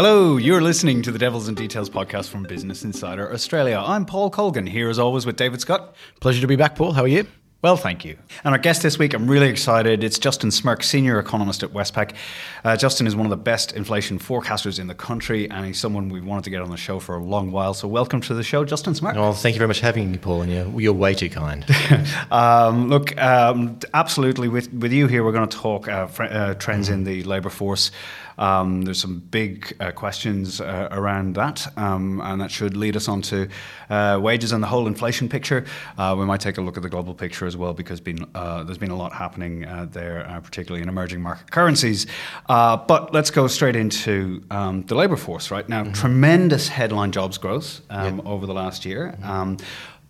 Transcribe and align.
Hello, 0.00 0.36
you're 0.36 0.60
listening 0.60 1.02
to 1.02 1.10
the 1.10 1.18
Devils 1.18 1.48
and 1.48 1.56
Details 1.56 1.90
podcast 1.90 2.28
from 2.28 2.44
Business 2.44 2.84
Insider 2.84 3.32
Australia. 3.32 3.82
I'm 3.84 4.06
Paul 4.06 4.30
Colgan, 4.30 4.64
here 4.64 4.88
as 4.88 4.96
always 4.96 5.26
with 5.26 5.34
David 5.34 5.60
Scutt. 5.60 5.92
Pleasure 6.20 6.40
to 6.40 6.46
be 6.46 6.54
back, 6.54 6.76
Paul. 6.76 6.92
How 6.92 7.02
are 7.02 7.08
you? 7.08 7.26
Well, 7.62 7.76
thank 7.76 8.04
you. 8.04 8.16
And 8.44 8.54
our 8.54 8.58
guest 8.60 8.82
this 8.82 8.96
week, 9.00 9.12
I'm 9.12 9.28
really 9.28 9.48
excited. 9.48 10.04
It's 10.04 10.16
Justin 10.20 10.52
Smirk, 10.52 10.84
senior 10.84 11.18
economist 11.18 11.64
at 11.64 11.70
Westpac. 11.70 12.14
Uh, 12.62 12.76
Justin 12.76 13.08
is 13.08 13.16
one 13.16 13.26
of 13.26 13.30
the 13.30 13.36
best 13.36 13.72
inflation 13.72 14.20
forecasters 14.20 14.78
in 14.78 14.86
the 14.86 14.94
country, 14.94 15.50
and 15.50 15.66
he's 15.66 15.80
someone 15.80 16.10
we 16.10 16.20
wanted 16.20 16.44
to 16.44 16.50
get 16.50 16.62
on 16.62 16.70
the 16.70 16.76
show 16.76 17.00
for 17.00 17.16
a 17.16 17.20
long 17.24 17.50
while. 17.50 17.74
So, 17.74 17.88
welcome 17.88 18.20
to 18.20 18.34
the 18.34 18.44
show, 18.44 18.64
Justin 18.64 18.94
Smirk. 18.94 19.16
Well, 19.16 19.32
thank 19.32 19.56
you 19.56 19.58
very 19.58 19.66
much 19.66 19.80
for 19.80 19.86
having 19.86 20.12
me, 20.12 20.18
Paul. 20.18 20.42
And 20.42 20.52
you're, 20.52 20.80
you're 20.80 20.92
way 20.92 21.14
too 21.14 21.28
kind. 21.28 21.66
um, 22.30 22.88
look, 22.88 23.20
um, 23.20 23.80
absolutely. 23.92 24.46
With 24.46 24.72
with 24.72 24.92
you 24.92 25.08
here, 25.08 25.24
we're 25.24 25.32
going 25.32 25.48
to 25.48 25.56
talk 25.56 25.88
uh, 25.88 26.06
fr- 26.06 26.22
uh, 26.22 26.54
trends 26.54 26.86
mm-hmm. 26.86 26.94
in 26.94 27.02
the 27.04 27.24
labour 27.24 27.50
force. 27.50 27.90
Um, 28.38 28.82
there's 28.82 29.00
some 29.00 29.18
big 29.18 29.76
uh, 29.80 29.90
questions 29.90 30.60
uh, 30.60 30.88
around 30.90 31.34
that, 31.34 31.66
um, 31.76 32.20
and 32.22 32.40
that 32.40 32.50
should 32.50 32.76
lead 32.76 32.96
us 32.96 33.08
on 33.08 33.22
to 33.22 33.48
uh, 33.90 34.18
wages 34.20 34.52
and 34.52 34.62
the 34.62 34.66
whole 34.66 34.86
inflation 34.86 35.28
picture. 35.28 35.64
Uh, 35.96 36.14
we 36.18 36.24
might 36.24 36.40
take 36.40 36.58
a 36.58 36.60
look 36.60 36.76
at 36.76 36.82
the 36.82 36.88
global 36.88 37.14
picture 37.14 37.46
as 37.46 37.56
well, 37.56 37.74
because 37.74 38.00
been, 38.00 38.24
uh, 38.34 38.62
there's 38.64 38.78
been 38.78 38.90
a 38.90 38.96
lot 38.96 39.12
happening 39.12 39.64
uh, 39.64 39.86
there, 39.90 40.40
particularly 40.42 40.82
in 40.82 40.88
emerging 40.88 41.20
market 41.20 41.50
currencies. 41.50 42.06
but 42.46 43.12
let's 43.12 43.30
go 43.30 43.46
straight 43.46 43.76
into 43.76 44.42
um, 44.50 44.82
the 44.84 44.94
labour 44.94 45.16
force 45.16 45.50
right 45.50 45.68
now. 45.68 45.82
Mm-hmm. 45.82 45.92
Tremendous 45.92 46.68
headline 46.68 47.12
jobs 47.12 47.38
growth 47.38 47.80
um, 47.90 48.16
yep. 48.16 48.26
over 48.26 48.46
the 48.46 48.54
last 48.54 48.84
year, 48.84 49.16
mm-hmm. 49.18 49.28
Um, 49.28 49.56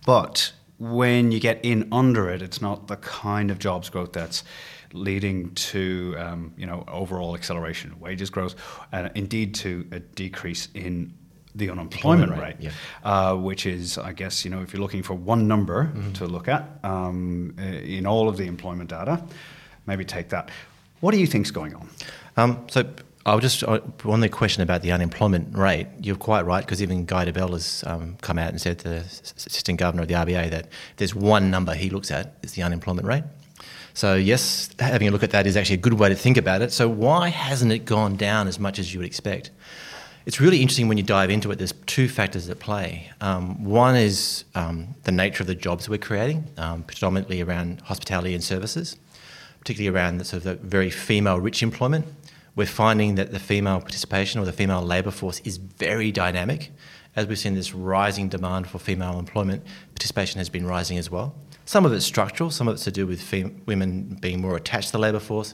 but 0.05 0.53
when 0.79 1.31
you 1.31 1.39
get 1.39 1.59
in 1.63 1.87
under 1.91 2.29
it, 2.29 2.41
it's 2.41 2.61
not 2.61 2.87
the 2.87 2.95
kind 2.95 3.51
of 3.51 3.59
jobs 3.59 3.89
growth 3.89 4.13
that's 4.13 4.43
leading 4.93 5.53
to 5.55 6.15
um, 6.17 6.53
you 6.57 6.65
know 6.65 6.83
overall 6.87 7.35
acceleration 7.35 7.91
of 7.91 8.01
wages 8.01 8.29
growth, 8.29 8.55
and 8.91 9.11
indeed 9.15 9.55
to 9.55 9.87
a 9.91 9.99
decrease 9.99 10.69
in 10.73 11.13
the 11.55 11.69
unemployment 11.69 12.37
rate, 12.39 12.55
yeah. 12.59 12.71
uh, 13.03 13.35
which 13.35 13.65
is, 13.65 13.97
I 13.97 14.13
guess, 14.13 14.45
you 14.45 14.51
know, 14.51 14.61
if 14.61 14.71
you're 14.71 14.81
looking 14.81 15.03
for 15.03 15.15
one 15.15 15.47
number 15.47 15.85
mm-hmm. 15.85 16.13
to 16.13 16.27
look 16.27 16.47
at 16.47 16.63
um, 16.83 17.55
in 17.57 18.05
all 18.05 18.29
of 18.29 18.37
the 18.37 18.45
employment 18.45 18.89
data, 18.91 19.23
maybe 19.85 20.05
take 20.05 20.29
that. 20.29 20.51
What 20.99 21.11
do 21.11 21.19
you 21.19 21.27
think's 21.27 21.51
going 21.51 21.75
on? 21.75 21.89
Um, 22.37 22.67
so 22.69 22.87
I'll 23.25 23.39
just 23.39 23.63
uh, 23.63 23.79
on 24.05 24.21
the 24.21 24.29
question 24.29 24.63
about 24.63 24.81
the 24.81 24.91
unemployment 24.91 25.57
rate. 25.57 25.87
You're 26.01 26.15
quite 26.15 26.45
right 26.45 26.63
because 26.63 26.81
even 26.81 27.05
Guy 27.05 27.25
Debelle 27.25 27.51
has 27.51 27.83
um, 27.85 28.17
come 28.21 28.37
out 28.37 28.49
and 28.49 28.61
said 28.61 28.79
to 28.79 28.89
the 28.89 28.97
assistant 28.97 29.79
governor 29.79 30.03
of 30.03 30.07
the 30.07 30.13
RBA 30.15 30.49
that 30.51 30.67
there's 30.97 31.15
one 31.15 31.49
number 31.51 31.73
he 31.73 31.89
looks 31.89 32.11
at 32.11 32.35
is 32.43 32.53
the 32.53 32.63
unemployment 32.63 33.07
rate. 33.07 33.23
So, 33.93 34.15
yes, 34.15 34.69
having 34.79 35.07
a 35.07 35.11
look 35.11 35.23
at 35.23 35.31
that 35.31 35.47
is 35.47 35.57
actually 35.57 35.75
a 35.75 35.79
good 35.79 35.93
way 35.93 36.09
to 36.09 36.15
think 36.15 36.37
about 36.37 36.61
it. 36.61 36.71
So, 36.71 36.87
why 36.87 37.29
hasn't 37.29 37.71
it 37.71 37.85
gone 37.85 38.15
down 38.15 38.47
as 38.47 38.59
much 38.59 38.79
as 38.79 38.93
you 38.93 38.99
would 38.99 39.07
expect? 39.07 39.51
It's 40.25 40.39
really 40.39 40.61
interesting 40.61 40.87
when 40.87 40.97
you 40.97 41.03
dive 41.03 41.29
into 41.29 41.49
it. 41.49 41.57
There's 41.57 41.73
two 41.87 42.07
factors 42.07 42.49
at 42.49 42.59
play. 42.59 43.11
Um, 43.19 43.63
one 43.63 43.95
is 43.95 44.43
um, 44.53 44.95
the 45.03 45.11
nature 45.11 45.41
of 45.41 45.47
the 45.47 45.55
jobs 45.55 45.89
we're 45.89 45.97
creating, 45.97 46.43
um, 46.57 46.83
predominantly 46.83 47.41
around 47.41 47.81
hospitality 47.81 48.35
and 48.35 48.43
services, 48.43 48.97
particularly 49.59 49.95
around 49.95 50.19
the, 50.19 50.25
sort 50.25 50.45
of 50.45 50.61
the 50.61 50.67
very 50.67 50.89
female-rich 50.91 51.63
employment. 51.63 52.05
We're 52.55 52.67
finding 52.67 53.15
that 53.15 53.31
the 53.31 53.39
female 53.39 53.79
participation 53.79 54.39
or 54.39 54.45
the 54.45 54.53
female 54.53 54.81
labour 54.81 55.11
force 55.11 55.39
is 55.45 55.57
very 55.57 56.11
dynamic. 56.11 56.71
As 57.15 57.25
we've 57.25 57.39
seen 57.39 57.55
this 57.55 57.73
rising 57.73 58.29
demand 58.29 58.67
for 58.67 58.77
female 58.77 59.17
employment, 59.17 59.63
participation 59.95 60.37
has 60.37 60.49
been 60.49 60.65
rising 60.65 60.97
as 60.97 61.09
well. 61.09 61.33
Some 61.69 61.85
of 61.85 61.93
it's 61.93 62.03
structural, 62.03 62.49
some 62.49 62.67
of 62.67 62.73
it's 62.73 62.83
to 62.85 62.91
do 62.91 63.05
with 63.05 63.21
fem- 63.21 63.61
women 63.67 64.17
being 64.19 64.41
more 64.41 64.55
attached 64.55 64.87
to 64.87 64.93
the 64.93 64.97
labour 64.97 65.19
force, 65.19 65.53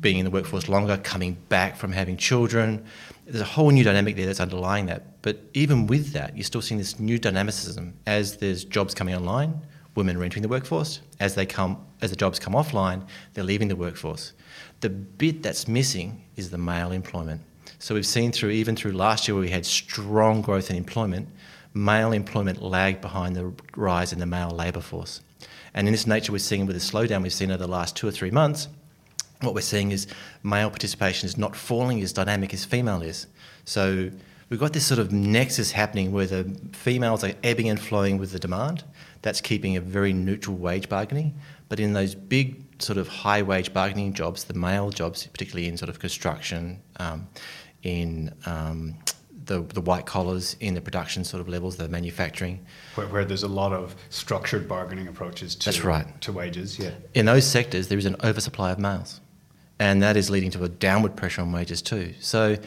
being 0.00 0.18
in 0.18 0.24
the 0.24 0.30
workforce 0.30 0.68
longer, 0.68 0.98
coming 0.98 1.36
back 1.48 1.74
from 1.74 1.90
having 1.90 2.16
children. 2.16 2.84
There's 3.26 3.40
a 3.40 3.44
whole 3.44 3.70
new 3.70 3.82
dynamic 3.82 4.14
there 4.14 4.26
that's 4.26 4.38
underlying 4.38 4.86
that. 4.86 5.20
But 5.22 5.40
even 5.52 5.88
with 5.88 6.12
that, 6.12 6.36
you're 6.36 6.44
still 6.44 6.62
seeing 6.62 6.78
this 6.78 7.00
new 7.00 7.18
dynamicism 7.18 7.94
as 8.06 8.36
there's 8.36 8.62
jobs 8.64 8.94
coming 8.94 9.16
online, 9.16 9.60
women 9.96 10.16
are 10.16 10.22
entering 10.22 10.42
the 10.42 10.48
workforce. 10.48 11.00
As 11.18 11.34
they 11.34 11.44
come, 11.44 11.84
as 12.02 12.10
the 12.10 12.16
jobs 12.16 12.38
come 12.38 12.52
offline, 12.52 13.04
they're 13.34 13.42
leaving 13.42 13.66
the 13.66 13.74
workforce. 13.74 14.32
The 14.80 14.90
bit 14.90 15.42
that's 15.42 15.66
missing 15.66 16.22
is 16.36 16.50
the 16.50 16.58
male 16.58 16.92
employment. 16.92 17.40
So 17.80 17.96
we've 17.96 18.06
seen 18.06 18.30
through 18.30 18.50
even 18.50 18.76
through 18.76 18.92
last 18.92 19.26
year 19.26 19.34
where 19.34 19.42
we 19.42 19.50
had 19.50 19.66
strong 19.66 20.40
growth 20.40 20.70
in 20.70 20.76
employment, 20.76 21.28
male 21.74 22.12
employment 22.12 22.62
lagged 22.62 23.00
behind 23.00 23.36
the 23.36 23.52
rise 23.76 24.12
in 24.12 24.18
the 24.18 24.26
male 24.26 24.50
labour 24.50 24.80
force. 24.80 25.20
And 25.74 25.86
in 25.86 25.92
this 25.92 26.06
nature, 26.06 26.32
we're 26.32 26.38
seeing 26.38 26.66
with 26.66 26.76
the 26.76 26.82
slowdown 26.82 27.22
we've 27.22 27.32
seen 27.32 27.50
over 27.50 27.58
the 27.58 27.68
last 27.68 27.96
two 27.96 28.08
or 28.08 28.10
three 28.10 28.30
months, 28.30 28.68
what 29.40 29.54
we're 29.54 29.60
seeing 29.60 29.90
is 29.90 30.06
male 30.42 30.68
participation 30.68 31.26
is 31.26 31.38
not 31.38 31.56
falling 31.56 32.02
as 32.02 32.12
dynamic 32.12 32.52
as 32.52 32.64
female 32.64 33.02
is. 33.02 33.26
So 33.64 34.10
we've 34.48 34.60
got 34.60 34.72
this 34.72 34.86
sort 34.86 35.00
of 35.00 35.12
nexus 35.12 35.72
happening 35.72 36.12
where 36.12 36.26
the 36.26 36.56
females 36.72 37.24
are 37.24 37.32
ebbing 37.42 37.70
and 37.70 37.80
flowing 37.80 38.18
with 38.18 38.32
the 38.32 38.38
demand. 38.38 38.84
That's 39.22 39.40
keeping 39.40 39.76
a 39.76 39.80
very 39.80 40.12
neutral 40.12 40.56
wage 40.56 40.88
bargaining. 40.88 41.38
But 41.68 41.80
in 41.80 41.92
those 41.92 42.14
big 42.14 42.82
sort 42.82 42.98
of 42.98 43.08
high 43.08 43.42
wage 43.42 43.72
bargaining 43.72 44.12
jobs, 44.12 44.44
the 44.44 44.54
male 44.54 44.90
jobs, 44.90 45.26
particularly 45.26 45.68
in 45.68 45.76
sort 45.76 45.88
of 45.88 46.00
construction, 46.00 46.80
um, 46.96 47.28
in 47.82 48.34
um, 48.44 48.96
the, 49.50 49.60
the 49.74 49.80
white 49.80 50.06
collars 50.06 50.56
in 50.60 50.74
the 50.74 50.80
production 50.80 51.24
sort 51.24 51.40
of 51.40 51.48
levels, 51.48 51.76
the 51.76 51.88
manufacturing. 51.88 52.64
Where, 52.94 53.08
where 53.08 53.24
there's 53.24 53.42
a 53.42 53.48
lot 53.48 53.72
of 53.72 53.96
structured 54.08 54.68
bargaining 54.68 55.08
approaches 55.08 55.56
to, 55.56 55.64
That's 55.66 55.82
right. 55.84 56.20
to 56.20 56.32
wages, 56.32 56.78
yeah. 56.78 56.92
In 57.14 57.26
those 57.26 57.44
sectors, 57.44 57.88
there 57.88 57.98
is 57.98 58.06
an 58.06 58.14
oversupply 58.22 58.70
of 58.70 58.78
males. 58.78 59.20
And 59.80 60.02
that 60.02 60.16
is 60.16 60.30
leading 60.30 60.52
to 60.52 60.62
a 60.62 60.68
downward 60.68 61.16
pressure 61.16 61.42
on 61.42 61.50
wages 61.50 61.82
too. 61.82 62.14
So, 62.20 62.58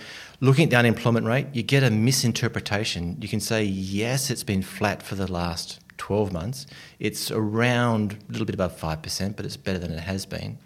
looking 0.42 0.66
at 0.66 0.72
the 0.72 0.76
unemployment 0.76 1.26
rate, 1.26 1.48
you 1.54 1.64
get 1.64 1.84
a 1.84 1.90
misinterpretation. 1.90 3.18
You 3.22 3.30
can 3.30 3.40
say, 3.40 3.64
yes, 3.64 4.30
it's 4.30 4.44
been 4.44 4.62
flat 4.62 5.02
for 5.02 5.16
the 5.16 5.32
last 5.32 5.80
12 6.00 6.34
months. 6.34 6.66
It's 7.00 7.32
around 7.32 8.18
a 8.28 8.32
little 8.32 8.46
bit 8.46 8.56
above 8.56 8.78
5%, 8.78 9.36
but 9.38 9.46
it's 9.46 9.58
better 9.58 9.80
than 9.80 9.92
it 9.92 10.00
has 10.00 10.26
been. 10.26 10.58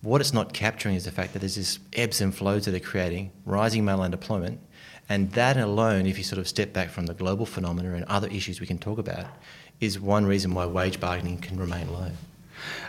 What 0.00 0.20
it's 0.20 0.32
not 0.32 0.52
capturing 0.52 0.96
is 0.96 1.04
the 1.04 1.12
fact 1.12 1.32
that 1.34 1.40
there's 1.40 1.54
this 1.54 1.78
ebbs 1.92 2.20
and 2.20 2.34
flows 2.34 2.64
that 2.64 2.74
are 2.74 2.80
creating 2.80 3.30
rising 3.44 3.84
male 3.84 4.00
unemployment 4.00 4.58
and 5.08 5.30
that 5.32 5.56
alone, 5.56 6.06
if 6.06 6.18
you 6.18 6.24
sort 6.24 6.38
of 6.38 6.48
step 6.48 6.72
back 6.72 6.90
from 6.90 7.06
the 7.06 7.14
global 7.14 7.46
phenomena 7.46 7.94
and 7.94 8.04
other 8.06 8.28
issues 8.28 8.60
we 8.60 8.66
can 8.66 8.78
talk 8.78 8.98
about, 8.98 9.26
is 9.80 10.00
one 10.00 10.24
reason 10.24 10.54
why 10.54 10.66
wage 10.66 11.00
bargaining 11.00 11.38
can 11.38 11.58
remain 11.58 11.92
low. 11.92 12.10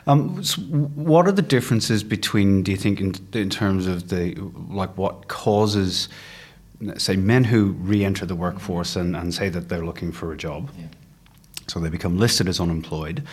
Um, 0.08 0.44
so 0.44 0.62
what 0.62 1.28
are 1.28 1.32
the 1.32 1.42
differences 1.42 2.04
between, 2.04 2.64
do 2.64 2.72
you 2.72 2.78
think, 2.78 3.02
in, 3.02 3.14
in 3.34 3.50
terms 3.50 3.88
of 3.88 4.10
the 4.10 4.36
like 4.70 4.98
what 4.98 5.28
causes, 5.28 6.08
say, 6.98 7.16
men 7.16 7.44
who 7.44 7.72
re-enter 7.72 8.26
the 8.26 8.36
workforce 8.36 8.96
and, 8.96 9.16
and 9.16 9.34
say 9.34 9.50
that 9.50 9.68
they're 9.68 9.86
looking 9.86 10.12
for 10.12 10.32
a 10.32 10.38
job, 10.38 10.70
yeah. 10.78 10.86
so 11.68 11.80
they 11.80 11.90
become 11.90 12.18
listed 12.18 12.48
as 12.48 12.60
unemployed, 12.60 13.24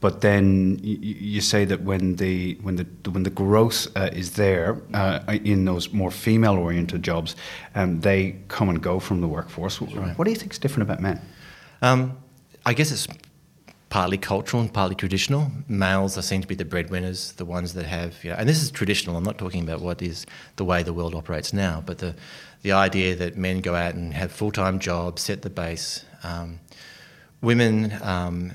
but 0.00 0.20
then 0.22 0.78
you, 0.82 0.96
you 0.98 1.40
say 1.40 1.64
that 1.66 1.82
when 1.82 2.16
the 2.16 2.54
when 2.62 2.76
the 2.76 2.86
when 3.10 3.22
the 3.22 3.30
growth 3.30 3.86
uh, 3.96 4.10
is 4.12 4.32
there 4.32 4.80
uh, 4.94 5.20
in 5.44 5.64
those 5.64 5.92
more 5.92 6.10
female-oriented 6.10 7.02
jobs, 7.02 7.36
um, 7.74 8.00
they 8.00 8.36
come 8.48 8.68
and 8.68 8.82
go 8.82 8.98
from 8.98 9.20
the 9.20 9.28
workforce. 9.28 9.80
Right. 9.80 10.16
What 10.16 10.24
do 10.24 10.30
you 10.30 10.36
think 10.36 10.52
is 10.52 10.58
different 10.58 10.88
about 10.88 11.00
men? 11.00 11.20
Um, 11.82 12.16
I 12.64 12.72
guess 12.74 12.90
it's 12.90 13.06
partly 13.90 14.16
cultural 14.16 14.62
and 14.62 14.72
partly 14.72 14.94
traditional. 14.94 15.50
Males 15.68 16.16
are 16.16 16.22
seen 16.22 16.40
to 16.40 16.48
be 16.48 16.54
the 16.54 16.64
breadwinners, 16.64 17.32
the 17.32 17.44
ones 17.44 17.74
that 17.74 17.84
have, 17.84 18.22
you 18.22 18.30
know, 18.30 18.36
and 18.36 18.48
this 18.48 18.62
is 18.62 18.70
traditional. 18.70 19.16
I'm 19.16 19.24
not 19.24 19.36
talking 19.36 19.62
about 19.62 19.80
what 19.80 20.00
is 20.00 20.26
the 20.56 20.64
way 20.64 20.82
the 20.82 20.92
world 20.92 21.14
operates 21.14 21.52
now, 21.52 21.82
but 21.84 21.98
the 21.98 22.14
the 22.62 22.72
idea 22.72 23.16
that 23.16 23.36
men 23.36 23.60
go 23.60 23.74
out 23.74 23.94
and 23.94 24.14
have 24.14 24.30
full 24.32 24.50
time 24.50 24.78
jobs, 24.78 25.22
set 25.22 25.42
the 25.42 25.50
base. 25.50 26.04
Um, 26.22 26.60
women 27.42 27.92
um, 28.02 28.52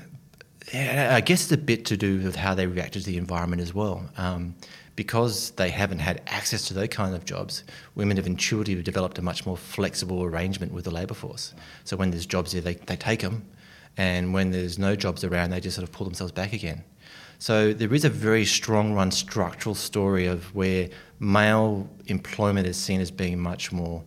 I 0.74 1.20
guess 1.20 1.44
it's 1.44 1.52
a 1.52 1.56
bit 1.56 1.84
to 1.86 1.96
do 1.96 2.22
with 2.22 2.36
how 2.36 2.54
they 2.54 2.66
reacted 2.66 3.04
to 3.04 3.10
the 3.10 3.18
environment 3.18 3.62
as 3.62 3.72
well. 3.72 4.08
Um, 4.16 4.54
because 4.96 5.50
they 5.52 5.68
haven't 5.68 5.98
had 5.98 6.22
access 6.26 6.66
to 6.68 6.74
those 6.74 6.88
kind 6.88 7.14
of 7.14 7.24
jobs, 7.24 7.62
women 7.94 8.16
have 8.16 8.26
intuitively 8.26 8.82
developed 8.82 9.18
a 9.18 9.22
much 9.22 9.44
more 9.44 9.56
flexible 9.56 10.22
arrangement 10.22 10.72
with 10.72 10.84
the 10.84 10.90
labour 10.90 11.14
force. 11.14 11.54
So 11.84 11.96
when 11.96 12.10
there's 12.10 12.26
jobs 12.26 12.52
there, 12.52 12.62
they, 12.62 12.74
they 12.74 12.96
take 12.96 13.20
them, 13.20 13.44
and 13.98 14.32
when 14.32 14.50
there's 14.50 14.78
no 14.78 14.96
jobs 14.96 15.22
around, 15.22 15.50
they 15.50 15.60
just 15.60 15.76
sort 15.76 15.86
of 15.86 15.92
pull 15.92 16.06
themselves 16.06 16.32
back 16.32 16.54
again. 16.54 16.82
So 17.38 17.74
there 17.74 17.92
is 17.92 18.06
a 18.06 18.08
very 18.08 18.46
strong 18.46 18.94
run 18.94 19.10
structural 19.10 19.74
story 19.74 20.26
of 20.26 20.54
where 20.54 20.88
male 21.20 21.88
employment 22.06 22.66
is 22.66 22.78
seen 22.78 23.02
as 23.02 23.10
being 23.10 23.38
much 23.38 23.72
more 23.72 24.02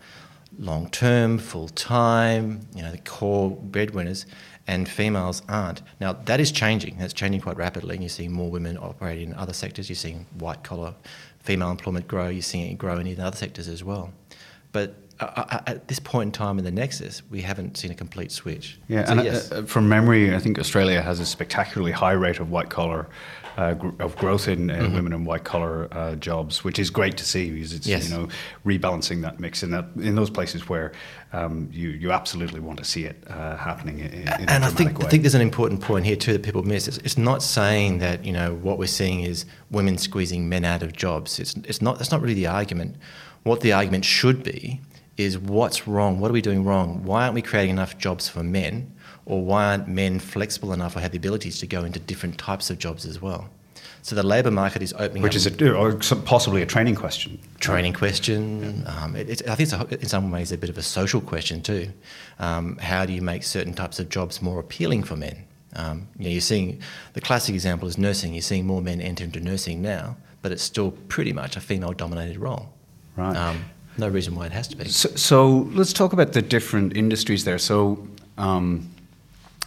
long 0.58 0.90
term, 0.90 1.38
full 1.38 1.70
time, 1.70 2.62
you 2.76 2.82
know, 2.82 2.92
the 2.92 2.98
core 2.98 3.52
breadwinners, 3.52 4.26
and 4.70 4.88
females 4.88 5.42
aren't. 5.50 5.82
Now, 6.00 6.14
that 6.14 6.40
is 6.40 6.52
changing. 6.52 6.98
That's 7.00 7.12
changing 7.12 7.42
quite 7.42 7.58
rapidly, 7.58 7.96
and 7.96 8.04
you're 8.04 8.10
seeing 8.10 8.32
more 8.32 8.52
women 8.52 8.78
operating 8.78 9.30
in 9.30 9.34
other 9.34 9.52
sectors. 9.52 9.90
You're 9.90 9.96
seeing 9.96 10.28
white 10.38 10.64
collar 10.64 10.94
female 11.40 11.72
employment 11.72 12.08
grow. 12.08 12.30
You're 12.30 12.44
seeing 12.44 12.72
it 12.72 12.78
grow 12.78 13.00
in 13.00 13.20
other 13.20 13.36
sectors 13.36 13.68
as 13.68 13.84
well. 13.84 14.14
But 14.72 14.94
uh, 15.20 15.24
uh, 15.26 15.46
uh, 15.50 15.62
at 15.66 15.88
this 15.88 16.00
point 16.00 16.28
in 16.28 16.32
time 16.32 16.60
in 16.60 16.66
the 16.66 16.72
nexus, 16.72 17.24
we 17.32 17.42
haven't 17.42 17.78
seen 17.78 17.90
a 17.90 17.96
complete 17.96 18.32
switch. 18.32 18.80
Yeah, 18.88 19.06
so 19.06 19.14
and 19.14 19.24
yes. 19.24 19.52
uh, 19.52 19.64
from 19.64 19.90
memory, 19.90 20.36
I 20.36 20.40
think 20.40 20.60
Australia 20.60 21.02
has 21.02 21.20
a 21.20 21.26
spectacularly 21.26 21.92
high 21.92 22.12
rate 22.12 22.40
of 22.40 22.52
white 22.52 22.70
collar 22.70 23.08
uh, 23.60 23.74
gr- 23.74 24.02
of 24.02 24.16
growth 24.16 24.48
in 24.48 24.72
uh, 24.72 24.76
mm-hmm. 24.76 24.94
women 24.94 25.12
in 25.12 25.26
white 25.26 25.44
collar 25.44 25.90
uh, 25.92 26.16
jobs, 26.16 26.64
which 26.64 26.80
is 26.80 26.90
great 26.90 27.18
to 27.18 27.26
see 27.26 27.52
because 27.52 27.74
it's 27.74 27.86
yes. 27.86 28.10
you 28.10 28.16
know 28.16 28.30
rebalancing 28.66 29.22
that 29.22 29.38
mix 29.38 29.64
in 29.64 29.72
that 29.72 29.86
in 29.98 30.16
those 30.16 30.30
places 30.30 30.70
where 30.70 30.94
um, 31.34 31.68
you 31.74 31.90
you 31.90 32.12
absolutely 32.12 32.62
want 32.62 32.80
to 32.80 32.86
see 32.86 33.04
it 33.04 33.22
uh, 33.28 33.58
happening 33.58 34.00
in, 34.00 34.14
in 34.14 34.50
and 34.50 34.64
I 34.64 34.70
think 34.70 35.00
way. 35.00 35.06
I 35.06 35.10
think 35.10 35.24
there's 35.24 35.36
an 35.36 35.42
important 35.42 35.82
point 35.82 36.06
here 36.06 36.16
too 36.16 36.32
that 36.32 36.42
people 36.42 36.64
miss. 36.64 36.88
It's, 36.88 37.00
it's, 37.00 37.18
not 37.18 37.44
saying 37.44 37.98
that 38.00 38.24
you 38.24 38.32
know 38.32 38.56
what 38.56 38.78
we're 38.78 38.88
seeing 38.88 39.22
is 39.22 39.46
women 39.72 39.98
squeezing 39.98 40.48
men 40.48 40.64
out 40.64 40.82
of 40.82 40.94
jobs. 40.94 41.38
It's 41.38 41.54
it's 41.56 41.82
not 41.82 41.98
that's 41.98 42.12
not 42.12 42.22
really 42.22 42.36
the 42.36 42.48
argument. 42.48 42.96
What 43.44 43.60
the 43.60 43.74
argument 43.74 44.06
should 44.06 44.42
be 44.42 44.80
is 45.18 45.38
what's 45.38 45.86
wrong? 45.86 46.22
What 46.22 46.32
are 46.32 46.34
we 46.34 46.42
doing 46.42 46.64
wrong? 46.64 47.04
Why 47.04 47.24
aren't 47.24 47.36
we 47.36 47.42
creating 47.42 47.72
enough 47.72 47.98
jobs 47.98 48.30
for 48.30 48.42
men? 48.42 48.94
Or 49.30 49.46
why 49.46 49.66
aren't 49.66 49.88
men 49.88 50.20
flexible 50.20 50.74
enough 50.74 50.96
or 50.96 51.00
have 51.00 51.12
the 51.12 51.18
abilities 51.18 51.60
to 51.60 51.68
go 51.68 51.86
into 51.86 52.00
different 52.00 52.38
types 52.38 52.70
of 52.70 52.80
jobs 52.80 53.06
as 53.06 53.22
well? 53.22 53.50
So 54.02 54.16
the 54.16 54.24
labour 54.24 54.50
market 54.50 54.82
is 54.82 54.92
opening 54.94 55.24
up. 55.24 55.24
Which 55.24 55.36
is 55.36 55.46
a, 55.46 55.76
or 55.76 55.94
possibly 56.26 56.62
a 56.62 56.66
training 56.66 56.96
question. 56.96 57.40
Training 57.60 57.94
question. 57.94 58.84
Um, 58.88 59.16
it, 59.16 59.30
it, 59.30 59.48
I 59.48 59.56
think 59.56 59.72
it's 59.72 59.74
a, 59.74 60.02
in 60.02 60.08
some 60.08 60.32
ways 60.32 60.52
a 60.52 60.58
bit 60.58 60.70
of 60.70 60.78
a 60.78 60.82
social 60.82 61.22
question 61.22 61.62
too. 61.62 61.92
Um, 62.40 62.78
how 62.78 63.06
do 63.06 63.14
you 63.14 63.22
make 63.22 63.44
certain 63.44 63.74
types 63.74 64.00
of 64.00 64.10
jobs 64.10 64.42
more 64.42 64.60
appealing 64.60 65.04
for 65.04 65.16
men? 65.16 65.46
Um, 65.76 66.08
you 66.18 66.24
know, 66.26 66.32
you're 66.32 66.42
seeing 66.42 66.82
the 67.14 67.22
classic 67.22 67.54
example 67.54 67.88
is 67.88 67.98
nursing. 67.98 68.34
You're 68.34 68.42
seeing 68.42 68.66
more 68.66 68.82
men 68.82 69.00
enter 69.00 69.24
into 69.24 69.40
nursing 69.40 69.82
now, 69.82 70.18
but 70.42 70.52
it's 70.52 70.64
still 70.64 70.92
pretty 71.08 71.34
much 71.34 71.56
a 71.56 71.62
female-dominated 71.62 72.40
role. 72.40 72.74
Right. 73.16 73.36
Um, 73.36 73.66
no 73.98 74.08
reason 74.08 74.34
why 74.34 74.48
it 74.48 74.54
has 74.54 74.68
to 74.70 74.78
be. 74.78 74.88
So, 74.88 75.10
so 75.10 75.70
let's 75.74 75.94
talk 75.94 76.14
about 76.14 76.34
the 76.34 76.42
different 76.42 76.98
industries 76.98 77.44
there. 77.44 77.60
So, 77.60 78.08
um, 78.38 78.90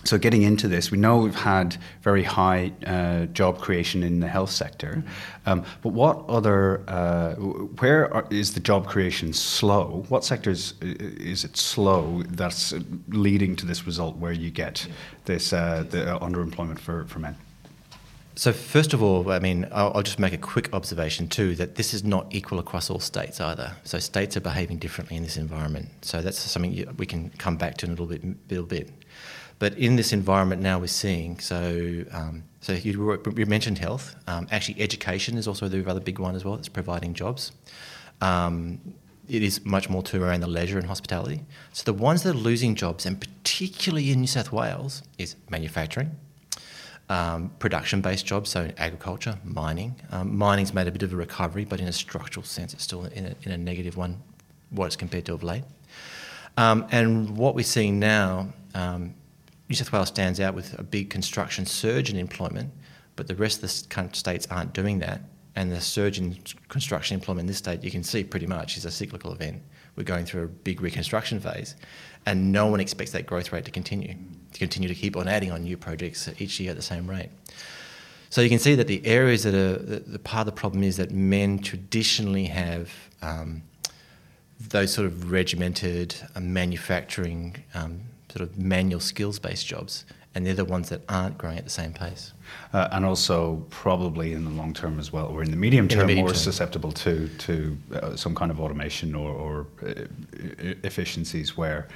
so 0.05 0.19
getting 0.19 0.43
into 0.43 0.67
this, 0.69 0.91
we 0.91 0.99
know 0.99 1.19
we've 1.19 1.35
had 1.35 1.77
very 2.03 2.25
high 2.25 2.73
uh, 2.87 3.27
job 3.27 3.61
creation 3.61 4.03
in 4.03 4.21
the 4.21 4.29
health 4.29 4.51
sector, 4.51 5.03
um, 5.47 5.65
but 5.83 5.91
what 5.91 6.25
other, 6.29 6.83
uh, 6.89 7.35
where 7.35 8.13
are, 8.13 8.27
is 8.31 8.55
the 8.55 8.61
job 8.61 8.89
creation 8.89 9.33
slow? 9.33 10.05
What 10.09 10.25
sectors 10.25 10.75
is 10.81 11.45
it 11.45 11.57
slow 11.57 12.23
that's 12.29 12.75
leading 13.09 13.55
to 13.57 13.67
this 13.67 13.87
result 13.87 14.17
where 14.17 14.33
you 14.33 14.51
get 14.51 14.87
this 15.25 15.53
uh, 15.53 15.85
the 15.89 16.19
underemployment 16.21 16.81
for, 16.81 17.05
for 17.05 17.21
men? 17.21 17.37
So 18.35 18.53
first 18.53 18.95
of 18.95 19.03
all, 19.03 19.31
I 19.31 19.39
mean, 19.39 19.69
I'll, 19.73 19.93
I'll, 19.95 20.03
just 20.03 20.19
make 20.19 20.33
a 20.33 20.39
quick 20.39 20.73
observation 20.73 21.29
too 21.29 21.55
that 21.57 21.75
this 21.75 21.93
is 21.93 22.03
not 22.03 22.27
equal 22.31 22.59
across 22.59 22.89
all 22.89 22.99
states 22.99 23.41
either. 23.43 23.77
So 23.85 23.99
states 23.99 24.39
are 24.39 24.41
behaving 24.41 24.79
differently 24.79 25.17
in 25.17 25.23
this 25.23 25.37
environment. 25.37 25.91
So 26.01 26.23
that's 26.23 26.39
something 26.39 26.95
we 26.97 27.05
can 27.05 27.29
come 27.37 27.57
back 27.57 27.77
to 27.79 27.87
in 27.87 27.93
a 27.93 27.95
little 27.95 28.07
bit. 28.07 28.25
Little 28.51 28.67
bit. 28.67 28.91
But 29.63 29.79
in 29.79 29.95
this 29.95 30.13
environment 30.13 30.61
now, 30.61 30.81
we're 30.81 30.89
seeing 30.89 31.39
so. 31.39 32.05
Um, 32.11 32.43
so 32.63 32.73
you, 32.73 33.17
you, 33.37 33.47
mentioned 33.47 33.79
health. 33.79 34.17
Um, 34.27 34.49
actually, 34.51 34.83
education 34.83 35.39
is 35.39 35.47
also 35.47 35.69
the 35.69 35.89
other 35.89 36.01
big 36.01 36.19
one 36.19 36.35
as 36.35 36.45
well. 36.45 36.57
It's 36.57 36.69
providing 36.69 37.15
jobs. 37.15 37.53
Um, 38.21 38.81
it 39.29 39.41
is 39.41 39.65
much 39.65 39.89
more 39.89 40.03
to 40.03 40.21
around 40.21 40.41
the 40.41 40.49
leisure 40.49 40.79
and 40.79 40.89
hospitality. 40.89 41.45
So 41.73 41.85
the 41.85 41.93
ones 41.93 42.25
that 42.25 42.35
are 42.35 42.39
losing 42.51 42.75
jobs, 42.75 43.07
and 43.07 43.21
particularly 43.21 44.11
in 44.11 44.23
New 44.23 44.27
South 44.27 44.51
Wales, 44.51 45.05
is 45.17 45.37
manufacturing 45.49 46.11
um, 47.09 47.53
production-based 47.61 48.27
jobs, 48.27 48.51
so 48.51 48.63
in 48.63 48.75
agriculture, 48.79 49.39
mining. 49.45 49.95
Um, 50.11 50.37
mining's 50.37 50.75
made 50.75 50.89
a 50.89 50.91
bit 50.91 51.05
of 51.05 51.13
a 51.13 51.17
recovery, 51.17 51.65
but 51.67 51.79
in 51.79 51.87
a 51.87 51.93
structural 51.93 52.45
sense, 52.45 52.75
it's 52.75 52.83
still 52.83 53.05
in 53.05 53.27
a, 53.27 53.35
in 53.45 53.53
a 53.53 53.59
negative 53.59 53.97
one, 53.97 54.21
what 54.71 54.87
it's 54.87 54.97
compared 54.97 55.27
to 55.27 55.35
of 55.35 55.45
late. 55.45 55.63
Um, 56.57 56.85
and 56.91 57.37
what 57.37 57.55
we're 57.55 57.63
seeing 57.63 58.01
now, 58.01 58.53
um, 58.75 59.15
New 59.73 59.77
South 59.77 59.91
Wales 59.91 60.09
stands 60.09 60.39
out 60.39 60.53
with 60.55 60.79
a 60.79 60.83
big 60.83 61.09
construction 61.09 61.65
surge 61.65 62.11
in 62.11 62.19
employment, 62.19 62.71
but 63.17 63.27
the 63.27 63.35
rest 63.35 63.57
of 63.57 63.63
the 63.63 64.15
states 64.15 64.47
aren't 64.51 64.75
doing 64.75 64.99
that. 64.99 65.23
And 65.57 65.73
the 65.73 65.81
surge 65.81 66.19
in 66.19 66.37
construction 66.69 67.15
employment 67.15 67.45
in 67.45 67.47
this 67.47 67.57
state, 67.57 67.83
you 67.83 67.91
can 67.91 68.03
see 68.03 68.23
pretty 68.23 68.47
much, 68.47 68.77
is 68.77 68.85
a 68.85 68.91
cyclical 68.91 69.33
event. 69.33 69.63
We're 69.97 70.03
going 70.03 70.27
through 70.27 70.43
a 70.43 70.47
big 70.47 70.83
reconstruction 70.83 71.41
phase, 71.41 71.75
and 72.27 72.53
no 72.53 72.67
one 72.67 72.81
expects 72.81 73.13
that 73.13 73.25
growth 73.25 73.51
rate 73.51 73.65
to 73.65 73.71
continue 73.71 74.15
to 74.53 74.59
continue 74.59 74.91
to 74.91 74.95
keep 74.95 75.17
on 75.17 75.27
adding 75.27 75.51
on 75.51 75.63
new 75.63 75.79
projects 75.79 76.29
each 76.39 76.61
year 76.61 76.73
at 76.73 76.77
the 76.77 76.83
same 76.83 77.09
rate. 77.09 77.31
So 78.29 78.43
you 78.43 78.51
can 78.51 78.59
see 78.59 78.75
that 78.75 78.89
the 78.89 79.07
areas 79.07 79.45
that 79.45 79.55
are 79.55 79.79
the, 79.79 80.19
part 80.19 80.47
of 80.47 80.55
the 80.55 80.61
problem 80.61 80.83
is 80.83 80.99
that 80.99 81.13
men 81.13 81.61
traditionally 81.61 82.45
have 82.45 82.93
um, 83.23 83.63
those 84.69 84.93
sort 84.93 85.07
of 85.07 85.33
regimented 85.33 86.15
uh, 86.35 86.41
manufacturing, 86.41 87.57
um, 87.73 88.03
sort 88.33 88.43
of 88.49 88.59
manual 88.59 89.01
skills 89.01 89.39
based 89.39 89.67
jobs, 89.67 90.05
and 90.35 90.47
they're 90.47 90.55
the 90.55 90.65
ones 90.65 90.89
that 90.89 91.03
aren't 91.09 91.37
growing 91.37 91.59
at 91.59 91.65
the 91.65 91.71
same 91.71 91.93
pace. 91.93 92.33
Uh, 92.73 92.89
and 92.93 93.05
also, 93.05 93.65
probably 93.69 94.33
in 94.33 94.45
the 94.45 94.51
long 94.51 94.73
term 94.73 94.99
as 94.99 95.13
well, 95.13 95.27
or 95.27 95.43
in 95.43 95.51
the 95.51 95.57
medium 95.57 95.87
term, 95.87 96.01
the 96.01 96.07
medium 96.07 96.25
more 96.25 96.35
term. 96.35 96.39
susceptible 96.39 96.93
to 96.93 97.29
to 97.29 97.77
uh, 97.95 98.17
some 98.17 98.35
kind 98.35 98.51
of 98.51 98.61
automation 98.61 99.15
or, 99.15 99.31
or 99.31 99.67
uh, 99.87 100.05
efficiencies 100.83 101.57
where 101.57 101.89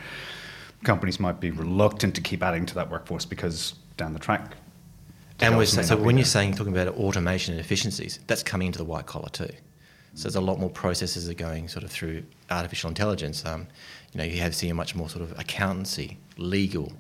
companies 0.85 1.19
might 1.19 1.41
be 1.41 1.51
reluctant 1.51 2.15
to 2.15 2.21
keep 2.21 2.43
adding 2.43 2.67
to 2.67 2.75
that 2.75 2.91
workforce 2.91 3.25
because 3.25 3.75
down 3.97 4.13
the 4.13 4.19
track. 4.19 4.57
And 5.41 5.57
we're 5.57 5.67
saying, 5.67 5.87
so 5.87 5.97
when 5.97 6.07
there. 6.07 6.17
you're 6.17 6.25
saying 6.25 6.55
talking 6.55 6.73
about 6.73 6.95
automation 6.97 7.55
and 7.55 7.61
efficiencies, 7.61 8.21
that's 8.27 8.43
coming 8.43 8.67
into 8.67 8.79
the 8.79 8.85
white 8.85 9.07
collar 9.07 9.29
too. 9.29 9.51
So 10.15 10.23
there's 10.23 10.37
a 10.37 10.41
lot 10.41 10.59
more 10.59 10.71
processes 10.71 11.27
that 11.27 11.33
are 11.33 11.45
going 11.45 11.69
sort 11.69 11.85
of 11.85 11.91
through 11.91 12.25
artificial 12.51 12.89
intelligence. 12.89 13.45
Um, 13.45 13.69
you 14.17 14.23
know, 14.23 14.33
you 14.33 14.41
have 14.41 14.55
seen 14.55 14.75
much 14.75 14.95
more 14.95 15.11
sort 15.11 15.23
of 15.23 15.39
accountancy, 15.39 16.17
legal, 16.39 16.91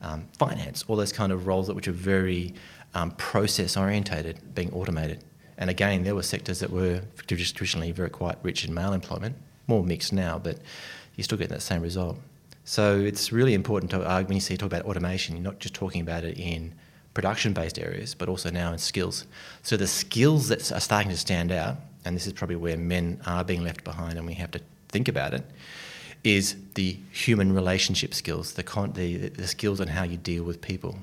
um, 0.00 0.26
finance, 0.38 0.86
all 0.88 0.96
those 0.96 1.12
kind 1.12 1.30
of 1.30 1.46
roles 1.46 1.66
that 1.66 1.74
which 1.74 1.86
are 1.86 1.92
very 1.92 2.54
um, 2.94 3.10
process 3.12 3.76
orientated 3.76 4.54
being 4.54 4.72
automated. 4.72 5.22
And 5.58 5.68
again, 5.68 6.02
there 6.02 6.14
were 6.14 6.22
sectors 6.22 6.60
that 6.60 6.70
were 6.70 7.02
traditionally 7.26 7.92
very 7.92 8.08
quite 8.08 8.38
rich 8.42 8.64
in 8.64 8.72
male 8.72 8.94
employment, 8.94 9.36
more 9.66 9.84
mixed 9.84 10.14
now, 10.14 10.38
but 10.38 10.60
you're 11.14 11.24
still 11.24 11.36
getting 11.36 11.52
that 11.52 11.60
same 11.60 11.82
result. 11.82 12.16
So 12.64 12.98
it's 12.98 13.32
really 13.32 13.52
important 13.52 13.90
to 13.90 14.00
uh, 14.00 14.22
when 14.22 14.36
you 14.36 14.40
see 14.40 14.56
talk 14.56 14.68
about 14.68 14.86
automation, 14.86 15.36
you're 15.36 15.44
not 15.44 15.58
just 15.58 15.74
talking 15.74 16.00
about 16.00 16.24
it 16.24 16.38
in 16.38 16.72
production-based 17.12 17.78
areas, 17.78 18.14
but 18.14 18.30
also 18.30 18.48
now 18.48 18.72
in 18.72 18.78
skills. 18.78 19.26
So 19.60 19.76
the 19.76 19.86
skills 19.86 20.48
that 20.48 20.72
are 20.72 20.80
starting 20.80 21.10
to 21.10 21.18
stand 21.18 21.52
out, 21.52 21.76
and 22.06 22.16
this 22.16 22.26
is 22.26 22.32
probably 22.32 22.56
where 22.56 22.78
men 22.78 23.20
are 23.26 23.44
being 23.44 23.62
left 23.62 23.84
behind, 23.84 24.16
and 24.16 24.26
we 24.26 24.32
have 24.34 24.52
to 24.52 24.60
think 24.88 25.08
about 25.08 25.34
it, 25.34 25.44
is 26.24 26.56
the 26.74 26.96
human 27.10 27.52
relationship 27.52 28.14
skills, 28.14 28.54
the, 28.54 28.62
con- 28.62 28.92
the, 28.92 29.28
the 29.28 29.46
skills 29.46 29.80
on 29.80 29.88
how 29.88 30.04
you 30.04 30.16
deal 30.16 30.44
with 30.44 30.60
people. 30.60 30.98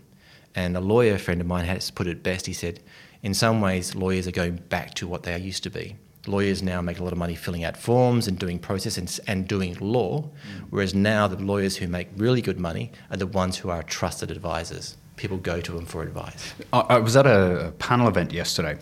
And 0.55 0.75
a 0.75 0.79
lawyer 0.79 1.17
friend 1.17 1.41
of 1.41 1.47
mine 1.47 1.65
has 1.65 1.91
put 1.91 2.07
it 2.07 2.23
best. 2.23 2.45
He 2.45 2.53
said, 2.53 2.79
in 3.21 3.33
some 3.33 3.61
ways, 3.61 3.95
lawyers 3.95 4.27
are 4.27 4.31
going 4.31 4.55
back 4.69 4.93
to 4.95 5.07
what 5.07 5.23
they 5.23 5.37
used 5.37 5.63
to 5.63 5.69
be 5.69 5.95
lawyers 6.27 6.61
now 6.61 6.81
make 6.81 6.99
a 6.99 7.03
lot 7.03 7.11
of 7.11 7.17
money 7.17 7.35
filling 7.35 7.63
out 7.63 7.75
forms 7.75 8.27
and 8.27 8.37
doing 8.37 8.59
process 8.59 8.97
and, 8.97 9.19
and 9.27 9.47
doing 9.47 9.75
law, 9.79 10.21
mm. 10.21 10.31
whereas 10.69 10.93
now 10.93 11.27
the 11.27 11.37
lawyers 11.37 11.75
who 11.77 11.87
make 11.87 12.07
really 12.15 12.41
good 12.41 12.59
money 12.59 12.91
are 13.11 13.17
the 13.17 13.27
ones 13.27 13.57
who 13.57 13.69
are 13.69 13.83
trusted 13.83 14.31
advisors. 14.31 14.97
People 15.15 15.37
go 15.37 15.59
to 15.59 15.71
them 15.73 15.85
for 15.85 16.01
advice. 16.01 16.53
I 16.71 16.99
was 16.99 17.17
at 17.17 17.25
a 17.25 17.73
panel 17.79 18.07
event 18.07 18.31
yesterday 18.31 18.77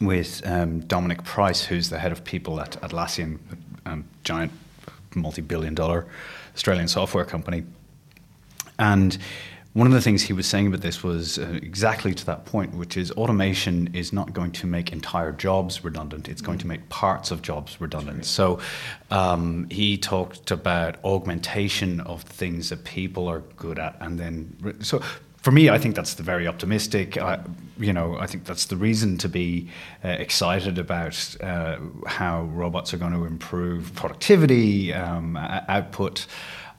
with 0.00 0.42
um, 0.46 0.80
Dominic 0.80 1.24
Price, 1.24 1.64
who's 1.64 1.90
the 1.90 1.98
head 1.98 2.12
of 2.12 2.22
people 2.22 2.60
at 2.60 2.72
Atlassian, 2.82 3.38
um, 3.84 4.04
giant 4.22 4.52
multi-billion 5.14 5.74
dollar 5.74 6.06
Australian 6.54 6.88
software 6.88 7.24
company. 7.24 7.64
And 8.78 9.18
one 9.74 9.86
of 9.86 9.94
the 9.94 10.02
things 10.02 10.22
he 10.22 10.34
was 10.34 10.46
saying 10.46 10.66
about 10.66 10.82
this 10.82 11.02
was 11.02 11.38
uh, 11.38 11.58
exactly 11.62 12.12
to 12.12 12.26
that 12.26 12.44
point, 12.44 12.74
which 12.74 12.98
is 12.98 13.10
automation 13.12 13.88
is 13.94 14.12
not 14.12 14.34
going 14.34 14.52
to 14.52 14.66
make 14.66 14.92
entire 14.92 15.32
jobs 15.32 15.82
redundant. 15.82 16.28
It's 16.28 16.42
going 16.42 16.58
to 16.58 16.66
make 16.66 16.86
parts 16.90 17.30
of 17.30 17.40
jobs 17.40 17.80
redundant. 17.80 18.26
So 18.26 18.60
um, 19.10 19.66
he 19.70 19.96
talked 19.96 20.50
about 20.50 21.02
augmentation 21.04 22.00
of 22.00 22.22
things 22.22 22.68
that 22.68 22.84
people 22.84 23.28
are 23.28 23.40
good 23.56 23.78
at, 23.78 23.96
and 24.00 24.18
then 24.18 24.76
so. 24.80 25.02
For 25.42 25.50
me, 25.50 25.68
I 25.68 25.78
think 25.78 25.96
that's 25.96 26.14
the 26.14 26.22
very 26.22 26.46
optimistic. 26.46 27.18
I, 27.18 27.44
you 27.76 27.92
know, 27.92 28.16
I 28.16 28.28
think 28.28 28.44
that's 28.44 28.66
the 28.66 28.76
reason 28.76 29.18
to 29.18 29.28
be 29.28 29.68
uh, 30.04 30.08
excited 30.08 30.78
about 30.78 31.36
uh, 31.40 31.78
how 32.06 32.44
robots 32.44 32.94
are 32.94 32.96
going 32.96 33.12
to 33.12 33.24
improve 33.24 33.92
productivity, 33.96 34.94
um, 34.94 35.36
output 35.36 36.26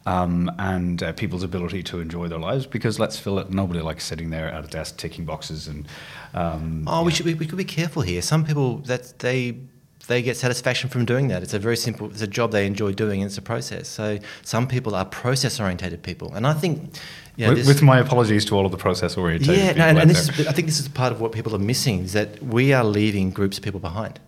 um, 0.05 0.49
and 0.59 1.03
uh, 1.03 1.11
people's 1.11 1.43
ability 1.43 1.83
to 1.83 1.99
enjoy 1.99 2.29
their 2.29 2.39
lives. 2.39 2.65
Because 2.65 2.99
let's 2.99 3.19
fill 3.19 3.37
it, 3.39 3.49
nobody 3.49 3.81
likes 3.81 4.05
sitting 4.05 4.29
there 4.29 4.47
at 4.47 4.63
a 4.63 4.67
desk 4.67 4.95
ticking 4.95 5.25
boxes 5.25 5.67
and. 5.67 5.85
Um, 6.33 6.85
oh, 6.87 7.03
we 7.03 7.11
should 7.11 7.25
we, 7.25 7.33
we 7.33 7.45
could 7.45 7.57
be 7.57 7.65
careful 7.65 8.01
here. 8.01 8.21
Some 8.21 8.45
people 8.45 8.77
that 8.79 9.19
they 9.19 9.57
they 10.07 10.21
get 10.21 10.35
satisfaction 10.35 10.89
from 10.89 11.05
doing 11.05 11.29
that. 11.29 11.43
It's 11.43 11.53
a 11.53 11.59
very 11.59 11.77
simple. 11.77 12.09
It's 12.11 12.21
a 12.21 12.27
job 12.27 12.51
they 12.51 12.65
enjoy 12.65 12.93
doing, 12.93 13.21
and 13.21 13.29
it's 13.29 13.37
a 13.37 13.41
process. 13.41 13.87
So 13.87 14.19
some 14.43 14.67
people 14.67 14.95
are 14.95 15.05
process 15.05 15.59
orientated 15.59 16.03
people, 16.03 16.33
and 16.33 16.45
I 16.45 16.53
think. 16.53 16.95
Yeah, 17.35 17.49
with, 17.49 17.65
with, 17.65 17.81
my 17.81 17.97
apologies 17.97 18.45
to 18.45 18.55
all 18.55 18.63
of 18.63 18.71
the 18.71 18.77
process 18.77 19.17
oriented. 19.17 19.57
Yeah, 19.57 19.73
no, 19.73 19.85
and, 19.85 19.97
and 19.97 20.07
this 20.07 20.29
is, 20.29 20.45
I 20.45 20.51
think 20.51 20.67
this 20.67 20.79
is 20.79 20.87
part 20.87 21.11
of 21.11 21.19
what 21.19 21.31
people 21.31 21.55
are 21.55 21.59
missing 21.59 22.01
is 22.03 22.13
that 22.13 22.43
we 22.43 22.73
are 22.73 22.83
leaving 22.83 23.31
groups 23.31 23.57
of 23.57 23.63
people 23.63 23.79
behind. 23.79 24.19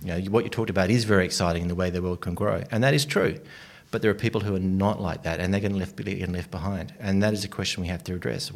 You 0.00 0.08
know, 0.08 0.30
what 0.30 0.44
you 0.44 0.48
talked 0.48 0.70
about 0.70 0.88
is 0.88 1.04
very 1.04 1.26
exciting 1.26 1.60
in 1.60 1.68
the 1.68 1.74
way 1.74 1.90
the 1.90 2.00
world 2.00 2.22
can 2.22 2.34
grow, 2.34 2.62
and 2.70 2.82
that 2.82 2.94
is 2.94 3.04
true. 3.04 3.40
But 3.90 4.02
there 4.02 4.10
are 4.10 4.14
people 4.14 4.40
who 4.40 4.56
are 4.56 4.60
not 4.60 5.00
like 5.00 5.22
that, 5.24 5.38
and 5.38 5.52
they're 5.52 5.60
going 5.60 5.72
to 5.72 5.78
left, 5.78 5.96
get 5.96 6.28
left 6.28 6.50
behind. 6.50 6.94
And 6.98 7.22
that 7.22 7.32
is 7.32 7.44
a 7.44 7.48
question 7.48 7.82
we 7.82 7.88
have 7.88 8.02
to 8.04 8.14
address. 8.14 8.50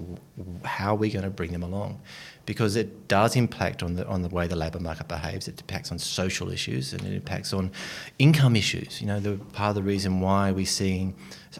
How 0.64 0.92
are 0.92 0.96
we 0.96 1.10
going 1.10 1.24
to 1.24 1.30
bring 1.30 1.52
them 1.52 1.62
along? 1.62 2.00
Because 2.48 2.76
it 2.76 3.08
does 3.08 3.36
impact 3.36 3.82
on 3.82 3.92
the 3.96 4.06
on 4.06 4.22
the 4.22 4.30
way 4.30 4.46
the 4.46 4.56
labour 4.56 4.80
market 4.80 5.06
behaves. 5.06 5.48
It 5.48 5.60
impacts 5.60 5.92
on 5.92 5.98
social 5.98 6.50
issues 6.50 6.94
and 6.94 7.02
it 7.04 7.12
impacts 7.12 7.52
on 7.52 7.70
income 8.18 8.56
issues. 8.56 9.02
You 9.02 9.06
know, 9.06 9.20
the 9.20 9.36
part 9.52 9.68
of 9.68 9.74
the 9.74 9.82
reason 9.82 10.20
why 10.20 10.50
we're 10.50 10.64
seeing 10.64 11.14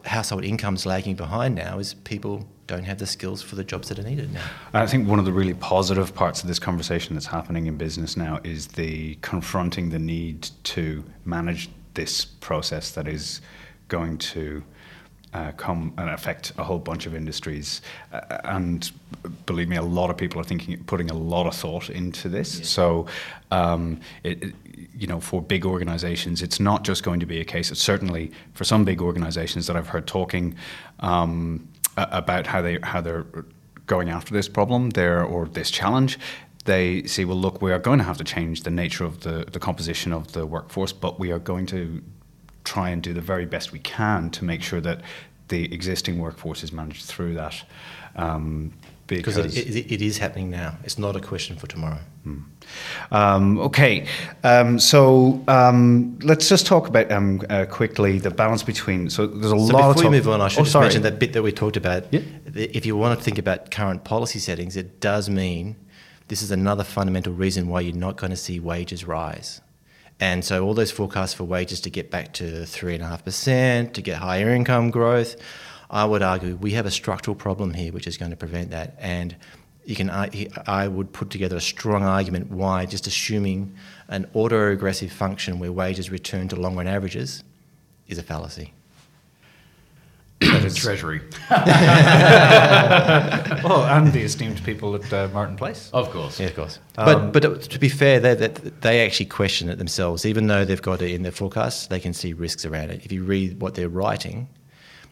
household 0.05 0.45
incomes 0.45 0.87
lagging 0.87 1.15
behind 1.15 1.55
now 1.55 1.79
is 1.79 1.93
people 1.93 2.49
don't 2.67 2.85
have 2.85 2.99
the 2.99 3.07
skills 3.07 3.43
for 3.43 3.55
the 3.55 3.65
jobs 3.65 3.89
that 3.89 3.99
are 3.99 4.03
needed 4.03 4.33
now. 4.33 4.45
I 4.73 4.87
think 4.87 5.07
one 5.07 5.19
of 5.19 5.27
the 5.27 5.33
really 5.33 5.55
positive 5.55 6.15
parts 6.15 6.41
of 6.41 6.49
this 6.49 6.59
conversation 6.59 7.15
that's 7.15 7.27
happening 7.27 7.67
in 7.67 7.77
business 7.77 8.17
now 8.17 8.41
is 8.43 8.69
the 8.69 9.17
confronting 9.17 9.91
the 9.91 9.99
need 9.99 10.49
to 10.65 11.05
manage 11.27 11.69
this 11.95 12.25
process 12.25 12.93
that 12.93 13.07
is 13.07 13.43
going 13.89 14.17
to 14.19 14.63
uh, 15.35 15.53
come 15.53 15.93
and 15.99 16.11
affect 16.11 16.53
a 16.59 16.65
whole 16.65 16.79
bunch 16.79 17.07
of 17.07 17.15
industries. 17.15 17.83
Uh, 18.13 18.21
and 18.45 18.91
believe 19.47 19.69
me, 19.69 19.77
a 19.77 19.83
lot 19.83 20.11
of 20.11 20.17
people 20.17 20.41
are 20.41 20.45
thinking, 20.45 20.83
putting 20.85 21.11
a 21.11 21.15
lot 21.15 21.47
of 21.47 21.55
thought 21.55 21.91
into 21.91 22.29
this. 22.29 22.59
Yeah. 22.59 22.65
So, 22.65 23.07
um, 23.51 24.01
it, 24.23 24.43
it, 24.43 24.55
you 24.95 25.07
know, 25.07 25.21
for 25.21 25.41
big 25.41 25.65
organizations, 25.65 26.43
it's 26.43 26.59
not 26.59 26.83
just 26.83 27.03
going 27.03 27.21
to 27.21 27.27
be 27.27 27.41
a 27.41 27.45
case 27.45 27.71
of 27.71 27.79
certainly 27.79 28.33
for 28.55 28.65
some 28.65 28.85
big 28.85 29.01
organizations 29.01 29.67
that 29.67 29.77
I've 29.77 29.89
heard 29.89 30.07
talking 30.07 30.57
um, 31.01 31.69
about 31.97 32.47
how 32.47 32.63
they 32.63 32.79
how 32.83 33.01
they're 33.01 33.27
going 33.87 34.11
after 34.11 34.35
this 34.35 34.49
problem 34.49 34.91
there 34.91 35.23
or 35.25 35.47
this 35.47 35.71
challenge 35.71 36.19
they 36.65 37.03
say, 37.05 37.25
well, 37.25 37.39
look, 37.39 37.63
we 37.63 37.73
are 37.73 37.79
going 37.79 37.99
to 37.99 38.05
have 38.05 38.19
to 38.19 38.25
change 38.25 38.63
the 38.63 38.71
nature 38.71 39.03
of 39.03 39.21
the, 39.21 39.47
the 39.51 39.59
composition 39.59 40.13
of 40.13 40.33
the 40.33 40.45
workforce, 40.45 40.93
but 40.93 41.19
we 41.19 41.33
are 41.33 41.39
going 41.39 41.65
to 41.65 42.03
try 42.69 42.91
and 42.91 43.03
do 43.03 43.13
the 43.15 43.27
very 43.33 43.47
best 43.47 43.73
we 43.73 43.79
can 43.79 44.31
to 44.31 44.45
make 44.45 44.63
sure 44.63 44.81
that 44.81 45.01
the 45.49 45.73
existing 45.73 46.19
workforce 46.19 46.63
is 46.63 46.73
managed 46.73 47.07
through 47.07 47.35
that. 47.35 47.65
Um, 48.17 48.73
because 49.07 49.39
it, 49.39 49.57
it, 49.57 49.91
it 49.91 50.03
is 50.03 50.19
happening 50.19 50.51
now. 50.51 50.77
It's 50.85 50.99
not 50.99 51.17
a 51.17 51.21
question 51.21 51.57
for 51.57 51.67
tomorrow. 51.67 52.01
Hmm. 52.25 52.41
Um, 53.11 53.59
okay, 53.61 54.07
um, 54.45 54.79
so 54.79 55.43
um, 55.49 56.19
let's 56.23 56.47
just 56.47 56.67
talk 56.67 56.89
about 56.89 57.11
um, 57.11 57.41
uh, 57.49 57.65
quickly 57.65 58.19
the 58.19 58.31
balance 58.31 58.63
between. 58.63 59.09
So 59.09 59.27
there's 59.27 59.47
a 59.47 59.49
so 59.49 59.57
lot. 59.57 59.95
Before 59.95 60.11
we 60.11 60.19
move 60.19 60.29
on, 60.29 60.43
I 60.43 60.49
should 60.49 60.61
oh, 60.61 60.65
just 60.65 60.73
sorry. 60.73 60.85
mention 60.85 61.03
that 61.03 61.19
bit 61.19 61.33
that 61.33 61.43
we 61.43 61.53
talked 61.53 61.79
about. 61.79 62.05
Yeah. 62.13 62.21
If 62.55 62.85
you 62.85 62.99
want 62.99 63.19
to 63.19 63.25
think 63.25 63.39
about 63.39 63.71
current 63.71 64.05
policy 64.05 64.41
settings, 64.41 64.77
it 64.77 65.01
does 65.01 65.31
mean 65.31 65.77
this 66.29 66.43
is 66.43 66.51
another 66.51 66.85
fundamental 66.85 67.33
reason 67.33 67.69
why 67.69 67.81
you're 67.81 67.97
not 67.97 68.19
going 68.19 68.31
to 68.31 68.37
see 68.37 68.61
wages 68.61 69.07
rise. 69.07 69.63
And 70.21 70.45
so 70.45 70.65
all 70.65 70.75
those 70.75 70.91
forecasts 70.91 71.35
for 71.35 71.45
wages 71.45 71.81
to 71.83 71.91
get 71.91 72.11
back 72.11 72.33
to 72.35 72.45
3.5%, 72.45 73.93
to 73.93 74.03
get 74.03 74.19
higher 74.19 74.51
income 74.51 74.91
growth, 74.91 75.37
I 75.91 76.05
would 76.05 76.23
argue 76.23 76.57
we 76.57 76.73
have 76.73 76.87
a 76.87 76.91
structural 76.91 77.35
problem 77.35 77.75
here 77.75 77.93
which 77.93 78.07
is 78.07 78.17
going 78.17 78.31
to 78.33 78.37
prevent 78.37 78.71
that. 78.71 78.97
And 78.99 79.37
you 79.85 79.95
can, 79.95 80.11
I 80.11 80.89
would 80.89 81.13
put 81.13 81.31
together 81.31 81.57
a 81.57 81.61
strong 81.61 82.03
argument 82.03 82.51
why 82.51 82.85
just 82.85 83.07
assuming 83.07 83.75
an 84.09 84.29
auto-regressive 84.35 85.11
function 85.11 85.59
where 85.61 85.73
wages 85.73 86.11
return 86.11 86.49
to 86.49 86.57
long-run 86.57 86.87
averages 86.87 87.43
is 88.07 88.19
a 88.19 88.23
fallacy. 88.23 88.75
The 90.41 90.73
treasury. 90.75 91.21
well, 93.65 93.85
and 93.87 94.13
the 94.13 94.23
esteemed 94.23 94.63
people 94.65 94.95
at 94.95 95.13
uh, 95.13 95.29
Martin 95.33 95.57
Place. 95.57 95.91
Of 95.93 96.11
course. 96.11 96.39
Yeah, 96.39 96.47
of 96.47 96.57
course. 96.57 96.79
Um, 96.97 97.33
but, 97.33 97.43
but 97.43 97.63
to 97.63 97.79
be 97.79 97.89
fair, 97.89 98.21
they, 98.21 98.35
they 98.35 99.05
actually 99.05 99.27
question 99.27 99.69
it 99.69 99.79
themselves. 99.79 100.25
Even 100.25 100.47
though 100.47 100.65
they've 100.65 100.81
got 100.81 101.03
it 101.03 101.11
in 101.13 101.23
their 101.23 101.33
forecasts, 101.33 101.89
they 101.89 102.01
can 102.01 102.15
see 102.15 102.33
risks 102.33 102.65
around 102.65 102.91
it. 102.91 103.05
If 103.05 103.11
you 103.11 103.25
read 103.25 103.61
what 103.61 103.75
they're 103.75 103.89
writing, 103.89 104.49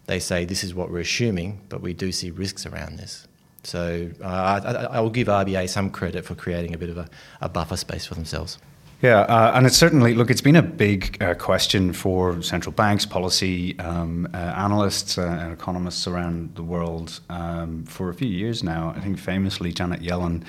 they 0.07 0.21
say 0.21 0.45
this 0.45 0.63
is 0.63 0.75
what 0.75 0.91
we're 0.91 1.01
assuming, 1.01 1.61
but 1.69 1.81
we 1.81 1.93
do 1.93 2.13
see 2.13 2.31
risks 2.31 2.65
around 2.65 2.99
this. 2.99 3.27
So 3.65 4.09
uh, 4.23 4.27
I, 4.27 4.97
I, 4.97 5.01
will 5.01 5.11
give 5.11 5.27
RBA 5.27 5.69
some 5.69 5.91
credit 5.91 6.25
for 6.25 6.37
creating 6.37 6.73
a 6.73 6.79
bit 6.79 6.89
of 6.89 6.99
a, 6.99 7.09
a 7.41 7.49
buffer 7.49 7.77
space 7.77 8.07
for 8.07 8.15
themselves. 8.15 8.59
Yeah, 9.07 9.21
uh, 9.21 9.53
and 9.55 9.69
it's 9.69 9.77
certainly 9.77 10.15
look. 10.15 10.31
It's 10.33 10.41
been 10.41 10.57
a 10.57 10.63
big 10.63 11.23
uh, 11.23 11.35
question 11.35 11.93
for 11.93 12.43
central 12.43 12.73
banks, 12.73 13.07
policy 13.07 13.79
um, 13.79 14.27
uh, 14.35 14.37
analysts, 14.37 15.17
uh, 15.17 15.23
and 15.23 15.53
economists 15.53 16.09
around 16.09 16.57
the 16.57 16.65
world 16.65 17.21
um, 17.31 17.85
for 17.85 18.11
a 18.11 18.15
few 18.15 18.27
years 18.27 18.65
now. 18.65 18.93
I 18.97 19.01
think 19.01 19.21
famously, 19.21 19.73
Janet 19.73 20.01
Yellen, 20.01 20.43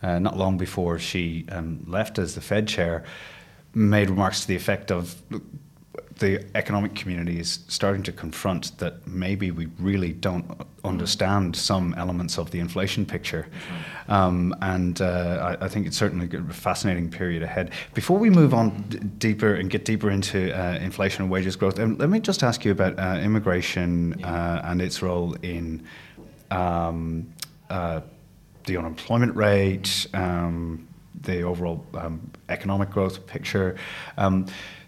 uh, 0.00 0.20
not 0.20 0.36
long 0.36 0.56
before 0.56 0.96
she 1.00 1.44
um, 1.48 1.82
left 1.88 2.20
as 2.20 2.36
the 2.36 2.40
Fed 2.40 2.68
chair, 2.68 3.02
made 3.74 4.10
remarks 4.10 4.42
to 4.42 4.46
the 4.46 4.54
effect 4.54 4.92
of 4.92 5.20
the 6.18 6.44
economic 6.54 6.94
community 6.94 7.40
is 7.40 7.60
starting 7.68 8.02
to 8.04 8.12
confront 8.12 8.76
that 8.78 9.06
maybe 9.06 9.50
we 9.50 9.66
really 9.78 10.12
don't 10.12 10.44
understand 10.84 11.56
some 11.56 11.94
elements 11.94 12.38
of 12.38 12.50
the 12.50 12.60
inflation 12.60 13.04
picture. 13.04 13.46
Um, 14.08 14.54
and 14.60 15.00
uh, 15.00 15.56
I, 15.60 15.64
I, 15.64 15.68
think 15.68 15.86
it's 15.86 15.96
certainly 15.96 16.28
a 16.36 16.52
fascinating 16.52 17.10
period 17.10 17.42
ahead. 17.42 17.70
Before 17.94 18.18
we 18.18 18.30
move 18.30 18.52
on 18.52 18.84
d- 18.88 18.98
deeper 18.98 19.54
and 19.54 19.70
get 19.70 19.84
deeper 19.84 20.10
into 20.10 20.52
uh, 20.52 20.78
inflation 20.78 21.22
and 21.22 21.30
wages 21.30 21.56
growth, 21.56 21.80
um, 21.80 21.96
let 21.98 22.10
me 22.10 22.20
just 22.20 22.42
ask 22.42 22.64
you 22.64 22.72
about 22.72 22.98
uh, 22.98 23.18
immigration 23.22 24.22
uh, 24.24 24.60
and 24.64 24.82
its 24.82 25.02
role 25.02 25.34
in 25.42 25.82
um, 26.50 27.32
uh, 27.70 28.02
the 28.66 28.76
unemployment 28.76 29.34
rate, 29.34 30.06
um, 30.14 30.86
the 31.22 31.42
overall 31.42 31.84
um, 31.94 32.30
economic 32.48 32.90
growth 32.90 33.26
picture. 33.26 33.76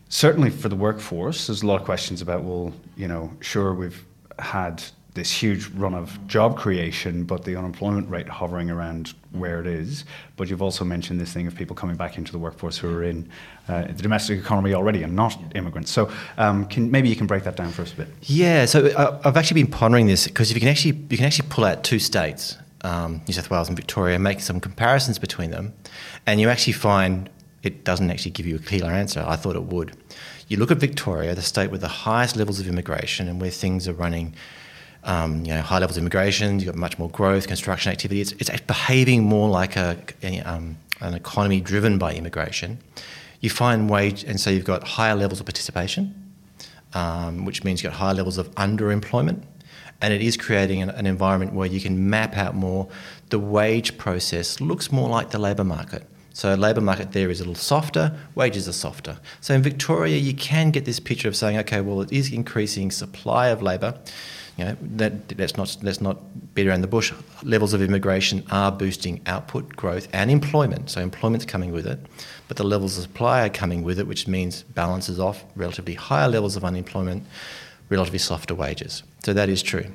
Certainly 0.08 0.50
for 0.50 0.68
the 0.68 0.76
workforce, 0.76 1.48
there's 1.48 1.62
a 1.62 1.66
lot 1.66 1.80
of 1.80 1.84
questions 1.84 2.22
about, 2.22 2.44
well, 2.44 2.72
you 2.96 3.08
know, 3.08 3.32
sure, 3.40 3.74
we've 3.74 4.04
had 4.38 4.82
this 5.16 5.32
huge 5.32 5.66
run 5.70 5.94
of 5.94 6.24
job 6.28 6.56
creation, 6.56 7.24
but 7.24 7.42
the 7.44 7.56
unemployment 7.56 8.08
rate 8.08 8.28
hovering 8.28 8.70
around 8.70 9.14
where 9.32 9.60
it 9.60 9.66
is. 9.66 10.04
But 10.36 10.48
you've 10.48 10.62
also 10.62 10.84
mentioned 10.84 11.20
this 11.20 11.32
thing 11.32 11.46
of 11.46 11.56
people 11.56 11.74
coming 11.74 11.96
back 11.96 12.18
into 12.18 12.30
the 12.30 12.38
workforce 12.38 12.78
who 12.78 12.94
are 12.94 13.02
in 13.02 13.28
uh, 13.66 13.86
the 13.86 14.02
domestic 14.02 14.38
economy 14.38 14.74
already 14.74 15.02
and 15.02 15.16
not 15.16 15.36
immigrants. 15.56 15.90
So 15.90 16.12
um, 16.38 16.66
can, 16.66 16.90
maybe 16.90 17.08
you 17.08 17.16
can 17.16 17.26
break 17.26 17.42
that 17.44 17.56
down 17.56 17.72
for 17.72 17.82
us 17.82 17.92
a 17.94 17.96
bit. 17.96 18.08
Yeah. 18.22 18.66
So 18.66 18.86
uh, 18.86 19.20
I've 19.24 19.36
actually 19.36 19.62
been 19.62 19.72
pondering 19.72 20.06
this 20.06 20.28
because 20.28 20.50
if 20.50 20.56
you 20.56 20.60
can 20.60 20.68
actually 20.68 20.96
you 21.10 21.16
can 21.16 21.26
actually 21.26 21.48
pull 21.48 21.64
out 21.64 21.82
two 21.82 21.98
states, 21.98 22.58
um, 22.82 23.22
New 23.26 23.34
South 23.34 23.50
Wales 23.50 23.68
and 23.68 23.76
Victoria, 23.76 24.14
and 24.14 24.22
make 24.22 24.40
some 24.40 24.60
comparisons 24.60 25.18
between 25.18 25.50
them, 25.50 25.72
and 26.26 26.40
you 26.40 26.50
actually 26.50 26.74
find 26.74 27.30
it 27.66 27.84
doesn't 27.84 28.10
actually 28.10 28.30
give 28.30 28.46
you 28.46 28.56
a 28.56 28.60
clear 28.60 28.84
answer. 28.84 29.24
I 29.26 29.36
thought 29.36 29.56
it 29.56 29.64
would. 29.64 29.96
You 30.48 30.56
look 30.58 30.70
at 30.70 30.78
Victoria, 30.78 31.34
the 31.34 31.42
state 31.42 31.70
with 31.72 31.80
the 31.80 31.88
highest 31.88 32.36
levels 32.36 32.60
of 32.60 32.68
immigration 32.68 33.26
and 33.28 33.40
where 33.40 33.50
things 33.50 33.88
are 33.88 33.92
running, 33.92 34.34
um, 35.02 35.44
you 35.44 35.52
know, 35.52 35.60
high 35.62 35.80
levels 35.80 35.96
of 35.96 36.02
immigration, 36.02 36.60
you've 36.60 36.66
got 36.66 36.76
much 36.76 36.98
more 36.98 37.10
growth, 37.10 37.48
construction 37.48 37.90
activity. 37.90 38.20
It's, 38.20 38.32
it's 38.32 38.60
behaving 38.60 39.24
more 39.24 39.48
like 39.48 39.76
a, 39.76 39.98
um, 40.44 40.78
an 41.00 41.14
economy 41.14 41.60
driven 41.60 41.98
by 41.98 42.14
immigration. 42.14 42.78
You 43.40 43.50
find 43.50 43.90
wage, 43.90 44.22
and 44.22 44.40
so 44.40 44.50
you've 44.50 44.64
got 44.64 44.84
higher 44.84 45.16
levels 45.16 45.40
of 45.40 45.46
participation, 45.46 46.14
um, 46.94 47.44
which 47.44 47.64
means 47.64 47.82
you've 47.82 47.92
got 47.92 47.98
higher 47.98 48.14
levels 48.14 48.38
of 48.38 48.50
underemployment. 48.54 49.42
And 50.00 50.14
it 50.14 50.22
is 50.22 50.36
creating 50.36 50.82
an, 50.82 50.90
an 50.90 51.06
environment 51.06 51.54
where 51.54 51.66
you 51.66 51.80
can 51.80 52.08
map 52.10 52.36
out 52.36 52.54
more. 52.54 52.88
The 53.30 53.38
wage 53.38 53.98
process 53.98 54.60
looks 54.60 54.92
more 54.92 55.08
like 55.08 55.30
the 55.30 55.38
labour 55.38 55.64
market. 55.64 56.06
So 56.36 56.52
labour 56.54 56.82
market 56.82 57.12
there 57.12 57.30
is 57.30 57.40
a 57.40 57.44
little 57.44 57.54
softer, 57.54 58.14
wages 58.34 58.68
are 58.68 58.72
softer. 58.72 59.16
So 59.40 59.54
in 59.54 59.62
Victoria, 59.62 60.18
you 60.18 60.34
can 60.34 60.70
get 60.70 60.84
this 60.84 61.00
picture 61.00 61.28
of 61.28 61.34
saying, 61.34 61.56
okay, 61.60 61.80
well, 61.80 62.02
it 62.02 62.12
is 62.12 62.30
increasing 62.30 62.90
supply 62.90 63.48
of 63.48 63.62
labour. 63.62 63.98
You 64.58 64.66
know, 64.66 64.76
that, 64.82 65.56
not 65.56 65.78
let's 65.80 66.02
not 66.02 66.18
beat 66.54 66.66
around 66.66 66.82
the 66.82 66.88
bush. 66.88 67.10
Levels 67.42 67.72
of 67.72 67.80
immigration 67.80 68.44
are 68.50 68.70
boosting 68.70 69.22
output 69.24 69.76
growth 69.76 70.08
and 70.12 70.30
employment. 70.30 70.90
So 70.90 71.00
employment's 71.00 71.46
coming 71.46 71.72
with 71.72 71.86
it, 71.86 72.00
but 72.48 72.58
the 72.58 72.64
levels 72.64 72.98
of 72.98 73.04
supply 73.04 73.46
are 73.46 73.48
coming 73.48 73.82
with 73.82 73.98
it, 73.98 74.06
which 74.06 74.28
means 74.28 74.62
balances 74.62 75.18
off 75.18 75.42
relatively 75.56 75.94
higher 75.94 76.28
levels 76.28 76.54
of 76.54 76.66
unemployment, 76.66 77.24
relatively 77.88 78.18
softer 78.18 78.54
wages. 78.54 79.04
So 79.24 79.32
that 79.32 79.48
is 79.48 79.62
true 79.62 79.86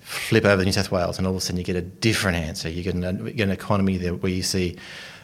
flip 0.00 0.46
over 0.46 0.62
to 0.62 0.64
New 0.64 0.72
South 0.72 0.90
Wales, 0.90 1.18
and 1.18 1.26
all 1.26 1.34
of 1.34 1.36
a 1.36 1.40
sudden 1.42 1.58
you 1.58 1.64
get 1.64 1.76
a 1.76 1.82
different 1.82 2.38
answer. 2.38 2.70
You 2.70 2.82
get 2.82 2.94
an, 2.94 3.26
you 3.26 3.32
get 3.34 3.44
an 3.44 3.50
economy 3.50 3.98
where 3.98 4.32
you 4.32 4.42
see 4.42 4.78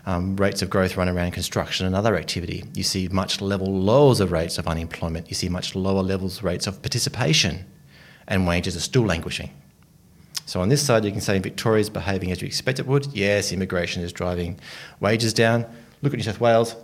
um, 0.06 0.36
rates 0.36 0.62
of 0.62 0.70
growth 0.70 0.96
run 0.96 1.08
around 1.08 1.32
construction 1.32 1.86
and 1.86 1.94
other 1.94 2.16
activity. 2.16 2.64
You 2.74 2.82
see 2.82 3.08
much 3.08 3.40
level 3.40 3.72
lowers 3.72 4.20
of 4.20 4.32
rates 4.32 4.58
of 4.58 4.68
unemployment. 4.68 5.28
You 5.28 5.34
see 5.34 5.48
much 5.48 5.74
lower 5.74 6.02
levels 6.02 6.42
rates 6.42 6.66
of 6.66 6.82
participation, 6.82 7.64
and 8.28 8.46
wages 8.46 8.76
are 8.76 8.80
still 8.80 9.04
languishing. 9.04 9.50
So 10.46 10.60
on 10.60 10.68
this 10.68 10.84
side, 10.84 11.04
you 11.04 11.12
can 11.12 11.22
say 11.22 11.38
Victoria 11.38 11.80
is 11.80 11.90
behaving 11.90 12.30
as 12.30 12.42
you 12.42 12.46
expect 12.46 12.78
it 12.78 12.86
would. 12.86 13.06
Yes, 13.14 13.50
immigration 13.52 14.02
is 14.02 14.12
driving 14.12 14.58
wages 15.00 15.32
down. 15.32 15.64
Look 16.02 16.12
at 16.12 16.18
New 16.18 16.22
South 16.22 16.40
Wales. 16.40 16.76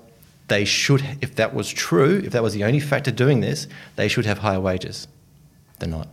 They 0.48 0.64
should, 0.64 1.04
if 1.20 1.36
that 1.36 1.54
was 1.54 1.68
true, 1.70 2.22
if 2.24 2.32
that 2.32 2.42
was 2.42 2.54
the 2.54 2.64
only 2.64 2.80
factor 2.80 3.10
doing 3.10 3.40
this, 3.40 3.68
they 3.96 4.08
should 4.08 4.26
have 4.26 4.38
higher 4.38 4.60
wages. 4.60 5.06
They're 5.78 5.88
not. 5.88 6.08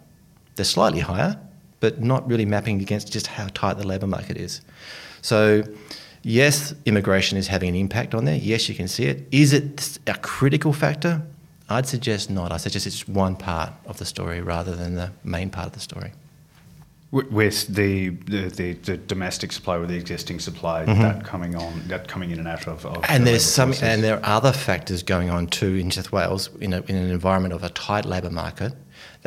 They're 0.56 0.66
slightly 0.66 1.00
higher, 1.00 1.40
but 1.80 2.02
not 2.02 2.28
really 2.28 2.46
mapping 2.46 2.82
against 2.82 3.12
just 3.14 3.28
how 3.28 3.48
tight 3.54 3.78
the 3.78 3.88
labour 3.88 4.08
market 4.08 4.38
is. 4.38 4.62
So 5.22 5.64
Yes, 6.27 6.75
immigration 6.84 7.38
is 7.38 7.48
having 7.48 7.69
an 7.69 7.75
impact 7.75 8.13
on 8.13 8.25
there. 8.25 8.36
Yes, 8.36 8.67
you 8.67 8.75
can 8.75 8.89
see 8.89 9.05
it. 9.05 9.25
Is 9.31 9.53
it 9.53 9.98
a 10.07 10.13
critical 10.15 10.74
factor? 10.74 11.22
I'd 11.69 11.86
suggest 11.86 12.29
not. 12.29 12.51
I 12.51 12.57
suggest 12.57 12.86
it's 12.86 13.07
one 13.07 13.38
part 13.38 13.72
of 13.86 13.98
the 13.98 14.03
story 14.03 14.41
rather 14.41 14.75
than 14.75 14.96
the 14.96 15.12
main 15.24 15.50
part 15.50 15.67
of 15.67 15.72
the 15.72 15.79
story. 15.79 16.12
With 17.12 17.74
the, 17.74 18.10
the, 18.10 18.50
the, 18.50 18.74
the 18.74 18.98
domestic 18.98 19.53
supply 19.53 19.77
or 19.77 19.86
the 19.86 19.96
existing 19.96 20.41
supply 20.41 20.84
mm-hmm. 20.84 21.01
that 21.01 21.24
coming 21.24 21.55
on, 21.55 21.88
that 21.88 22.10
coming 22.10 22.31
in 22.31 22.39
and 22.39 22.48
out 22.50 22.67
of, 22.67 22.86
of 22.86 23.05
and 23.07 23.25
there's 23.25 23.46
some, 23.46 23.69
forces. 23.69 23.84
and 23.84 24.03
there 24.03 24.17
are 24.17 24.25
other 24.25 24.51
factors 24.51 25.03
going 25.03 25.29
on 25.29 25.48
too 25.48 25.75
in 25.75 25.86
New 25.86 25.91
South 25.91 26.12
Wales 26.12 26.50
in, 26.60 26.74
a, 26.74 26.81
in 26.81 26.98
an 26.98 27.10
environment 27.10 27.53
of 27.53 27.63
a 27.63 27.69
tight 27.69 28.03
labour 28.03 28.31
market 28.31 28.74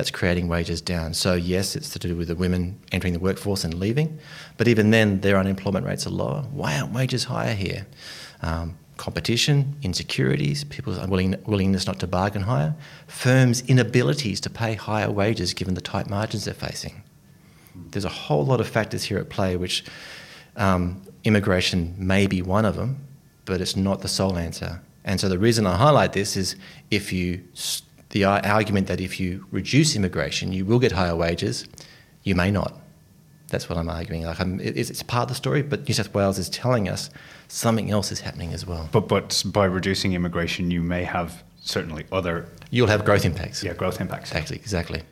that's 0.01 0.11
creating 0.11 0.49
wages 0.49 0.81
down. 0.81 1.13
So 1.13 1.35
yes, 1.35 1.77
it's 1.77 1.91
to 1.91 1.99
do 1.99 2.17
with 2.17 2.29
the 2.29 2.35
women 2.35 2.81
entering 2.91 3.13
the 3.13 3.21
workforce 3.21 3.65
and 3.65 3.75
leaving, 3.75 4.19
but 4.57 4.67
even 4.67 4.93
then, 4.93 5.21
their 5.21 5.37
unemployment 5.37 5.85
rates 5.85 6.07
are 6.07 6.11
lower. 6.11 6.41
Why 6.53 6.81
aren't 6.81 6.95
wages 6.95 7.25
higher 7.25 7.53
here? 7.53 7.87
Um, 8.41 8.79
competition, 8.97 9.77
insecurities, 9.83 10.65
people's 10.65 10.97
unwilling, 10.97 11.35
willingness 11.45 11.87
not 11.87 12.01
to 12.01 12.07
bargain 12.07 12.41
higher, 12.41 12.75
firms' 13.09 13.61
inabilities 13.69 14.41
to 14.41 14.49
pay 14.49 14.73
higher 14.73 15.11
wages 15.11 15.53
given 15.53 15.75
the 15.75 15.83
tight 15.83 16.09
margins 16.09 16.47
they're 16.47 16.55
facing. 16.55 17.03
There's 17.91 18.07
a 18.07 18.09
whole 18.09 18.47
lot 18.47 18.59
of 18.59 18.69
factors 18.69 19.05
here 19.05 19.19
at 19.19 19.29
play, 19.29 19.55
which 19.57 19.85
um, 20.57 21.03
immigration 21.25 21.95
may 21.99 22.27
be 22.27 22.41
one 22.41 22.65
of 22.65 22.75
them, 22.75 23.07
but 23.45 23.61
it's 23.61 23.77
not 23.77 24.01
the 24.01 24.09
sole 24.09 24.39
answer. 24.39 24.81
And 25.05 25.21
so 25.21 25.29
the 25.29 25.39
reason 25.39 25.67
I 25.67 25.77
highlight 25.77 26.15
this 26.15 26.39
is 26.39 26.57
if 26.91 27.13
you 27.13 27.43
the 28.11 28.25
uh, 28.25 28.41
argument 28.41 28.87
that 28.89 29.01
if 29.01 29.19
you 29.19 29.47
reduce 29.51 29.97
immigration, 29.97 30.53
you 30.53 30.65
will 30.65 30.79
get 30.79 30.93
higher 30.93 31.17
wages, 31.17 31.67
you 32.23 32.35
may 32.35 32.51
not. 32.51 32.75
That's 33.49 33.69
what 33.69 33.77
I'm 33.79 33.89
arguing. 33.89 34.23
Like 34.23 34.41
I'm, 34.41 34.61
it's 34.61 35.03
part 35.03 35.25
of 35.25 35.29
the 35.29 35.35
story, 35.35 35.63
but 35.63 35.89
New 35.89 35.95
South 35.95 36.15
Wales 36.15 36.39
is 36.39 36.49
telling 36.49 36.89
us 36.89 37.11
something 37.49 37.91
else 37.91 38.13
is 38.13 38.21
happening 38.21 38.53
as 38.53 38.65
well. 38.65 38.89
But 38.93 39.09
but 39.09 39.43
by 39.47 39.65
reducing 39.65 40.13
immigration, 40.13 40.71
you 40.71 40.83
may 40.83 41.03
have 41.03 41.43
certainly 41.61 42.07
other. 42.13 42.47
You'll 42.71 42.87
have 42.87 43.05
growth 43.05 43.25
impacts. 43.25 43.65
Yeah, 43.65 43.75
growth 43.75 44.01
impacts. 44.01 44.31
Exactly. 44.31 44.57
Exactly. 44.57 45.03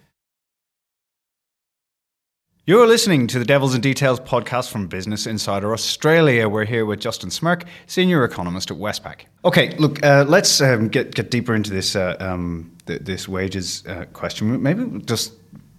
You're 2.68 2.86
listening 2.86 3.28
to 3.28 3.38
the 3.38 3.46
Devils 3.46 3.72
and 3.72 3.82
Details 3.82 4.20
podcast 4.20 4.70
from 4.70 4.88
Business 4.88 5.26
Insider 5.26 5.72
Australia. 5.72 6.50
We're 6.50 6.66
here 6.66 6.84
with 6.84 7.00
Justin 7.00 7.30
Smirk, 7.30 7.64
senior 7.86 8.24
economist 8.24 8.70
at 8.70 8.76
Westpac. 8.76 9.20
Okay, 9.42 9.74
look, 9.78 10.04
uh, 10.04 10.26
let's 10.28 10.60
um, 10.60 10.88
get 10.88 11.14
get 11.14 11.30
deeper 11.30 11.54
into 11.54 11.70
this 11.70 11.96
uh, 11.96 12.18
um, 12.20 12.70
th- 12.84 13.00
this 13.00 13.26
wages 13.26 13.86
uh, 13.86 14.04
question. 14.12 14.62
Maybe 14.62 15.00
just 15.06 15.32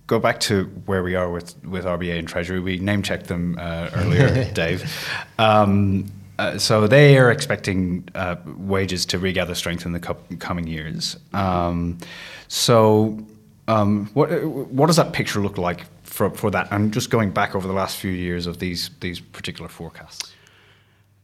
go 0.08 0.18
back 0.18 0.40
to 0.40 0.64
where 0.88 1.04
we 1.04 1.14
are 1.14 1.30
with, 1.30 1.64
with 1.64 1.86
RBA 1.86 2.18
and 2.18 2.28
Treasury. 2.28 2.60
We 2.60 2.80
name 2.80 3.04
checked 3.04 3.28
them 3.28 3.60
uh, 3.60 3.92
earlier, 3.94 4.52
Dave. 4.54 4.92
Um, 5.38 6.08
uh, 6.40 6.58
so 6.58 6.88
they 6.88 7.20
are 7.20 7.30
expecting 7.30 8.10
uh, 8.16 8.38
wages 8.58 9.06
to 9.06 9.20
regather 9.20 9.54
strength 9.54 9.86
in 9.86 9.92
the 9.92 10.00
co- 10.00 10.18
coming 10.40 10.66
years. 10.66 11.18
Um, 11.34 12.00
so, 12.48 13.20
um, 13.68 14.08
what 14.16 14.44
what 14.44 14.88
does 14.88 14.96
that 14.96 15.14
picture 15.14 15.40
look 15.40 15.60
like 15.60 15.86
for 16.20 16.30
for 16.32 16.52
that? 16.52 16.68
And 16.72 16.94
just 16.94 17.10
going 17.10 17.32
back 17.32 17.56
over 17.56 17.66
the 17.68 17.74
last 17.74 17.98
few 17.98 18.12
years 18.12 18.46
of 18.46 18.60
these 18.60 18.92
these 19.00 19.20
particular 19.20 19.70
forecasts. 19.70 20.34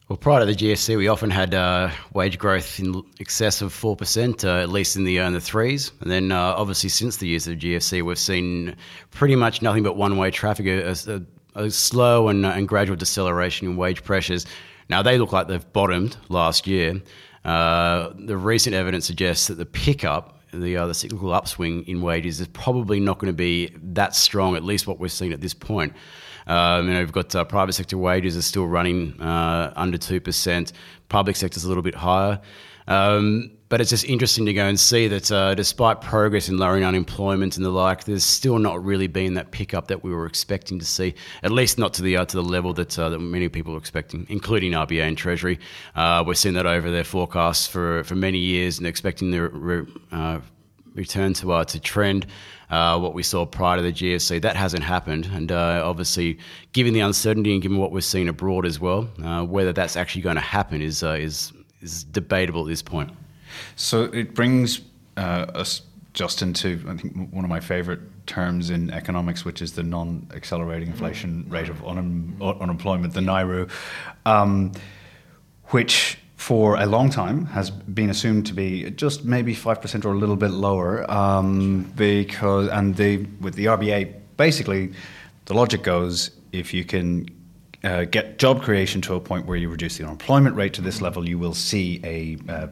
Well, 0.08 0.18
prior 0.18 0.40
to 0.42 0.46
the 0.46 0.54
GFC, 0.54 0.98
we 0.98 1.08
often 1.08 1.32
had 1.32 1.56
uh, 1.56 1.90
wage 2.14 2.38
growth 2.38 2.80
in 2.80 3.04
excess 3.20 3.64
of 3.64 3.74
4%, 3.74 4.44
uh, 4.44 4.62
at 4.62 4.70
least 4.70 4.96
in 4.96 5.04
the, 5.04 5.20
uh, 5.20 5.26
in 5.26 5.34
the 5.34 5.42
threes. 5.42 5.92
And 6.00 6.12
then, 6.12 6.32
uh, 6.32 6.54
obviously, 6.56 6.90
since 6.90 7.18
the 7.18 7.28
years 7.28 7.48
of 7.48 7.60
the 7.60 7.74
GFC, 7.74 8.04
we've 8.04 8.20
seen 8.20 8.76
pretty 9.10 9.36
much 9.36 9.64
nothing 9.64 9.82
but 9.82 9.98
one 9.98 10.18
way 10.18 10.30
traffic, 10.30 10.68
a, 10.68 10.92
a, 11.08 11.22
a 11.56 11.72
slow 11.72 12.28
and, 12.28 12.46
uh, 12.46 12.50
and, 12.50 12.68
gradual 12.68 12.96
deceleration 12.96 13.68
in 13.68 13.78
wage 13.78 14.04
pressures. 14.04 14.46
Now, 14.90 15.02
they 15.02 15.18
look 15.18 15.32
like 15.32 15.48
they've 15.48 15.74
bottomed 15.74 16.18
last 16.30 16.68
year. 16.68 17.02
Uh, 17.44 18.12
the 18.16 18.38
recent 18.38 18.76
evidence 18.76 19.08
suggests 19.08 19.48
that 19.48 19.56
the 19.56 19.66
pickup, 19.66 20.35
the, 20.60 20.76
the 20.76 20.94
cyclical 20.94 21.34
upswing 21.34 21.88
in 21.88 22.02
wages, 22.02 22.40
is 22.40 22.48
probably 22.48 23.00
not 23.00 23.20
going 23.20 23.32
to 23.32 23.38
be 23.38 23.72
that 23.82 24.16
strong, 24.16 24.56
at 24.56 24.64
least 24.64 24.88
what 24.88 25.00
we've 25.00 25.12
seen 25.12 25.34
at 25.34 25.42
this 25.42 25.54
point. 25.54 25.94
Um, 26.48 26.88
you 26.88 26.94
know, 26.94 27.00
we've 27.00 27.12
got 27.12 27.34
uh, 27.36 27.44
private 27.44 27.74
sector 27.74 27.98
wages 27.98 28.38
are 28.38 28.42
still 28.42 28.68
running 28.68 29.20
uh, 29.20 29.74
under 29.76 29.98
2%, 29.98 30.72
public 31.10 31.36
sector's 31.36 31.64
a 31.64 31.68
little 31.68 31.84
bit 31.84 31.96
higher. 31.96 32.40
Um, 32.88 33.52
but 33.68 33.82
it's 33.82 33.90
just 33.90 34.06
interesting 34.06 34.46
to 34.46 34.54
go 34.54 34.68
and 34.68 34.80
see 34.80 35.08
that 35.08 35.32
uh, 35.32 35.56
despite 35.56 36.00
progress 36.00 36.50
in 36.50 36.58
lowering 36.58 36.86
unemployment 36.86 37.58
and 37.58 37.66
the 37.66 37.72
like, 37.72 38.04
there's 38.04 38.24
still 38.24 38.60
not 38.60 38.84
really 38.86 39.08
been 39.08 39.34
that 39.34 39.50
pickup 39.50 39.88
that 39.88 40.04
we 40.04 40.14
were 40.14 40.28
expecting 40.28 40.78
to 40.78 40.86
see, 40.86 41.16
at 41.42 41.52
least 41.52 41.80
not 41.80 41.94
to 41.96 42.04
the 42.04 42.16
uh, 42.18 42.26
to 42.26 42.38
the 42.38 42.44
level 42.44 42.74
that, 42.74 42.98
uh, 43.00 43.10
that 43.10 43.20
many 43.20 43.50
people 43.50 43.74
are 43.74 43.80
expecting, 43.80 44.28
including 44.30 44.74
RBA 44.74 45.02
and 45.02 45.18
Treasury. 45.18 45.60
Uh, 45.96 46.24
we're 46.26 46.36
seeing 46.36 46.54
that 46.56 46.68
over 46.68 46.92
their 46.92 47.04
forecasts 47.04 47.66
for, 47.66 48.04
for 48.04 48.14
many 48.14 48.38
years 48.38 48.78
and 48.78 48.86
expecting 48.86 49.32
the 49.32 49.50
re- 49.50 49.94
uh, 50.12 50.40
return 50.96 51.34
to 51.36 51.54
uh, 51.54 51.66
to 51.66 51.80
trend. 51.80 52.26
Uh, 52.72 52.98
what 52.98 53.14
we 53.14 53.22
saw 53.22 53.46
prior 53.46 53.78
to 53.78 53.84
the 53.84 53.94
GFC. 53.94 54.42
That 54.42 54.56
hasn't 54.56 54.84
happened, 54.84 55.30
and 55.32 55.52
uh, 55.52 55.84
obviously, 55.86 56.40
given 56.74 56.96
the 56.96 57.02
uncertainty 57.02 57.54
and 57.54 57.62
given 57.62 57.78
what 57.78 57.92
we're 57.92 58.02
seeing 58.02 58.28
abroad 58.28 58.66
as 58.66 58.80
well, 58.80 59.08
uh, 59.24 59.44
whether 59.46 59.72
that's 59.72 59.96
actually 59.96 60.24
going 60.24 60.36
to 60.36 60.42
happen 60.42 60.82
is 60.82 61.04
uh, 61.04 61.12
is 61.12 61.54
is 61.82 62.04
debatable 62.06 62.62
at 62.62 62.68
this 62.68 62.82
point. 62.82 63.12
So 63.76 64.06
it 64.06 64.34
brings 64.34 64.82
uh, 65.16 65.46
us 65.54 65.84
just 66.14 66.42
into 66.42 66.84
I 66.88 66.98
think 66.98 67.32
one 67.32 67.46
of 67.46 67.50
my 67.50 67.60
favourite 67.60 68.00
terms 68.26 68.72
in 68.72 68.90
economics, 68.90 69.46
which 69.46 69.62
is 69.62 69.74
the 69.74 69.84
non-accelerating 69.84 70.90
inflation 70.90 71.46
rate 71.48 71.70
of 71.70 71.86
un- 71.86 72.36
unemployment, 72.42 73.14
the 73.14 73.20
NAIRU, 73.20 73.70
um, 74.26 74.72
which 75.68 76.18
for 76.46 76.76
a 76.76 76.86
long 76.86 77.10
time 77.10 77.48
has 77.48 77.72
been 77.72 78.12
assumed 78.12 78.46
to 78.46 78.54
be 78.54 78.92
just 78.92 79.26
maybe 79.26 79.56
5% 79.56 80.06
or 80.06 80.10
a 80.10 80.16
little 80.16 80.36
bit 80.36 80.52
lower 80.52 81.10
um, 81.10 81.92
because 81.96 82.70
and 82.70 82.96
with 83.42 83.56
the 83.56 83.66
RBA 83.66 84.14
basically 84.38 84.94
the 85.46 85.56
logic 85.56 85.82
goes 85.82 86.30
if 86.52 86.72
you 86.72 86.84
can 86.86 87.28
uh, 87.84 88.04
get 88.04 88.38
job 88.38 88.62
creation 88.62 89.02
to 89.02 89.16
a 89.16 89.20
point 89.20 89.48
where 89.48 89.58
you 89.58 89.70
reduce 89.70 89.98
the 89.98 90.04
unemployment 90.04 90.56
rate 90.56 90.74
to 90.74 90.84
this 90.84 91.02
level, 91.02 91.28
you 91.28 91.40
will 91.40 91.56
see 91.56 92.00
a, 92.04 92.38
uh, 92.48 92.68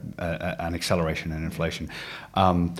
an 0.59 0.75
acceleration 0.75 1.31
in 1.31 1.43
inflation. 1.43 1.89
Um, 2.35 2.75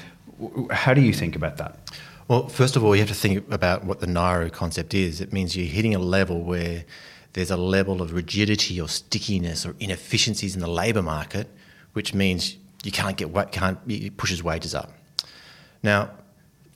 how 0.70 0.94
do 0.94 1.02
you 1.02 1.14
think 1.14 1.36
about 1.36 1.58
that? 1.58 1.80
Well, 2.28 2.50
first 2.50 2.76
of 2.76 2.84
all, 2.84 2.96
you 2.96 3.02
have 3.02 3.10
to 3.10 3.16
think 3.16 3.52
about 3.52 3.84
what 3.84 4.00
the 4.00 4.08
NAIRU 4.08 4.52
concept 4.52 4.94
is. 4.94 5.22
It 5.22 5.34
means 5.34 5.58
you're 5.58 5.66
hitting 5.66 5.96
a 5.96 6.00
level 6.00 6.44
where 6.44 6.86
there's 7.34 7.52
a 7.52 7.58
level 7.58 8.02
of 8.02 8.14
rigidity 8.14 8.80
or 8.80 8.88
stickiness 8.88 9.66
or 9.66 9.76
inefficiencies 9.80 10.56
in 10.56 10.62
the 10.62 10.70
labour 10.70 11.02
market, 11.02 11.48
which 11.94 12.14
means 12.14 12.58
you 12.84 12.92
can't 12.92 13.18
get 13.18 13.30
what 13.30 13.52
can't 13.52 13.80
it 13.88 14.18
pushes 14.18 14.44
wages 14.44 14.76
up. 14.76 14.92
Now, 15.82 16.12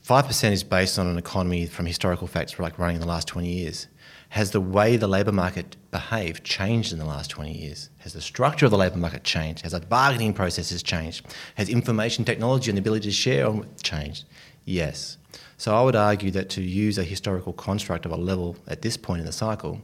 five 0.02 0.26
percent 0.26 0.54
is 0.54 0.64
based 0.64 0.98
on 1.00 1.08
an 1.08 1.18
economy 1.18 1.66
from 1.68 1.86
historical 1.86 2.28
facts, 2.28 2.58
like 2.60 2.80
running 2.80 2.96
in 2.96 3.02
the 3.02 3.08
last 3.08 3.28
twenty 3.28 3.50
years. 3.50 3.88
Has 4.30 4.52
the 4.52 4.60
way 4.60 4.98
the 4.98 5.08
labour 5.08 5.32
market 5.32 5.78
behaved 5.90 6.44
changed 6.44 6.92
in 6.92 7.00
the 7.00 7.06
last 7.06 7.30
20 7.30 7.58
years? 7.58 7.90
Has 8.00 8.12
the 8.12 8.20
structure 8.20 8.66
of 8.66 8.72
the 8.72 8.78
labour 8.78 8.98
market 8.98 9.24
changed? 9.24 9.62
Has 9.62 9.72
the 9.72 9.80
bargaining 9.80 10.34
processes 10.34 10.84
changed? 10.84 11.26
Has 11.56 11.70
information 11.70 12.26
technology 12.26 12.70
and 12.70 12.78
the 12.78 12.82
ability 12.82 13.08
to 13.08 13.14
share 13.14 13.54
changed? 13.82 14.26
Yes. 14.66 15.18
So 15.56 15.74
I 15.74 15.82
would 15.82 15.96
argue 15.96 16.30
that 16.32 16.50
to 16.52 16.62
use 16.62 16.98
a 16.98 17.06
historical 17.06 17.54
construct 17.54 18.06
of 18.06 18.12
a 18.12 18.18
level 18.18 18.58
at 18.68 18.82
this 18.82 18.98
point 18.98 19.22
in 19.22 19.26
the 19.26 19.32
cycle 19.32 19.82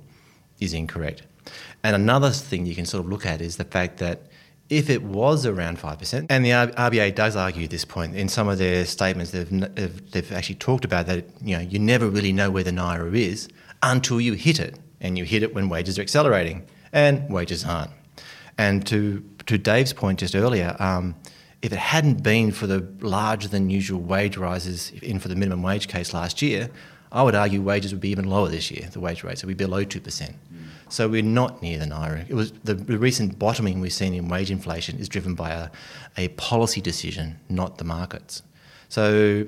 is 0.63 0.73
incorrect. 0.73 1.23
And 1.83 1.95
another 1.95 2.29
thing 2.29 2.65
you 2.65 2.75
can 2.75 2.85
sort 2.85 3.03
of 3.03 3.11
look 3.11 3.25
at 3.25 3.41
is 3.41 3.57
the 3.57 3.65
fact 3.65 3.97
that 3.97 4.27
if 4.69 4.89
it 4.89 5.03
was 5.03 5.45
around 5.45 5.77
5%, 5.77 6.25
and 6.29 6.45
the 6.45 6.49
RBA 6.49 7.15
does 7.15 7.35
argue 7.35 7.67
this 7.67 7.85
point 7.85 8.15
in 8.15 8.29
some 8.29 8.47
of 8.47 8.57
their 8.57 8.85
statements, 8.85 9.31
they've, 9.31 10.11
they've 10.11 10.31
actually 10.31 10.55
talked 10.55 10.85
about 10.85 11.05
that 11.07 11.25
you 11.41 11.55
know 11.55 11.61
you 11.61 11.79
never 11.79 12.09
really 12.09 12.31
know 12.31 12.49
where 12.49 12.63
the 12.63 12.71
NAIRU 12.71 13.15
is 13.15 13.49
until 13.83 14.21
you 14.21 14.33
hit 14.33 14.59
it, 14.59 14.79
and 15.01 15.17
you 15.17 15.25
hit 15.25 15.43
it 15.43 15.53
when 15.53 15.67
wages 15.69 15.99
are 15.99 16.01
accelerating, 16.01 16.65
and 16.93 17.29
wages 17.29 17.65
aren't. 17.65 17.91
And 18.57 18.85
to, 18.87 19.23
to 19.47 19.57
Dave's 19.57 19.93
point 19.93 20.19
just 20.19 20.35
earlier, 20.35 20.75
um, 20.79 21.15
if 21.61 21.71
it 21.73 21.79
hadn't 21.79 22.23
been 22.23 22.51
for 22.51 22.67
the 22.67 22.87
larger 23.01 23.47
than 23.47 23.69
usual 23.69 23.99
wage 23.99 24.37
rises 24.37 24.91
in 25.01 25.19
for 25.19 25.27
the 25.27 25.35
minimum 25.35 25.63
wage 25.63 25.87
case 25.87 26.13
last 26.13 26.41
year, 26.41 26.69
I 27.11 27.21
would 27.21 27.35
argue 27.35 27.61
wages 27.61 27.93
would 27.93 28.01
be 28.01 28.09
even 28.09 28.25
lower 28.25 28.49
this 28.49 28.71
year. 28.71 28.89
The 28.91 28.99
wage 28.99 29.23
rates 29.23 29.43
would 29.43 29.55
be 29.55 29.63
below 29.63 29.83
two 29.83 30.01
percent. 30.01 30.35
So 30.93 31.07
we're 31.07 31.23
not 31.23 31.63
near 31.63 31.79
the 31.79 31.85
NAIRU. 31.85 32.29
It 32.29 32.35
was 32.35 32.51
the, 32.63 32.75
the, 32.75 32.99
recent 32.99 33.39
bottoming 33.39 33.81
we've 33.81 33.91
seen 33.91 34.13
in 34.13 34.27
wage 34.27 34.51
inflation 34.51 34.99
is 34.99 35.09
driven 35.09 35.33
by 35.33 35.49
a, 35.49 35.69
a 36.17 36.27
policy 36.27 36.81
decision, 36.81 37.39
not 37.49 37.79
the 37.79 37.83
markets. 37.83 38.43
So 38.89 39.47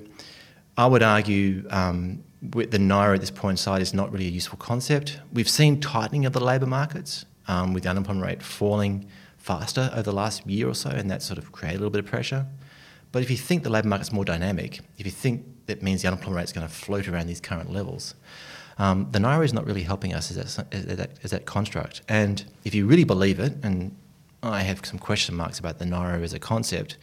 I 0.75 0.87
would 0.87 1.03
argue 1.03 1.67
um, 1.69 2.23
the 2.41 2.65
NAIRU 2.65 3.13
at 3.13 3.21
this 3.21 3.29
point 3.29 3.53
in 3.53 3.57
side 3.57 3.83
is 3.83 3.93
not 3.93 4.11
really 4.11 4.25
a 4.25 4.31
useful 4.31 4.57
concept. 4.57 5.19
We've 5.31 5.47
seen 5.47 5.79
tightening 5.79 6.25
of 6.25 6.33
the 6.33 6.43
labour 6.43 6.65
markets 6.65 7.25
um, 7.47 7.75
with 7.75 7.83
the 7.83 7.89
unemployment 7.89 8.25
rate 8.25 8.41
falling 8.41 9.07
faster 9.37 9.91
over 9.93 10.01
the 10.01 10.13
last 10.13 10.47
year 10.47 10.67
or 10.67 10.73
so, 10.73 10.89
and 10.89 11.11
that 11.11 11.21
sort 11.21 11.37
of 11.37 11.51
created 11.51 11.75
a 11.75 11.79
little 11.81 11.91
bit 11.91 11.99
of 11.99 12.07
pressure. 12.07 12.47
But 13.11 13.21
if 13.21 13.29
you 13.29 13.37
think 13.37 13.61
the 13.61 13.69
labour 13.69 13.89
market's 13.89 14.11
more 14.11 14.25
dynamic, 14.25 14.79
if 14.97 15.05
you 15.05 15.11
think 15.11 15.45
that 15.67 15.83
means 15.83 16.01
the 16.01 16.07
unemployment 16.07 16.37
rate 16.37 16.43
is 16.45 16.53
going 16.53 16.67
to 16.67 16.73
float 16.73 17.07
around 17.07 17.27
these 17.27 17.39
current 17.39 17.71
levels, 17.71 18.15
um, 18.77 19.07
the 19.11 19.19
NAIRU 19.19 19.45
is 19.45 19.53
not 19.53 19.65
really 19.65 19.83
helping 19.83 20.13
us 20.13 20.31
as 20.31 20.55
that, 20.55 20.73
as, 20.73 20.85
that, 20.97 21.11
as 21.23 21.31
that 21.31 21.45
construct. 21.45 22.01
And 22.09 22.43
if 22.63 22.75
you 22.75 22.85
really 22.85 23.03
believe 23.03 23.39
it, 23.39 23.53
and 23.63 23.95
I 24.43 24.61
have 24.61 24.85
some 24.85 24.99
question 24.99 25.35
marks 25.35 25.59
about 25.59 25.79
the 25.79 25.85
NAIRU 25.85 26.23
as 26.23 26.33
a 26.33 26.39
concept, 26.39 26.97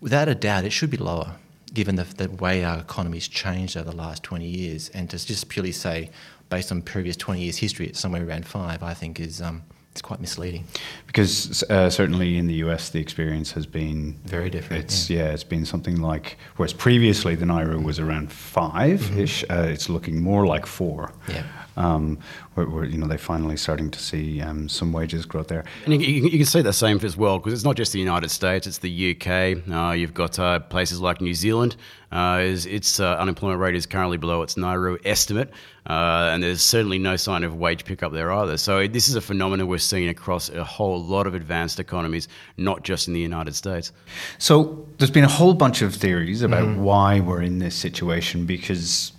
without 0.00 0.28
a 0.28 0.34
doubt, 0.34 0.64
it 0.64 0.70
should 0.70 0.90
be 0.90 0.96
lower, 0.96 1.36
given 1.72 1.96
the, 1.96 2.04
the 2.04 2.30
way 2.30 2.64
our 2.64 2.78
economy's 2.78 3.28
changed 3.28 3.76
over 3.76 3.90
the 3.90 3.96
last 3.96 4.22
20 4.22 4.46
years. 4.46 4.90
And 4.90 5.08
to 5.10 5.24
just 5.24 5.48
purely 5.48 5.72
say, 5.72 6.10
based 6.48 6.70
on 6.70 6.82
previous 6.82 7.16
20 7.16 7.40
years' 7.40 7.56
history, 7.56 7.86
it's 7.86 8.00
somewhere 8.00 8.26
around 8.26 8.46
five, 8.46 8.82
I 8.82 8.94
think 8.94 9.20
is 9.20 9.40
um, 9.40 9.62
it's 9.92 10.02
quite 10.02 10.20
misleading. 10.20 10.64
Because 11.06 11.62
uh, 11.64 11.90
certainly 11.90 12.38
in 12.38 12.46
the 12.46 12.54
US, 12.66 12.90
the 12.90 13.00
experience 13.00 13.52
has 13.52 13.66
been 13.66 14.18
very 14.24 14.48
different. 14.48 14.84
It's 14.84 15.10
yeah. 15.10 15.24
yeah 15.24 15.30
it's 15.32 15.44
been 15.44 15.64
something 15.64 16.00
like 16.00 16.38
whereas 16.56 16.72
previously 16.72 17.34
the 17.34 17.46
NAIRU 17.46 17.82
was 17.82 17.98
around 17.98 18.32
5 18.32 19.18
ish. 19.18 19.44
Mm-hmm. 19.44 19.52
Uh, 19.52 19.72
it's 19.72 19.88
looking 19.88 20.22
more 20.22 20.46
like 20.46 20.66
four. 20.66 21.12
Yeah. 21.28 21.42
Um, 21.80 22.18
where, 22.54 22.66
where, 22.68 22.84
you 22.84 22.98
know 22.98 23.06
they're 23.06 23.16
finally 23.16 23.56
starting 23.56 23.90
to 23.90 23.98
see 23.98 24.42
um, 24.42 24.68
some 24.68 24.92
wages 24.92 25.24
growth 25.24 25.48
there. 25.48 25.64
And 25.86 26.02
you, 26.02 26.24
you, 26.24 26.30
can 26.30 26.44
see 26.44 26.60
the 26.60 26.74
same 26.74 27.00
as 27.02 27.16
well 27.16 27.38
because 27.38 27.54
it's 27.54 27.64
not 27.64 27.76
just 27.76 27.92
the 27.92 27.98
United 27.98 28.30
States; 28.30 28.66
it's 28.66 28.78
the 28.78 29.16
UK. 29.16 29.66
Uh, 29.72 29.92
you've 29.92 30.12
got 30.12 30.38
uh, 30.38 30.60
places 30.60 31.00
like 31.00 31.22
New 31.22 31.32
Zealand. 31.32 31.76
Uh, 32.12 32.40
is, 32.42 32.66
its 32.66 32.98
uh, 32.98 33.14
unemployment 33.14 33.60
rate 33.60 33.76
is 33.76 33.86
currently 33.86 34.16
below 34.16 34.42
its 34.42 34.56
NAIRU 34.56 34.98
estimate, 35.04 35.48
uh, 35.88 36.30
and 36.32 36.42
there's 36.42 36.60
certainly 36.60 36.98
no 36.98 37.14
sign 37.16 37.44
of 37.44 37.54
wage 37.54 37.84
pickup 37.84 38.12
there 38.12 38.32
either. 38.32 38.56
So 38.56 38.88
this 38.88 39.08
is 39.08 39.14
a 39.14 39.20
phenomenon 39.20 39.68
we're 39.68 39.78
seeing 39.78 40.08
across 40.08 40.50
a 40.50 40.64
whole 40.64 41.00
lot 41.00 41.28
of 41.28 41.34
advanced 41.34 41.78
economies, 41.78 42.26
not 42.56 42.82
just 42.82 43.06
in 43.06 43.14
the 43.14 43.20
United 43.20 43.54
States. 43.54 43.92
So 44.38 44.88
there's 44.98 45.12
been 45.12 45.24
a 45.24 45.28
whole 45.28 45.54
bunch 45.54 45.82
of 45.82 45.94
theories 45.94 46.42
about 46.42 46.66
mm. 46.66 46.78
why 46.78 47.20
we're 47.20 47.42
in 47.42 47.60
this 47.60 47.76
situation 47.76 48.44
because 48.44 49.12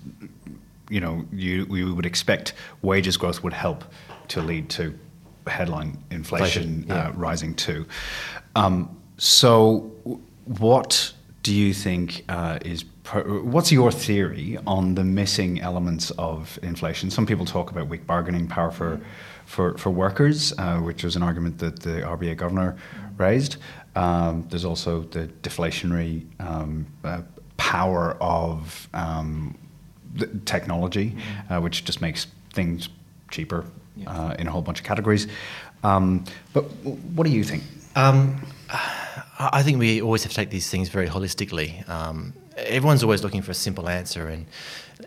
you 0.91 0.99
know, 0.99 1.25
you, 1.31 1.65
we 1.69 1.89
would 1.89 2.05
expect 2.05 2.53
wages 2.81 3.17
growth 3.17 3.43
would 3.43 3.53
help 3.53 3.85
to 4.27 4.41
lead 4.41 4.69
to 4.71 4.97
headline 5.47 5.97
inflation, 6.11 6.63
inflation 6.63 6.85
yeah. 6.87 7.07
uh, 7.07 7.11
rising 7.13 7.55
too. 7.55 7.85
Um, 8.55 9.01
so, 9.17 9.79
what 10.45 11.13
do 11.43 11.55
you 11.55 11.73
think 11.73 12.25
uh, 12.29 12.59
is 12.63 12.85
what's 13.13 13.71
your 13.71 13.91
theory 13.91 14.57
on 14.67 14.95
the 14.95 15.03
missing 15.03 15.61
elements 15.61 16.11
of 16.11 16.59
inflation? 16.61 17.09
Some 17.09 17.25
people 17.25 17.45
talk 17.45 17.71
about 17.71 17.87
weak 17.87 18.05
bargaining 18.05 18.47
power 18.47 18.71
for 18.71 18.99
for, 19.45 19.77
for 19.77 19.89
workers, 19.89 20.53
uh, 20.57 20.77
which 20.77 21.03
was 21.03 21.15
an 21.17 21.23
argument 21.23 21.57
that 21.59 21.79
the 21.79 22.01
RBA 22.01 22.37
governor 22.37 22.77
raised. 23.17 23.57
Um, 23.95 24.45
there's 24.49 24.63
also 24.63 25.01
the 25.01 25.27
deflationary 25.43 26.25
um, 26.39 26.85
uh, 27.03 27.21
power 27.57 28.15
of 28.21 28.87
um, 28.93 29.57
technology, 30.45 31.15
uh, 31.49 31.59
which 31.59 31.85
just 31.85 32.01
makes 32.01 32.27
things 32.53 32.89
cheaper 33.29 33.65
uh, 34.07 34.35
in 34.37 34.47
a 34.47 34.51
whole 34.51 34.61
bunch 34.61 34.79
of 34.79 34.85
categories. 34.85 35.27
Um, 35.83 36.25
but 36.53 36.63
what 37.15 37.25
do 37.25 37.31
you 37.31 37.43
think? 37.43 37.63
Um, 37.95 38.45
I 39.39 39.63
think 39.63 39.79
we 39.79 40.01
always 40.01 40.23
have 40.23 40.31
to 40.31 40.35
take 40.35 40.49
these 40.49 40.69
things 40.69 40.89
very 40.89 41.07
holistically. 41.07 41.87
Um, 41.89 42.33
everyone's 42.57 43.03
always 43.03 43.23
looking 43.23 43.41
for 43.41 43.51
a 43.51 43.55
simple 43.55 43.89
answer, 43.89 44.27
and 44.27 44.45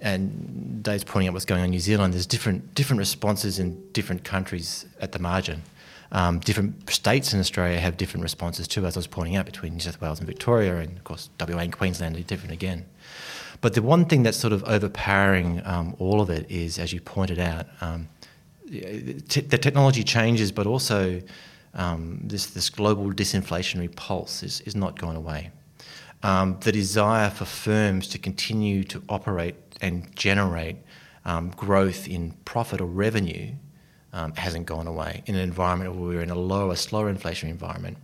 and 0.02 0.82
Dave's 0.82 1.04
pointing 1.04 1.28
out 1.28 1.34
what's 1.34 1.44
going 1.44 1.60
on 1.60 1.66
in 1.66 1.70
New 1.70 1.80
Zealand. 1.80 2.14
There's 2.14 2.26
different 2.26 2.74
different 2.74 2.98
responses 2.98 3.58
in 3.58 3.90
different 3.92 4.24
countries 4.24 4.86
at 5.00 5.12
the 5.12 5.18
margin. 5.18 5.62
Um, 6.12 6.38
different 6.38 6.90
states 6.90 7.32
in 7.32 7.40
Australia 7.40 7.80
have 7.80 7.96
different 7.96 8.22
responses 8.22 8.68
too, 8.68 8.86
as 8.86 8.96
I 8.96 8.98
was 8.98 9.06
pointing 9.06 9.36
out, 9.36 9.46
between 9.46 9.74
New 9.74 9.80
South 9.80 10.00
Wales 10.00 10.18
and 10.18 10.26
Victoria, 10.26 10.76
and 10.76 10.96
of 10.96 11.04
course 11.04 11.30
WA 11.40 11.58
and 11.58 11.72
Queensland 11.72 12.16
are 12.16 12.22
different 12.22 12.52
again. 12.52 12.84
But 13.64 13.72
the 13.72 13.80
one 13.80 14.04
thing 14.04 14.24
that's 14.24 14.36
sort 14.36 14.52
of 14.52 14.62
overpowering 14.64 15.62
um, 15.64 15.96
all 15.98 16.20
of 16.20 16.28
it 16.28 16.50
is, 16.50 16.78
as 16.78 16.92
you 16.92 17.00
pointed 17.00 17.38
out, 17.38 17.64
um, 17.80 18.10
the 18.66 19.58
technology 19.58 20.04
changes, 20.04 20.52
but 20.52 20.66
also 20.66 21.22
um, 21.72 22.20
this, 22.22 22.44
this 22.44 22.68
global 22.68 23.10
disinflationary 23.10 23.96
pulse 23.96 24.42
is, 24.42 24.60
is 24.66 24.76
not 24.76 24.98
going 24.98 25.16
away. 25.16 25.50
Um, 26.22 26.58
the 26.60 26.72
desire 26.72 27.30
for 27.30 27.46
firms 27.46 28.06
to 28.08 28.18
continue 28.18 28.84
to 28.84 29.02
operate 29.08 29.54
and 29.80 30.14
generate 30.14 30.76
um, 31.24 31.48
growth 31.48 32.06
in 32.06 32.32
profit 32.44 32.82
or 32.82 32.86
revenue 32.86 33.52
um, 34.12 34.34
hasn't 34.34 34.66
gone 34.66 34.86
away 34.86 35.22
in 35.24 35.36
an 35.36 35.40
environment 35.40 35.94
where 35.94 36.06
we're 36.06 36.20
in 36.20 36.28
a 36.28 36.38
lower, 36.38 36.76
slower 36.76 37.10
inflationary 37.10 37.48
environment 37.48 37.96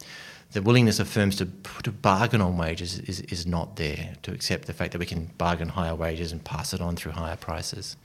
the 0.53 0.63
willingness 0.63 0.99
of 0.99 1.09
firms 1.09 1.37
to, 1.37 1.49
to 1.83 1.93
bargain 1.93 2.41
on 2.41 2.57
wages 2.57 2.99
is, 3.01 3.21
is 3.23 3.47
not 3.47 3.77
there, 3.77 4.15
to 4.23 4.33
accept 4.33 4.67
the 4.67 4.73
fact 4.73 4.93
that 4.93 4.99
we 4.99 5.07
can 5.07 5.27
bargain 5.39 5.69
higher 5.69 5.95
wages 5.95 6.33
and 6.33 6.45
pass 6.45 6.75
it 6.75 6.81
on 6.81 6.97
through 6.97 7.13
higher 7.13 7.37
prices. 7.37 7.97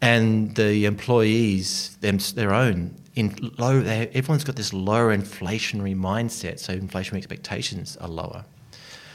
And 0.00 0.54
the 0.54 0.84
employees, 0.86 1.96
them, 2.00 2.18
their 2.34 2.52
own, 2.52 2.94
in 3.14 3.52
low, 3.58 3.80
they, 3.80 4.08
everyone's 4.08 4.44
got 4.44 4.56
this 4.56 4.72
lower 4.72 5.16
inflationary 5.16 5.96
mindset, 5.96 6.58
so 6.60 6.76
inflationary 6.76 7.18
expectations 7.18 7.96
are 7.96 8.08
lower. 8.08 8.44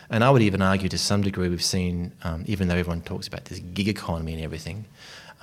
And 0.09 0.23
I 0.23 0.29
would 0.29 0.41
even 0.41 0.61
argue 0.61 0.89
to 0.89 0.97
some 0.97 1.21
degree 1.21 1.49
we've 1.49 1.63
seen, 1.63 2.11
um, 2.23 2.43
even 2.47 2.67
though 2.67 2.75
everyone 2.75 3.01
talks 3.01 3.27
about 3.27 3.45
this 3.45 3.59
gig 3.59 3.87
economy 3.87 4.33
and 4.33 4.43
everything, 4.43 4.85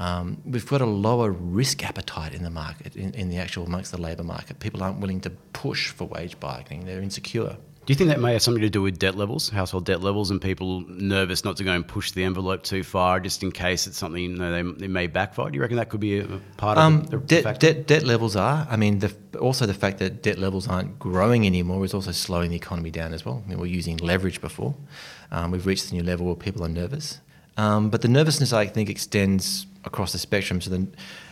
um, 0.00 0.40
we've 0.46 0.66
got 0.66 0.80
a 0.80 0.86
lower 0.86 1.30
risk 1.30 1.84
appetite 1.84 2.32
in 2.32 2.42
the 2.42 2.50
market, 2.50 2.96
in, 2.96 3.12
in 3.12 3.28
the 3.28 3.36
actual 3.36 3.66
amongst 3.66 3.92
the 3.92 4.00
labour 4.00 4.24
market. 4.24 4.58
People 4.58 4.82
aren't 4.82 4.98
willing 4.98 5.20
to 5.20 5.30
push 5.52 5.90
for 5.90 6.06
wage 6.06 6.40
bargaining; 6.40 6.86
they're 6.86 7.02
insecure. 7.02 7.58
Do 7.84 7.92
you 7.92 7.94
think 7.94 8.08
that 8.08 8.20
may 8.20 8.32
have 8.32 8.42
something 8.42 8.62
to 8.62 8.70
do 8.70 8.80
with 8.80 8.98
debt 8.98 9.14
levels, 9.14 9.50
household 9.50 9.84
debt 9.84 10.00
levels, 10.00 10.30
and 10.30 10.40
people 10.40 10.80
nervous 10.88 11.44
not 11.44 11.58
to 11.58 11.64
go 11.64 11.72
and 11.72 11.86
push 11.86 12.12
the 12.12 12.24
envelope 12.24 12.62
too 12.62 12.82
far, 12.82 13.20
just 13.20 13.42
in 13.42 13.52
case 13.52 13.86
it's 13.86 13.98
something 13.98 14.22
you 14.22 14.28
know, 14.30 14.50
they, 14.50 14.80
they 14.80 14.88
may 14.88 15.06
backfire? 15.06 15.50
Do 15.50 15.56
you 15.56 15.60
reckon 15.60 15.76
that 15.76 15.90
could 15.90 16.00
be 16.00 16.20
a 16.20 16.26
part 16.56 16.78
of 16.78 16.84
um, 16.84 17.02
the, 17.04 17.18
the 17.18 17.42
debt, 17.42 17.60
debt, 17.60 17.86
debt? 17.86 18.02
levels 18.04 18.36
are. 18.36 18.66
I 18.70 18.76
mean, 18.76 19.00
the, 19.00 19.14
also 19.38 19.66
the 19.66 19.74
fact 19.74 19.98
that 19.98 20.22
debt 20.22 20.38
levels 20.38 20.66
aren't 20.66 20.98
growing 20.98 21.44
anymore 21.44 21.84
is 21.84 21.92
also 21.92 22.12
slowing 22.12 22.50
the 22.50 22.56
economy 22.56 22.90
down 22.90 23.12
as 23.12 23.26
well. 23.26 23.42
I 23.44 23.50
mean, 23.50 23.58
we 23.58 23.68
are 23.68 23.72
using 23.72 23.98
leverage 23.98 24.40
before. 24.40 24.74
Um, 25.30 25.50
we've 25.50 25.66
reached 25.66 25.90
the 25.90 25.96
new 25.96 26.02
level 26.02 26.26
where 26.26 26.36
people 26.36 26.64
are 26.64 26.68
nervous. 26.68 27.20
Um, 27.56 27.90
but 27.90 28.00
the 28.00 28.08
nervousness, 28.08 28.52
I 28.54 28.66
think, 28.66 28.88
extends 28.88 29.66
across 29.84 30.12
the 30.12 30.18
spectrum. 30.18 30.60
So, 30.60 30.70
the, 30.70 30.86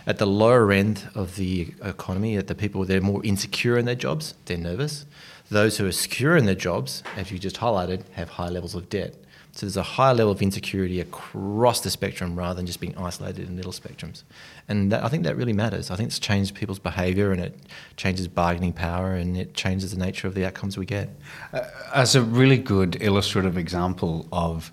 at 0.06 0.18
the 0.18 0.26
lower 0.26 0.72
end 0.72 1.08
of 1.14 1.37
the 1.37 1.74
economy, 1.82 2.37
at 2.37 2.46
the 2.46 2.54
people 2.54 2.84
they're 2.84 3.00
more 3.00 3.24
insecure 3.24 3.78
in 3.78 3.84
their 3.84 3.94
jobs, 3.94 4.34
they're 4.46 4.56
nervous. 4.56 5.06
Those 5.50 5.78
who 5.78 5.87
are 5.87 5.92
secure 5.92 6.37
in 6.37 6.44
their 6.44 6.54
jobs, 6.54 7.02
as 7.16 7.30
you 7.30 7.38
just 7.38 7.56
highlighted, 7.56 8.02
have 8.12 8.28
high 8.30 8.48
levels 8.48 8.74
of 8.74 8.90
debt. 8.90 9.14
So 9.52 9.66
there's 9.66 9.76
a 9.76 9.82
higher 9.82 10.14
level 10.14 10.30
of 10.30 10.40
insecurity 10.40 11.00
across 11.00 11.80
the 11.80 11.90
spectrum 11.90 12.38
rather 12.38 12.54
than 12.54 12.66
just 12.66 12.80
being 12.80 12.96
isolated 12.96 13.48
in 13.48 13.56
little 13.56 13.72
spectrums. 13.72 14.22
And 14.68 14.92
that, 14.92 15.02
I 15.02 15.08
think 15.08 15.24
that 15.24 15.37
really 15.37 15.52
matters. 15.52 15.90
I 15.90 15.96
think 15.96 16.08
it's 16.08 16.20
changed 16.20 16.54
people's 16.54 16.78
behaviour 16.78 17.32
and 17.32 17.40
it 17.40 17.58
changes 17.96 18.28
bargaining 18.28 18.72
power 18.72 19.14
and 19.14 19.37
it 19.37 19.54
changes 19.54 19.90
the 19.90 19.98
nature 19.98 20.28
of 20.28 20.34
the 20.34 20.44
outcomes 20.44 20.78
we 20.78 20.87
get. 20.87 21.08
Uh, 21.52 21.62
as 21.92 22.14
a 22.14 22.22
really 22.22 22.58
good 22.58 23.02
illustrative 23.02 23.58
example 23.58 24.28
of 24.30 24.70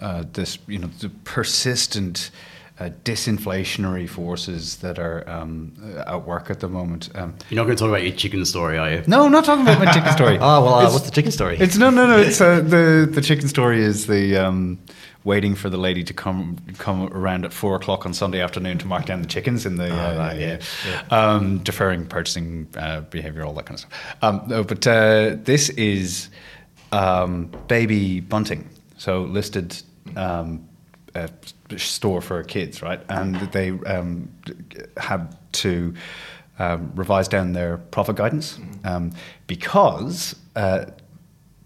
uh, 0.00 0.24
this, 0.32 0.58
you 0.66 0.78
know, 0.78 0.88
the 1.00 1.10
persistent 1.24 2.30
uh, 2.78 2.90
disinflationary 3.04 4.08
forces 4.08 4.76
that 4.76 4.98
are 4.98 5.28
um, 5.28 5.72
at 6.06 6.26
work 6.26 6.50
at 6.50 6.60
the 6.60 6.68
moment. 6.68 7.08
Um, 7.14 7.34
You're 7.48 7.56
not 7.56 7.64
going 7.64 7.76
to 7.76 7.80
talk 7.80 7.88
about 7.88 8.02
your 8.02 8.12
chicken 8.12 8.44
story, 8.44 8.76
are 8.76 8.90
you? 8.90 9.02
No, 9.06 9.24
I'm 9.24 9.32
not 9.32 9.44
talking 9.44 9.62
about 9.62 9.78
my 9.78 9.90
chicken 9.90 10.12
story. 10.12 10.36
oh 10.38 10.40
well, 10.64 10.74
uh, 10.74 10.92
what's 10.92 11.06
the 11.06 11.10
chicken 11.10 11.32
story? 11.32 11.56
It's 11.58 11.76
no, 11.76 11.90
no, 11.90 12.06
no. 12.06 12.18
It's 12.18 12.40
uh, 12.40 12.60
the 12.60 13.08
the 13.10 13.20
chicken 13.20 13.48
story 13.48 13.82
is 13.82 14.06
the. 14.06 14.36
Um, 14.36 14.78
waiting 15.24 15.56
for 15.56 15.68
the 15.68 15.76
lady 15.76 16.04
to 16.04 16.14
come 16.14 16.56
come 16.78 17.08
around 17.12 17.44
at 17.44 17.52
four 17.52 17.74
o'clock 17.74 18.06
on 18.06 18.14
Sunday 18.14 18.40
afternoon 18.40 18.78
to 18.78 18.86
mark 18.86 19.06
down 19.06 19.20
the 19.22 19.26
chickens 19.26 19.66
in 19.66 19.74
the 19.74 19.90
oh, 19.90 20.20
uh, 20.20 20.34
yeah, 20.38 20.60
yeah. 20.88 21.02
Um, 21.10 21.58
deferring 21.58 22.06
purchasing 22.06 22.68
uh, 22.76 23.00
behavior, 23.00 23.44
all 23.44 23.52
that 23.54 23.66
kind 23.66 23.74
of 23.74 23.80
stuff. 23.80 24.16
Um, 24.22 24.42
no, 24.46 24.62
but 24.62 24.86
uh, 24.86 25.36
this 25.42 25.68
is 25.70 26.30
um, 26.92 27.50
baby 27.66 28.20
bunting, 28.20 28.70
so 28.98 29.22
listed 29.22 29.82
um, 30.14 30.68
store 31.76 32.20
for 32.20 32.42
kids, 32.42 32.82
right? 32.82 33.00
And 33.08 33.36
they 33.52 33.70
um, 33.70 34.28
had 34.96 35.36
to 35.52 35.94
um, 36.58 36.92
revise 36.94 37.28
down 37.28 37.52
their 37.52 37.78
profit 37.78 38.16
guidance 38.16 38.58
um, 38.84 39.12
because 39.46 40.36
uh, 40.54 40.86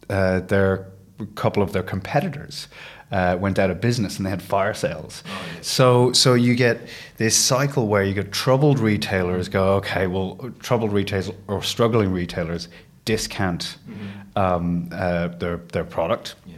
uh, 0.09 0.41
their 0.41 0.87
a 1.19 1.27
couple 1.27 1.63
of 1.63 1.73
their 1.73 1.83
competitors 1.83 2.67
uh, 3.13 3.37
went 3.39 3.59
out 3.59 3.71
of 3.71 3.81
business 3.81 4.17
and 4.17 4.25
they 4.25 4.31
had 4.31 4.43
fire 4.43 4.73
sales. 4.73 5.23
Oh, 5.27 5.43
yes. 5.57 5.67
So 5.67 6.13
so 6.13 6.35
you 6.35 6.55
get 6.55 6.81
this 7.19 7.37
cycle 7.37 7.87
where 7.87 8.03
you 8.03 8.15
get 8.15 8.33
troubled 8.33 8.79
retailers 8.79 9.49
go, 9.49 9.75
okay, 9.75 10.07
well, 10.07 10.51
troubled 10.61 10.93
retailers 10.93 11.31
or 11.47 11.63
struggling 11.63 12.13
retailers 12.13 12.69
discount 13.05 13.77
mm-hmm. 13.89 14.39
um, 14.39 14.89
uh, 14.93 15.29
their 15.29 15.59
their 15.59 15.85
product. 15.85 16.35
Yeah 16.47 16.57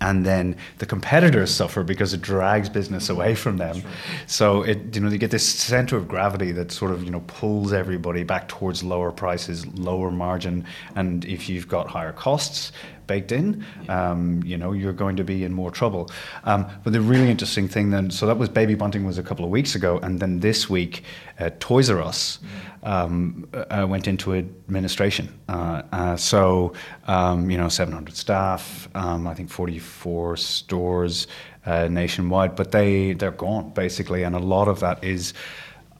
and 0.00 0.24
then 0.24 0.56
the 0.78 0.86
competitors 0.86 1.52
suffer 1.52 1.82
because 1.82 2.14
it 2.14 2.22
drags 2.22 2.68
business 2.68 3.08
away 3.08 3.34
from 3.34 3.58
them. 3.58 3.76
Right. 3.76 3.84
So 4.26 4.62
it 4.62 4.94
you 4.94 5.00
know 5.00 5.10
you 5.10 5.18
get 5.18 5.30
this 5.30 5.46
center 5.46 5.96
of 5.96 6.08
gravity 6.08 6.52
that 6.52 6.72
sort 6.72 6.90
of 6.90 7.04
you 7.04 7.10
know 7.10 7.22
pulls 7.26 7.72
everybody 7.72 8.24
back 8.24 8.48
towards 8.48 8.82
lower 8.82 9.12
prices, 9.12 9.66
lower 9.66 10.10
margin, 10.10 10.64
and 10.94 11.24
if 11.24 11.48
you've 11.48 11.68
got 11.68 11.88
higher 11.88 12.12
costs, 12.12 12.72
baked 13.06 13.32
in, 13.32 13.64
um, 13.88 14.42
you 14.44 14.56
know, 14.56 14.72
you're 14.72 14.92
going 14.92 15.16
to 15.16 15.24
be 15.24 15.44
in 15.44 15.52
more 15.52 15.70
trouble. 15.70 16.10
Um, 16.44 16.66
but 16.82 16.92
the 16.92 17.00
really 17.00 17.30
interesting 17.30 17.68
thing 17.68 17.90
then, 17.90 18.10
so 18.10 18.26
that 18.26 18.38
was 18.38 18.48
Baby 18.48 18.74
Bunting 18.74 19.04
was 19.04 19.18
a 19.18 19.22
couple 19.22 19.44
of 19.44 19.50
weeks 19.50 19.74
ago, 19.74 19.98
and 19.98 20.20
then 20.20 20.40
this 20.40 20.68
week, 20.70 21.04
uh, 21.38 21.50
Toys 21.58 21.90
R 21.90 22.00
Us 22.02 22.38
um, 22.82 23.48
uh, 23.52 23.86
went 23.88 24.06
into 24.06 24.34
administration. 24.34 25.32
Uh, 25.48 25.82
uh 25.92 26.16
so, 26.16 26.72
um, 27.06 27.50
you 27.50 27.58
know, 27.58 27.68
700 27.68 28.14
staff, 28.14 28.88
um, 28.94 29.26
I 29.26 29.34
think 29.34 29.50
44 29.50 30.36
stores 30.36 31.26
uh, 31.66 31.88
nationwide, 31.88 32.56
but 32.56 32.72
they 32.72 33.14
they're 33.14 33.30
gone 33.30 33.70
basically, 33.70 34.22
and 34.22 34.34
a 34.34 34.40
lot 34.40 34.68
of 34.68 34.80
that 34.80 35.02
is. 35.02 35.34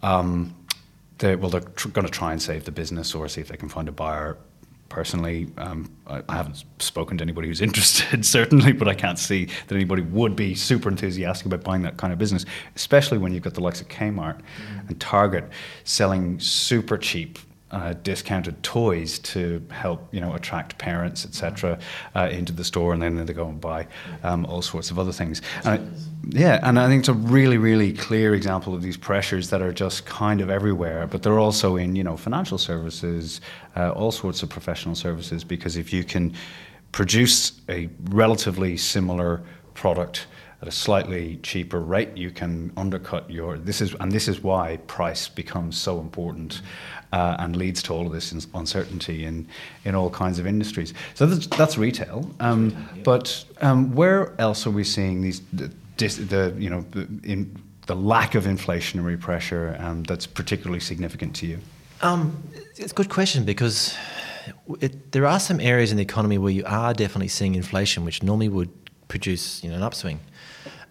Um, 0.02 0.54
they, 1.18 1.36
well, 1.36 1.48
they're 1.48 1.60
tr- 1.60 1.88
going 1.88 2.06
to 2.06 2.12
try 2.12 2.32
and 2.32 2.42
save 2.42 2.64
the 2.64 2.72
business 2.72 3.14
or 3.14 3.28
see 3.28 3.40
if 3.40 3.48
they 3.48 3.56
can 3.56 3.68
find 3.68 3.88
a 3.88 3.92
buyer 3.92 4.36
personally, 4.94 5.48
um, 5.58 5.90
I, 6.06 6.22
I, 6.28 6.36
haven't 6.36 6.62
spoken 6.78 7.18
to 7.18 7.22
anybody 7.22 7.48
who's 7.48 7.60
interested, 7.68 8.24
certainly, 8.24 8.70
but 8.70 8.86
I 8.86 8.94
can't 8.94 9.18
see 9.18 9.46
that 9.66 9.74
anybody 9.74 10.02
would 10.02 10.36
be 10.36 10.54
super 10.54 10.88
enthusiastic 10.88 11.46
about 11.46 11.64
buying 11.64 11.82
that 11.82 11.96
kind 11.96 12.12
of 12.12 12.18
business, 12.20 12.46
especially 12.76 13.18
when 13.18 13.34
you've 13.34 13.42
got 13.42 13.54
the 13.54 13.60
likes 13.60 13.80
of 13.80 13.88
Kmart 13.88 14.36
mm-hmm. 14.36 14.86
and 14.86 15.00
Target 15.00 15.50
selling 15.82 16.38
super 16.38 16.96
cheap 16.96 17.40
uh, 17.74 17.92
discounted 18.04 18.62
toys 18.62 19.18
to 19.18 19.60
help 19.70 20.08
you 20.14 20.20
know 20.20 20.32
attract 20.34 20.78
parents 20.78 21.24
etc 21.24 21.78
uh, 22.14 22.28
into 22.30 22.52
the 22.52 22.64
store 22.64 22.92
and 22.94 23.02
then 23.02 23.26
they 23.26 23.32
go 23.32 23.48
and 23.48 23.60
buy 23.60 23.86
um, 24.22 24.46
all 24.46 24.62
sorts 24.62 24.90
of 24.90 24.98
other 24.98 25.12
things 25.12 25.42
yeah 26.28 26.60
and 26.62 26.78
I 26.78 26.86
think 26.86 27.00
it's 27.00 27.08
a 27.08 27.14
really 27.14 27.58
really 27.58 27.92
clear 27.92 28.34
example 28.34 28.74
of 28.74 28.82
these 28.82 28.96
pressures 28.96 29.50
that 29.50 29.60
are 29.60 29.72
just 29.72 30.06
kind 30.06 30.40
of 30.40 30.50
everywhere 30.50 31.06
but 31.06 31.22
they're 31.22 31.40
also 31.40 31.76
in 31.76 31.96
you 31.96 32.04
know 32.04 32.16
financial 32.16 32.58
services 32.58 33.40
uh, 33.76 33.90
all 33.90 34.12
sorts 34.12 34.42
of 34.42 34.48
professional 34.48 34.94
services 34.94 35.42
because 35.42 35.76
if 35.76 35.92
you 35.92 36.04
can 36.04 36.32
produce 36.92 37.60
a 37.68 37.90
relatively 38.10 38.76
similar 38.76 39.42
product 39.74 40.28
at 40.64 40.68
a 40.68 40.72
slightly 40.72 41.38
cheaper 41.42 41.80
rate, 41.80 42.16
you 42.16 42.30
can 42.30 42.72
undercut 42.78 43.30
your. 43.30 43.58
This 43.58 43.82
is 43.82 43.94
and 44.00 44.10
this 44.10 44.28
is 44.28 44.42
why 44.42 44.78
price 44.86 45.28
becomes 45.28 45.76
so 45.76 46.00
important 46.00 46.62
uh, 47.14 47.36
and 47.38 47.54
leads 47.54 47.80
to 47.80 47.94
all 47.94 48.06
of 48.06 48.12
this 48.12 48.32
uncertainty 48.54 49.24
in 49.24 49.46
in 49.84 49.94
all 49.94 50.10
kinds 50.10 50.38
of 50.40 50.46
industries. 50.46 50.92
So 51.14 51.26
that's, 51.26 51.46
that's 51.46 51.78
retail. 51.78 52.28
Um, 52.40 52.74
but 53.04 53.44
um, 53.60 53.94
where 53.94 54.34
else 54.40 54.66
are 54.66 54.72
we 54.72 54.82
seeing 54.82 55.22
these 55.22 55.40
the, 55.52 55.70
the 55.96 56.54
you 56.58 56.68
know 56.68 56.84
the, 56.90 57.02
in 57.22 57.56
the 57.86 57.94
lack 57.94 58.34
of 58.34 58.44
inflationary 58.44 59.18
pressure 59.18 59.76
um, 59.78 60.02
that's 60.04 60.26
particularly 60.26 60.80
significant 60.80 61.36
to 61.36 61.46
you? 61.46 61.58
Um, 62.02 62.42
it's 62.76 62.92
a 62.92 62.94
good 62.94 63.10
question 63.10 63.44
because 63.44 63.96
it, 64.80 65.12
there 65.12 65.26
are 65.26 65.38
some 65.38 65.60
areas 65.60 65.90
in 65.92 65.96
the 65.96 66.02
economy 66.02 66.38
where 66.38 66.52
you 66.52 66.64
are 66.66 66.92
definitely 66.94 67.28
seeing 67.28 67.54
inflation, 67.54 68.04
which 68.04 68.22
normally 68.22 68.48
would 68.48 68.70
produce 69.06 69.62
you 69.62 69.70
know, 69.70 69.76
an 69.76 69.82
upswing. 69.82 70.18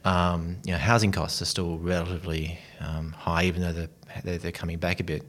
Um, 0.06 0.58
you 0.64 0.72
know, 0.72 0.78
housing 0.78 1.12
costs 1.12 1.42
are 1.42 1.46
still 1.46 1.78
relatively 1.80 2.60
um, 2.80 3.12
high, 3.12 3.44
even 3.44 3.62
though 3.62 3.74
they're, 3.74 3.90
they're, 4.24 4.38
they're, 4.38 4.52
coming 4.52 4.78
back 4.78 5.00
a 5.00 5.04
bit. 5.04 5.24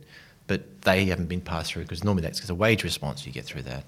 But 0.46 0.82
they 0.82 1.06
haven't 1.06 1.26
been 1.26 1.40
passed 1.40 1.72
through 1.72 1.82
because 1.82 2.04
normally 2.04 2.22
that's 2.22 2.38
because 2.38 2.50
a 2.50 2.54
wage 2.54 2.84
response 2.84 3.26
you 3.26 3.32
get 3.32 3.44
through 3.44 3.62
that. 3.62 3.84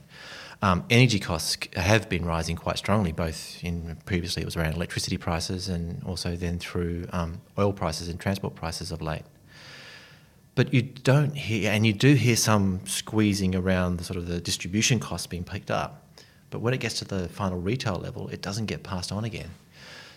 Um, 0.62 0.84
energy 0.88 1.18
costs 1.18 1.58
have 1.74 2.08
been 2.08 2.24
rising 2.24 2.56
quite 2.56 2.78
strongly, 2.78 3.12
both 3.12 3.62
in 3.62 3.98
previously 4.06 4.42
it 4.42 4.46
was 4.46 4.56
around 4.56 4.74
electricity 4.74 5.18
prices 5.18 5.68
and 5.68 6.02
also 6.04 6.34
then 6.34 6.58
through 6.58 7.06
um, 7.12 7.42
oil 7.58 7.72
prices 7.72 8.08
and 8.08 8.18
transport 8.18 8.54
prices 8.54 8.90
of 8.90 9.02
late. 9.02 9.24
But 10.54 10.72
you 10.72 10.80
don't 10.80 11.36
hear, 11.36 11.70
and 11.70 11.86
you 11.86 11.92
do 11.92 12.14
hear 12.14 12.36
some 12.36 12.80
squeezing 12.86 13.54
around 13.54 13.98
the 13.98 14.04
sort 14.04 14.16
of 14.16 14.26
the 14.26 14.40
distribution 14.40 14.98
costs 14.98 15.26
being 15.26 15.44
picked 15.44 15.70
up. 15.70 16.06
But 16.48 16.60
when 16.60 16.72
it 16.72 16.80
gets 16.80 16.98
to 17.00 17.04
the 17.04 17.28
final 17.28 17.60
retail 17.60 17.96
level, 17.96 18.28
it 18.28 18.40
doesn't 18.40 18.64
get 18.64 18.82
passed 18.82 19.12
on 19.12 19.24
again. 19.24 19.50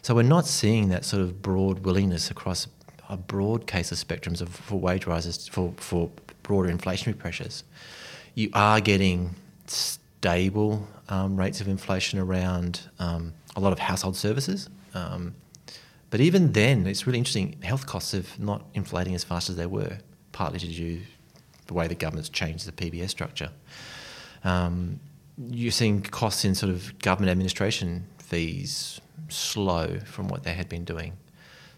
So 0.02 0.16
we're 0.16 0.24
not 0.24 0.48
seeing 0.48 0.88
that 0.90 1.04
sort 1.04 1.24
of 1.24 1.42
broad 1.42 1.80
willingness 1.80 2.32
across 2.32 2.68
a 3.10 3.18
broad 3.18 3.68
case 3.68 3.92
of 3.92 3.98
spectrums 3.98 4.40
of, 4.40 4.48
for 4.48 4.80
wage 4.80 5.06
rises 5.06 5.50
for, 5.50 5.74
for 5.76 6.10
broader 6.50 6.74
inflationary 6.74 7.16
pressures. 7.16 7.64
You 8.34 8.50
are 8.54 8.82
getting 8.82 9.36
stable 9.68 10.88
um, 11.08 11.38
rates 11.38 11.62
of 11.62 11.68
inflation 11.68 12.18
around 12.18 12.82
um, 12.98 13.34
a 13.56 13.60
lot 13.60 13.72
of 13.72 13.78
household 13.78 14.16
services. 14.16 14.68
Um, 14.96 15.36
but 16.10 16.22
even 16.22 16.54
then, 16.54 16.88
it's 16.88 17.06
really 17.06 17.20
interesting. 17.20 17.56
Health 17.62 17.86
costs 17.86 18.14
have 18.14 18.40
not 18.40 18.66
inflating 18.74 19.14
as 19.14 19.24
fast 19.24 19.52
as 19.52 19.58
they 19.58 19.68
were, 19.68 20.00
partly 20.32 20.58
to 20.58 20.68
do 20.68 21.02
the 21.68 21.76
way 21.76 21.88
the 21.88 21.94
government's 21.94 22.30
changed 22.30 22.68
the 22.68 22.72
PBS 22.72 23.12
structure. 23.12 23.52
Um, 24.44 25.00
you're 25.38 25.72
seeing 25.72 26.02
costs 26.02 26.46
in 26.46 26.56
sort 26.56 26.72
of 26.72 26.98
government 26.98 27.30
administration 27.30 28.08
fees, 28.18 29.00
slow 29.28 30.00
from 30.00 30.30
what 30.30 30.42
they 30.46 30.54
had 30.54 30.68
been 30.68 30.84
doing. 30.84 31.14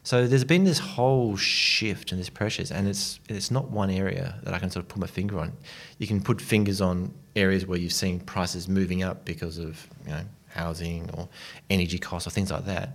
So 0.04 0.26
there's 0.26 0.44
been 0.44 0.64
this 0.64 0.80
whole 0.80 1.36
shift 1.38 2.12
in 2.12 2.18
these 2.18 2.30
pressures, 2.30 2.72
and 2.72 2.88
it's 2.88 3.20
it's 3.30 3.52
not 3.52 3.70
one 3.70 3.92
area 3.92 4.40
that 4.44 4.54
I 4.54 4.60
can 4.60 4.72
sort 4.72 4.84
of 4.84 4.90
put 4.90 5.00
my 5.00 5.08
finger 5.08 5.40
on. 5.40 5.54
You 6.00 6.08
can 6.08 6.22
put 6.22 6.42
fingers 6.42 6.82
on 6.82 7.14
areas 7.36 7.68
where 7.68 7.78
you've 7.78 7.94
seen 7.94 8.20
prices 8.20 8.68
moving 8.68 9.04
up 9.04 9.26
because 9.26 9.60
of 9.60 9.88
you 10.06 10.12
know 10.12 10.24
housing 10.50 11.10
or 11.12 11.30
energy 11.70 12.00
costs 12.00 12.28
or 12.28 12.32
things 12.32 12.52
like 12.52 12.66
that, 12.66 12.94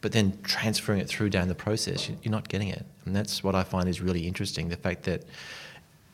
but 0.00 0.10
then 0.12 0.36
transferring 0.42 0.98
it 0.98 1.08
through 1.08 1.30
down 1.30 1.48
the 1.48 1.54
process, 1.54 2.10
you're 2.22 2.32
not 2.32 2.48
getting 2.48 2.68
it, 2.68 2.84
and 3.04 3.14
that's 3.14 3.44
what 3.44 3.54
I 3.54 3.62
find 3.62 3.88
is 3.88 4.00
really 4.00 4.26
interesting. 4.26 4.68
The 4.68 4.76
fact 4.76 5.04
that 5.04 5.22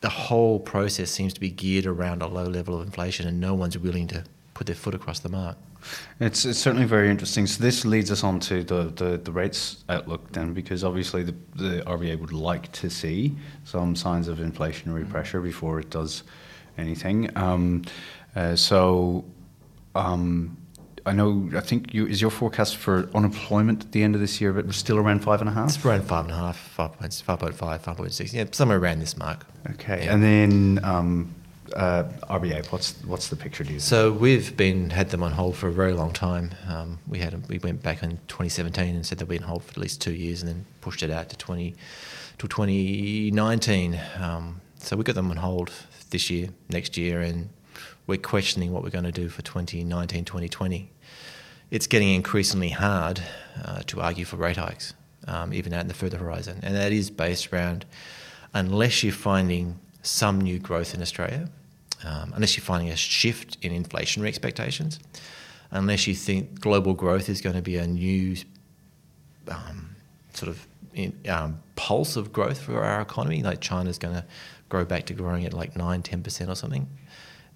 the 0.03 0.11
whole 0.11 0.61
process 0.61 1.11
seems 1.11 1.33
to 1.33 1.41
be 1.41 1.51
geared 1.51 1.87
around 1.87 2.21
a 2.21 2.27
low 2.27 2.45
level 2.45 2.79
of 2.79 2.87
inflation, 2.87 3.27
and 3.27 3.41
no 3.41 3.55
one's 3.55 3.79
willing 3.79 4.09
to 4.09 4.25
put 4.55 4.67
their 4.67 4.77
foot 4.77 4.95
across 4.95 5.19
the 5.19 5.29
mark. 5.29 5.59
It's, 6.19 6.45
it's 6.45 6.59
certainly 6.59 6.87
very 6.87 7.11
interesting. 7.11 7.47
So 7.47 7.63
this 7.63 7.85
leads 7.85 8.11
us 8.11 8.25
on 8.25 8.41
to 8.41 8.65
the, 8.65 8.85
the, 8.85 9.19
the 9.19 9.33
rates 9.33 9.85
outlook 9.89 10.33
then, 10.33 10.55
because 10.55 10.83
obviously 10.83 11.23
the, 11.23 11.35
the 11.57 11.83
RBA 11.83 12.19
would 12.21 12.33
like 12.33 12.73
to 12.73 12.89
see 12.89 13.37
some 13.65 13.95
signs 13.95 14.29
of 14.29 14.39
inflationary 14.39 15.03
mm-hmm. 15.03 15.11
pressure 15.11 15.41
before 15.41 15.81
it 15.81 15.91
does 15.91 16.23
anything. 16.79 17.37
Um, 17.37 17.83
uh, 18.35 18.57
so 18.57 19.25
um, 19.95 20.57
I 21.07 21.13
know, 21.13 21.51
I 21.55 21.61
think 21.61 21.93
you, 21.93 22.07
is 22.07 22.21
your 22.21 22.31
forecast 22.31 22.77
for 22.77 23.11
unemployment 23.15 23.85
at 23.85 23.93
the 23.93 24.03
end 24.03 24.15
of 24.15 24.21
this 24.21 24.41
year, 24.41 24.53
but 24.53 24.73
still 24.75 24.97
around 24.97 25.23
five 25.23 25.41
and 25.41 25.51
a 25.51 25.53
half? 25.53 25.69
It's 25.69 25.85
around 25.85 26.05
five 26.05 26.25
and 26.25 26.33
a 26.33 26.37
half, 26.37 26.77
5.5, 26.79 27.19
5.6, 27.53 28.33
yeah, 28.33 28.45
somewhere 28.53 28.79
around 28.79 29.01
this 29.01 29.17
mark. 29.17 29.45
Okay, 29.73 30.05
yeah. 30.05 30.15
and 30.15 30.23
then 30.23 30.85
um, 30.85 31.35
uh, 31.75 32.05
RBA, 32.31 32.71
what's 32.73 32.95
what's 33.05 33.29
the 33.29 33.37
picture? 33.37 33.65
Do 33.65 33.73
you 33.73 33.81
so 33.81 34.13
we've 34.13 34.57
been 34.57 34.91
had 34.91 35.11
them 35.11 35.23
on 35.23 35.33
hold 35.33 35.57
for 35.57 35.69
a 35.69 35.73
very 35.73 35.93
long 35.93 36.13
time. 36.13 36.55
Um, 36.69 36.99
we 37.09 37.19
had 37.19 37.49
we 37.49 37.59
went 37.59 37.83
back 37.83 38.03
in 38.03 38.13
2017 38.29 38.95
and 38.95 39.05
said 39.05 39.19
they'd 39.19 39.29
be 39.29 39.39
on 39.39 39.45
hold 39.45 39.65
for 39.65 39.71
at 39.73 39.79
least 39.79 40.01
two 40.01 40.13
years, 40.13 40.43
and 40.43 40.49
then 40.49 40.67
pushed 40.81 41.03
it 41.03 41.11
out 41.11 41.29
to 41.31 41.37
20 41.37 41.75
to 42.39 42.49
2019. 42.49 44.01
Um, 44.21 44.61
so 44.79 44.97
we 44.97 45.05
got 45.05 45.15
them 45.15 45.31
on 45.31 45.39
hold 45.39 45.73
this 46.11 46.31
year, 46.31 46.49
next 46.69 46.97
year, 46.97 47.21
and 47.21 47.49
we're 48.07 48.19
questioning 48.19 48.73
what 48.73 48.83
we're 48.83 48.91
going 48.91 49.05
to 49.05 49.13
do 49.13 49.29
for 49.29 49.43
2019, 49.43 50.25
2020. 50.25 50.91
It's 51.71 51.87
getting 51.87 52.09
increasingly 52.09 52.69
hard 52.69 53.23
uh, 53.65 53.81
to 53.87 54.01
argue 54.01 54.25
for 54.25 54.37
rate 54.37 54.59
hikes, 54.59 54.95
um, 55.27 55.53
even 55.53 55.73
out 55.73 55.81
in 55.81 55.89
the 55.89 55.95
further 55.95 56.19
horizon, 56.19 56.61
and 56.63 56.75
that 56.77 56.93
is 56.93 57.11
based 57.11 57.53
around 57.53 57.85
unless 58.53 59.03
you're 59.03 59.13
finding 59.13 59.81
some 60.03 60.41
new 60.41 60.59
growth 60.59 60.95
in 60.95 61.03
Australia, 61.03 61.49
um, 62.05 62.33
unless 62.35 62.57
you're 62.57 62.65
finding 62.65 62.91
a 62.91 62.97
shift 62.97 63.57
in 63.63 63.73
inflationary 63.73 64.29
expectations, 64.29 64.99
unless 65.71 66.07
you 66.07 66.15
think 66.15 66.61
global 66.61 66.95
growth 66.95 67.29
is 67.29 67.41
going 67.41 67.57
to 67.57 67.63
be 67.63 67.77
a 67.77 67.87
new 67.87 68.37
um, 69.49 69.97
sort 70.33 70.49
of 70.49 70.67
in, 70.95 71.19
um, 71.29 71.61
pulse 71.77 72.17
of 72.17 72.33
growth 72.33 72.61
for 72.61 72.83
our 72.83 73.01
economy, 73.01 73.43
like 73.43 73.61
China's 73.61 73.99
going 73.99 74.15
to 74.15 74.25
grow 74.69 74.85
back 74.85 75.07
to 75.07 75.15
growing 75.15 75.45
at 75.45 75.53
like 75.53 75.77
9 75.77 76.03
10% 76.03 76.49
or 76.49 76.55
something. 76.55 76.89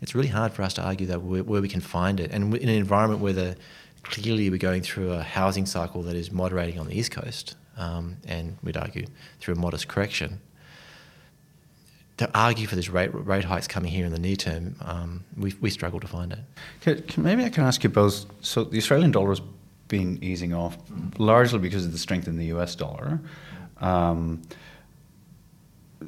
It's 0.00 0.14
really 0.14 0.28
hard 0.28 0.52
for 0.52 0.62
us 0.62 0.74
to 0.74 0.82
argue 0.82 1.06
that 1.08 1.22
where, 1.22 1.42
where 1.42 1.60
we 1.60 1.68
can 1.68 1.80
find 1.80 2.20
it. 2.20 2.30
And 2.32 2.54
in 2.56 2.68
an 2.68 2.74
environment 2.74 3.20
where 3.20 3.32
the, 3.32 3.56
clearly 4.02 4.50
we're 4.50 4.58
going 4.58 4.82
through 4.82 5.12
a 5.12 5.22
housing 5.22 5.66
cycle 5.66 6.02
that 6.02 6.16
is 6.16 6.30
moderating 6.30 6.78
on 6.78 6.86
the 6.86 6.98
East 6.98 7.10
Coast, 7.10 7.56
um, 7.76 8.16
and 8.26 8.58
we'd 8.62 8.76
argue 8.76 9.06
through 9.40 9.54
a 9.54 9.58
modest 9.58 9.88
correction, 9.88 10.40
to 12.18 12.28
argue 12.38 12.66
for 12.66 12.76
this 12.76 12.88
rate, 12.88 13.10
rate 13.12 13.44
hikes 13.44 13.66
coming 13.66 13.90
here 13.90 14.04
in 14.04 14.12
the 14.12 14.18
near 14.18 14.36
term, 14.36 14.74
um, 14.82 15.24
we, 15.36 15.54
we 15.60 15.70
struggle 15.70 16.00
to 16.00 16.06
find 16.06 16.32
it. 16.32 16.40
Can, 16.80 17.02
can, 17.02 17.22
maybe 17.22 17.44
I 17.44 17.48
can 17.48 17.64
ask 17.64 17.82
you 17.82 17.90
both. 17.90 18.26
So 18.40 18.64
the 18.64 18.76
Australian 18.76 19.12
dollar 19.12 19.30
has 19.30 19.40
been 19.86 20.22
easing 20.22 20.52
off 20.52 20.76
largely 21.18 21.60
because 21.60 21.86
of 21.86 21.92
the 21.92 21.98
strength 21.98 22.26
in 22.28 22.36
the 22.36 22.46
US 22.46 22.74
dollar. 22.74 23.20
Um, 23.80 24.42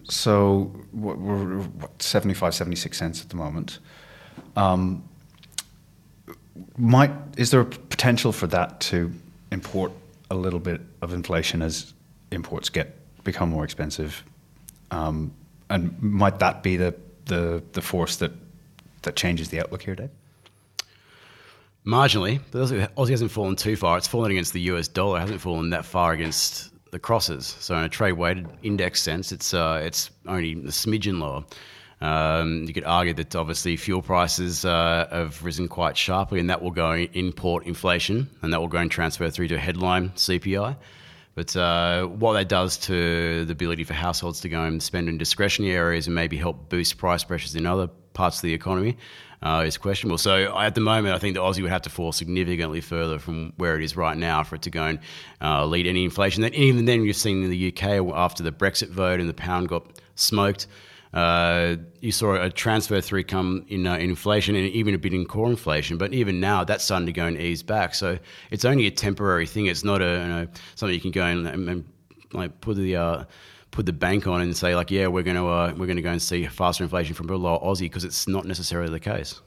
so 0.04 0.72
we're, 0.92 1.14
what, 1.14 2.02
75, 2.02 2.54
76 2.54 2.98
cents 2.98 3.22
at 3.22 3.28
the 3.28 3.36
moment. 3.36 3.78
Um, 4.56 5.04
might 6.76 7.12
is 7.36 7.50
there 7.52 7.60
a 7.60 7.64
potential 7.64 8.32
for 8.32 8.46
that 8.48 8.80
to 8.80 9.12
import 9.52 9.92
a 10.30 10.34
little 10.34 10.60
bit 10.60 10.80
of 11.02 11.12
inflation 11.12 11.62
as 11.62 11.94
imports 12.32 12.68
get 12.68 12.96
become 13.22 13.48
more 13.48 13.64
expensive? 13.64 14.24
Um, 14.90 15.32
and 15.70 16.00
might 16.02 16.38
that 16.40 16.62
be 16.62 16.76
the, 16.76 16.94
the, 17.26 17.62
the 17.72 17.80
force 17.80 18.16
that, 18.16 18.32
that 19.02 19.16
changes 19.16 19.48
the 19.48 19.60
outlook 19.60 19.82
here, 19.82 19.94
Dave? 19.94 20.10
Marginally, 21.86 22.40
but 22.50 22.68
Aussie 22.96 23.10
hasn't 23.10 23.30
fallen 23.30 23.56
too 23.56 23.74
far. 23.74 23.96
It's 23.96 24.06
fallen 24.06 24.30
against 24.30 24.52
the 24.52 24.60
US 24.72 24.86
dollar. 24.86 25.16
It 25.18 25.22
hasn't 25.22 25.40
fallen 25.40 25.70
that 25.70 25.86
far 25.86 26.12
against 26.12 26.70
the 26.90 26.98
crosses. 26.98 27.56
So 27.60 27.74
in 27.76 27.84
a 27.84 27.88
trade 27.88 28.12
weighted 28.12 28.48
index 28.62 29.00
sense, 29.00 29.32
it's 29.32 29.54
uh, 29.54 29.80
it's 29.82 30.10
only 30.26 30.52
a 30.52 30.56
smidgen 30.66 31.20
lower. 31.20 31.44
Um, 32.02 32.64
you 32.66 32.74
could 32.74 32.84
argue 32.84 33.14
that 33.14 33.34
obviously 33.36 33.76
fuel 33.76 34.02
prices 34.02 34.64
uh, 34.64 35.06
have 35.10 35.42
risen 35.42 35.68
quite 35.68 35.96
sharply, 35.96 36.40
and 36.40 36.50
that 36.50 36.62
will 36.62 36.70
go 36.70 36.92
in 36.92 37.08
import 37.12 37.66
inflation, 37.66 38.28
and 38.42 38.52
that 38.52 38.60
will 38.60 38.68
go 38.68 38.78
and 38.78 38.90
transfer 38.90 39.30
through 39.30 39.48
to 39.48 39.58
headline 39.58 40.10
CPI. 40.10 40.76
But 41.34 41.54
uh, 41.56 42.06
what 42.06 42.34
that 42.34 42.48
does 42.48 42.76
to 42.78 43.44
the 43.44 43.52
ability 43.52 43.84
for 43.84 43.94
households 43.94 44.40
to 44.40 44.48
go 44.48 44.64
and 44.64 44.82
spend 44.82 45.08
in 45.08 45.16
discretionary 45.16 45.74
areas 45.74 46.06
and 46.06 46.14
maybe 46.14 46.36
help 46.36 46.68
boost 46.68 46.98
price 46.98 47.24
pressures 47.24 47.54
in 47.54 47.66
other 47.66 47.88
parts 48.12 48.38
of 48.38 48.42
the 48.42 48.54
economy 48.54 48.96
uh, 49.42 49.64
is 49.66 49.78
questionable. 49.78 50.18
So 50.18 50.56
at 50.58 50.74
the 50.74 50.80
moment, 50.80 51.14
I 51.14 51.18
think 51.18 51.34
the 51.34 51.40
Aussie 51.40 51.62
would 51.62 51.70
have 51.70 51.82
to 51.82 51.90
fall 51.90 52.12
significantly 52.12 52.80
further 52.80 53.18
from 53.18 53.52
where 53.56 53.76
it 53.76 53.84
is 53.84 53.96
right 53.96 54.16
now 54.16 54.42
for 54.42 54.56
it 54.56 54.62
to 54.62 54.70
go 54.70 54.84
and 54.84 54.98
uh, 55.40 55.64
lead 55.64 55.86
any 55.86 56.04
inflation. 56.04 56.44
And 56.44 56.54
even 56.54 56.84
then, 56.84 57.04
you've 57.04 57.16
seen 57.16 57.44
in 57.44 57.50
the 57.50 57.68
UK 57.68 58.06
after 58.14 58.42
the 58.42 58.52
Brexit 58.52 58.90
vote 58.90 59.20
and 59.20 59.28
the 59.28 59.34
pound 59.34 59.68
got 59.68 59.86
smoked. 60.14 60.66
Uh, 61.12 61.76
you 62.00 62.12
saw 62.12 62.40
a 62.40 62.50
transfer 62.50 63.00
through 63.00 63.24
come 63.24 63.64
in, 63.68 63.86
uh, 63.86 63.94
in, 63.94 64.10
inflation 64.10 64.54
and 64.54 64.68
even 64.68 64.94
a 64.94 64.98
bit 64.98 65.12
in 65.12 65.24
core 65.24 65.50
inflation, 65.50 65.98
but 65.98 66.12
even 66.14 66.38
now 66.38 66.62
that's 66.62 66.84
starting 66.84 67.06
to 67.06 67.12
go 67.12 67.26
and 67.26 67.36
ease 67.36 67.62
back. 67.64 67.94
So 67.94 68.18
it's 68.50 68.64
only 68.64 68.86
a 68.86 68.92
temporary 68.92 69.46
thing. 69.46 69.66
It's 69.66 69.82
not 69.82 70.00
a 70.02 70.04
you 70.04 70.28
know, 70.28 70.46
something 70.76 70.94
you 70.94 71.00
can 71.00 71.10
go 71.10 71.24
and, 71.24 71.48
and, 71.48 71.68
and 71.68 71.84
like 72.32 72.60
put 72.60 72.76
the 72.76 72.94
uh, 72.94 73.24
put 73.72 73.86
the 73.86 73.92
bank 73.92 74.28
on 74.28 74.40
and 74.40 74.56
say 74.56 74.76
like, 74.76 74.90
yeah, 74.92 75.08
we're 75.08 75.24
going 75.24 75.36
to 75.36 75.48
uh, 75.48 75.74
we're 75.76 75.86
going 75.86 75.96
to 75.96 76.02
go 76.02 76.12
and 76.12 76.22
see 76.22 76.46
faster 76.46 76.84
inflation 76.84 77.14
from 77.14 77.26
below 77.26 77.58
Aussie 77.58 77.80
because 77.80 78.04
it's 78.04 78.28
not 78.28 78.44
necessarily 78.44 78.90
the 78.90 79.00
case. 79.00 79.40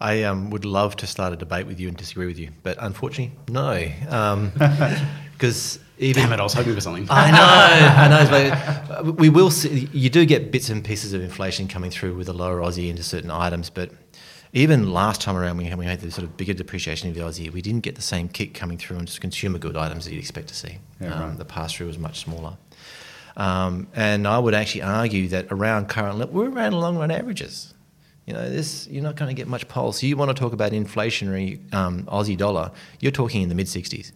I 0.00 0.22
um, 0.22 0.48
would 0.48 0.64
love 0.64 0.96
to 0.96 1.06
start 1.06 1.34
a 1.34 1.36
debate 1.36 1.66
with 1.66 1.78
you 1.78 1.88
and 1.88 1.96
disagree 1.96 2.26
with 2.26 2.38
you, 2.38 2.52
but 2.62 2.78
unfortunately, 2.80 3.36
no. 3.48 3.90
Because 5.40 5.78
even 5.96 6.24
Damn 6.24 6.34
it, 6.34 6.40
I 6.40 6.42
was 6.42 6.52
hoping 6.52 6.74
for 6.74 6.82
something. 6.82 7.06
I 7.08 7.30
know, 7.30 7.38
I 7.40 8.08
know. 8.08 9.02
But 9.02 9.16
we 9.18 9.30
will 9.30 9.50
see. 9.50 9.88
You 9.90 10.10
do 10.10 10.26
get 10.26 10.52
bits 10.52 10.68
and 10.68 10.84
pieces 10.84 11.14
of 11.14 11.22
inflation 11.22 11.66
coming 11.66 11.90
through 11.90 12.14
with 12.14 12.28
a 12.28 12.34
lower 12.34 12.60
Aussie 12.60 12.90
into 12.90 13.02
certain 13.02 13.30
items, 13.30 13.70
but 13.70 13.90
even 14.52 14.92
last 14.92 15.22
time 15.22 15.36
around, 15.36 15.56
when 15.56 15.78
we 15.78 15.86
had 15.86 16.00
the 16.00 16.10
sort 16.10 16.24
of 16.24 16.36
bigger 16.36 16.52
depreciation 16.52 17.08
of 17.08 17.14
the 17.14 17.22
Aussie, 17.22 17.50
we 17.50 17.62
didn't 17.62 17.80
get 17.80 17.94
the 17.94 18.02
same 18.02 18.28
kick 18.28 18.52
coming 18.52 18.76
through 18.76 18.98
on 18.98 19.06
just 19.06 19.22
consumer 19.22 19.58
good 19.58 19.78
items 19.78 20.04
that 20.04 20.12
you'd 20.12 20.20
expect 20.20 20.48
to 20.48 20.54
see. 20.54 20.76
Yeah, 21.00 21.14
um, 21.14 21.20
right. 21.22 21.38
The 21.38 21.46
pass 21.46 21.72
through 21.72 21.86
was 21.86 21.98
much 21.98 22.20
smaller. 22.20 22.58
Um, 23.38 23.86
and 23.94 24.28
I 24.28 24.38
would 24.38 24.52
actually 24.52 24.82
argue 24.82 25.28
that 25.28 25.46
around 25.50 25.88
current 25.88 26.18
level, 26.18 26.34
we're 26.34 26.50
around 26.50 26.72
long 26.72 26.98
run 26.98 27.10
averages. 27.10 27.72
You 28.26 28.34
know, 28.34 28.50
this 28.50 28.86
you're 28.88 29.02
not 29.02 29.16
going 29.16 29.34
to 29.34 29.34
get 29.34 29.48
much 29.48 29.68
pulse. 29.68 30.02
You 30.02 30.18
want 30.18 30.30
to 30.30 30.34
talk 30.34 30.52
about 30.52 30.72
inflationary 30.72 31.72
um, 31.72 32.04
Aussie 32.04 32.36
dollar, 32.36 32.72
you're 33.00 33.12
talking 33.12 33.40
in 33.42 33.48
the 33.48 33.54
mid 33.54 33.66
60s. 33.66 34.12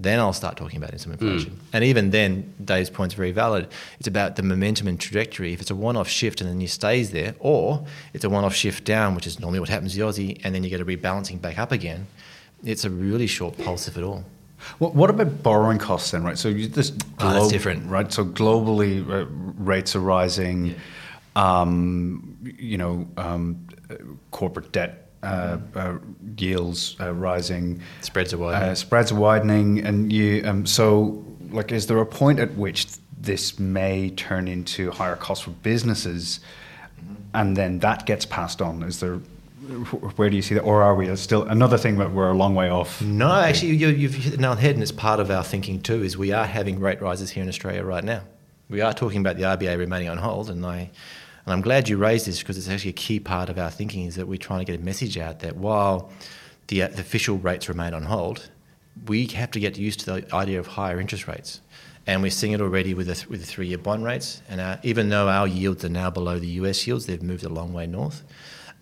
Then 0.00 0.18
I'll 0.18 0.32
start 0.32 0.56
talking 0.56 0.82
about 0.82 0.98
some 0.98 1.12
inflation. 1.12 1.50
Mm. 1.50 1.74
And 1.74 1.84
even 1.84 2.10
then, 2.10 2.54
Dave's 2.64 2.88
point's 2.88 3.14
very 3.14 3.32
valid. 3.32 3.68
It's 3.98 4.08
about 4.08 4.36
the 4.36 4.42
momentum 4.42 4.88
and 4.88 4.98
trajectory. 4.98 5.52
If 5.52 5.60
it's 5.60 5.70
a 5.70 5.74
one-off 5.74 6.08
shift 6.08 6.40
and 6.40 6.48
then 6.48 6.60
you 6.60 6.68
stays 6.68 7.10
there, 7.10 7.34
or 7.38 7.84
it's 8.14 8.24
a 8.24 8.30
one-off 8.30 8.54
shift 8.54 8.84
down, 8.84 9.14
which 9.14 9.26
is 9.26 9.38
normally 9.38 9.60
what 9.60 9.68
happens 9.68 9.92
to 9.92 9.98
the 9.98 10.04
Aussie, 10.06 10.40
and 10.42 10.54
then 10.54 10.64
you 10.64 10.70
get 10.70 10.80
a 10.80 10.86
rebalancing 10.86 11.40
back 11.40 11.58
up 11.58 11.70
again, 11.70 12.06
it's 12.64 12.84
a 12.84 12.90
really 12.90 13.26
short 13.26 13.58
pulse, 13.58 13.88
if 13.88 13.98
at 13.98 14.02
all. 14.02 14.24
What, 14.78 14.94
what 14.94 15.10
about 15.10 15.42
borrowing 15.42 15.78
costs 15.78 16.10
then, 16.12 16.22
right? 16.22 16.38
So 16.38 16.48
you, 16.48 16.66
this 16.66 16.92
oh, 17.18 17.32
that's 17.32 17.48
different, 17.48 17.86
right? 17.90 18.10
So 18.10 18.24
globally, 18.24 19.06
uh, 19.08 19.26
rates 19.58 19.94
are 19.94 20.00
rising. 20.00 20.66
Yeah. 20.66 20.74
Um, 21.36 22.36
you 22.42 22.76
know, 22.76 23.06
um, 23.16 23.66
corporate 24.30 24.72
debt 24.72 25.09
uh, 25.22 25.58
uh, 25.74 25.98
yields 26.36 26.96
uh, 27.00 27.12
rising, 27.12 27.82
spreads 28.00 28.32
are 28.32 28.38
widening. 28.38 28.70
Uh, 28.70 28.74
spreads 28.74 29.12
are 29.12 29.18
widening, 29.18 29.80
and 29.80 30.12
you. 30.12 30.42
Um, 30.44 30.66
so, 30.66 31.24
like, 31.50 31.72
is 31.72 31.86
there 31.86 31.98
a 31.98 32.06
point 32.06 32.38
at 32.38 32.54
which 32.54 32.86
this 33.18 33.58
may 33.58 34.10
turn 34.10 34.48
into 34.48 34.90
higher 34.90 35.16
costs 35.16 35.44
for 35.44 35.50
businesses, 35.50 36.40
and 37.34 37.56
then 37.56 37.80
that 37.80 38.06
gets 38.06 38.24
passed 38.24 38.62
on? 38.62 38.82
Is 38.82 39.00
there 39.00 39.20
where 40.16 40.30
do 40.30 40.36
you 40.36 40.42
see 40.42 40.54
that, 40.54 40.62
or 40.62 40.82
are 40.82 40.94
we 40.94 41.14
still 41.16 41.44
another 41.44 41.78
thing 41.78 41.98
that 41.98 42.12
we're 42.12 42.30
a 42.30 42.34
long 42.34 42.54
way 42.54 42.70
off? 42.70 43.00
No, 43.02 43.32
actually, 43.32 43.76
you, 43.76 44.08
have 44.08 44.14
hit 44.14 44.32
the 44.32 44.38
nail 44.38 44.50
on 44.52 44.56
the 44.56 44.62
head, 44.62 44.74
and 44.74 44.82
it's 44.82 44.92
part 44.92 45.20
of 45.20 45.30
our 45.30 45.44
thinking 45.44 45.80
too. 45.80 46.02
Is 46.02 46.16
we 46.16 46.32
are 46.32 46.46
having 46.46 46.80
rate 46.80 47.00
rises 47.00 47.30
here 47.30 47.42
in 47.42 47.48
Australia 47.48 47.84
right 47.84 48.04
now. 48.04 48.22
We 48.68 48.80
are 48.80 48.92
talking 48.92 49.20
about 49.20 49.36
the 49.36 49.44
RBA 49.44 49.78
remaining 49.78 50.08
on 50.08 50.18
hold, 50.18 50.50
and 50.50 50.64
I, 50.64 50.90
and 51.44 51.52
I'm 51.52 51.60
glad 51.60 51.88
you 51.88 51.96
raised 51.96 52.26
this 52.26 52.40
because 52.40 52.58
it's 52.58 52.68
actually 52.68 52.90
a 52.90 52.94
key 52.94 53.20
part 53.20 53.48
of 53.48 53.58
our 53.58 53.70
thinking. 53.70 54.06
Is 54.06 54.16
that 54.16 54.26
we're 54.26 54.38
trying 54.38 54.60
to 54.60 54.64
get 54.70 54.80
a 54.80 54.84
message 54.84 55.18
out 55.18 55.40
that 55.40 55.56
while 55.56 56.10
the, 56.66 56.80
the 56.80 57.00
official 57.00 57.38
rates 57.38 57.68
remain 57.68 57.94
on 57.94 58.04
hold, 58.04 58.50
we 59.06 59.26
have 59.26 59.50
to 59.52 59.60
get 59.60 59.78
used 59.78 60.00
to 60.00 60.06
the 60.06 60.34
idea 60.34 60.58
of 60.58 60.66
higher 60.66 61.00
interest 61.00 61.26
rates. 61.26 61.60
And 62.06 62.22
we're 62.22 62.30
seeing 62.30 62.52
it 62.52 62.60
already 62.60 62.94
with 62.94 63.06
the, 63.06 63.26
with 63.28 63.40
the 63.40 63.46
three 63.46 63.68
year 63.68 63.78
bond 63.78 64.04
rates. 64.04 64.42
And 64.48 64.60
our, 64.60 64.78
even 64.82 65.08
though 65.08 65.28
our 65.28 65.46
yields 65.46 65.84
are 65.84 65.90
now 65.90 66.10
below 66.10 66.38
the 66.38 66.48
US 66.48 66.86
yields, 66.86 67.06
they've 67.06 67.22
moved 67.22 67.44
a 67.44 67.48
long 67.48 67.72
way 67.72 67.86
north. 67.86 68.22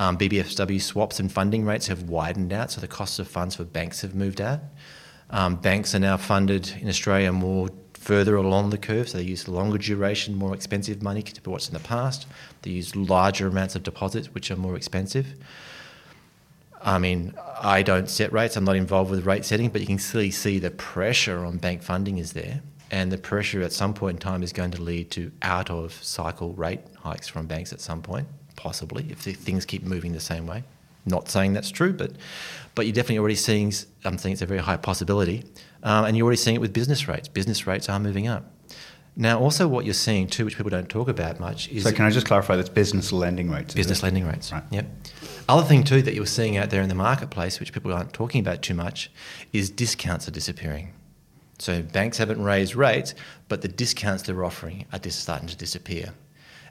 Um, 0.00 0.16
BBSW 0.16 0.80
swaps 0.80 1.18
and 1.18 1.30
funding 1.30 1.64
rates 1.64 1.88
have 1.88 2.04
widened 2.04 2.52
out, 2.52 2.70
so 2.70 2.80
the 2.80 2.86
costs 2.86 3.18
of 3.18 3.26
funds 3.26 3.56
for 3.56 3.64
banks 3.64 4.02
have 4.02 4.14
moved 4.14 4.40
out. 4.40 4.60
Um, 5.30 5.56
banks 5.56 5.94
are 5.94 5.98
now 5.98 6.16
funded 6.16 6.72
in 6.80 6.88
Australia 6.88 7.32
more 7.32 7.68
further 7.98 8.36
along 8.36 8.70
the 8.70 8.78
curve, 8.78 9.08
so 9.08 9.18
they 9.18 9.24
use 9.24 9.48
longer 9.48 9.78
duration, 9.78 10.34
more 10.34 10.54
expensive 10.54 11.02
money 11.02 11.22
compared 11.22 11.44
to 11.44 11.50
what's 11.50 11.68
in 11.68 11.74
the 11.74 11.80
past. 11.80 12.26
They 12.62 12.70
use 12.70 12.96
larger 12.96 13.48
amounts 13.48 13.74
of 13.76 13.82
deposits, 13.82 14.28
which 14.34 14.50
are 14.50 14.56
more 14.56 14.76
expensive. 14.76 15.26
I 16.80 16.98
mean, 16.98 17.34
I 17.60 17.82
don't 17.82 18.08
set 18.08 18.32
rates, 18.32 18.56
I'm 18.56 18.64
not 18.64 18.76
involved 18.76 19.10
with 19.10 19.26
rate 19.26 19.44
setting, 19.44 19.68
but 19.70 19.80
you 19.80 19.86
can 19.86 19.98
clearly 19.98 20.30
see 20.30 20.58
the 20.58 20.70
pressure 20.70 21.44
on 21.44 21.58
bank 21.58 21.82
funding 21.82 22.18
is 22.18 22.32
there. 22.32 22.62
And 22.90 23.12
the 23.12 23.18
pressure 23.18 23.62
at 23.62 23.72
some 23.72 23.92
point 23.92 24.16
in 24.16 24.20
time 24.20 24.42
is 24.42 24.52
going 24.52 24.70
to 24.70 24.82
lead 24.82 25.10
to 25.10 25.30
out 25.42 25.70
of 25.70 25.92
cycle 25.92 26.54
rate 26.54 26.80
hikes 27.00 27.28
from 27.28 27.46
banks 27.46 27.72
at 27.72 27.80
some 27.80 28.00
point 28.00 28.28
possibly, 28.58 29.06
if 29.08 29.20
things 29.20 29.64
keep 29.64 29.84
moving 29.84 30.12
the 30.12 30.20
same 30.20 30.46
way. 30.46 30.64
Not 31.06 31.28
saying 31.28 31.52
that's 31.54 31.70
true, 31.70 31.92
but 31.92 32.12
but 32.74 32.84
you're 32.84 32.92
definitely 32.92 33.18
already 33.18 33.36
seeing. 33.36 33.72
I'm 34.04 34.18
saying 34.18 34.34
it's 34.34 34.42
a 34.42 34.46
very 34.46 34.60
high 34.60 34.76
possibility, 34.76 35.44
um, 35.82 36.04
and 36.04 36.16
you're 36.16 36.24
already 36.24 36.38
seeing 36.38 36.56
it 36.56 36.60
with 36.60 36.72
business 36.72 37.08
rates. 37.08 37.28
Business 37.28 37.66
rates 37.66 37.88
are 37.88 38.00
moving 38.00 38.26
up. 38.26 38.52
Now, 39.16 39.40
also 39.40 39.66
what 39.66 39.84
you're 39.84 39.94
seeing 39.94 40.28
too, 40.28 40.44
which 40.44 40.56
people 40.56 40.70
don't 40.70 40.88
talk 40.88 41.08
about 41.08 41.40
much, 41.40 41.68
is 41.70 41.82
so. 41.82 41.90
Can 41.90 42.04
I 42.04 42.10
just 42.10 42.26
clarify? 42.26 42.54
That's 42.54 42.68
business 42.68 43.12
lending 43.12 43.50
rates. 43.50 43.74
Business 43.74 44.02
lending 44.02 44.24
rates. 44.24 44.52
Right. 44.52 44.62
Yep. 44.70 44.86
Other 45.48 45.66
thing 45.66 45.82
too 45.82 46.02
that 46.02 46.14
you're 46.14 46.26
seeing 46.26 46.56
out 46.56 46.70
there 46.70 46.82
in 46.82 46.88
the 46.88 46.94
marketplace, 46.94 47.58
which 47.58 47.72
people 47.72 47.92
aren't 47.92 48.12
talking 48.12 48.40
about 48.40 48.62
too 48.62 48.74
much, 48.74 49.10
is 49.52 49.70
discounts 49.70 50.28
are 50.28 50.30
disappearing. 50.30 50.92
So 51.58 51.82
banks 51.82 52.18
haven't 52.18 52.42
raised 52.42 52.76
rates, 52.76 53.14
but 53.48 53.62
the 53.62 53.68
discounts 53.68 54.22
they're 54.22 54.44
offering 54.44 54.86
are 54.92 55.00
just 55.00 55.20
starting 55.20 55.48
to 55.48 55.56
disappear, 55.56 56.14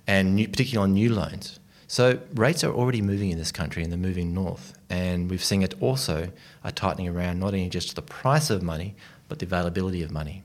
and 0.06 0.36
new, 0.36 0.48
particularly 0.48 0.84
on 0.84 0.94
new 0.94 1.14
loans. 1.14 1.60
So 1.88 2.20
rates 2.34 2.64
are 2.64 2.72
already 2.72 3.02
moving 3.02 3.32
in 3.32 3.38
this 3.38 3.52
country 3.52 3.84
and 3.84 3.92
they're 3.92 4.00
moving 4.00 4.34
north. 4.34 4.77
And 4.90 5.30
we've 5.30 5.44
seen 5.44 5.64
it 5.64 5.74
also 5.82 6.32
a 6.64 6.72
tightening 6.72 7.08
around 7.10 7.40
not 7.40 7.48
only 7.48 7.70
just 7.70 7.96
the 7.96 8.02
price 8.02 8.50
of 8.50 8.62
money, 8.62 8.96
but 9.28 9.40
the 9.40 9.46
availability 9.46 10.02
of 10.04 10.12
money. 10.12 10.44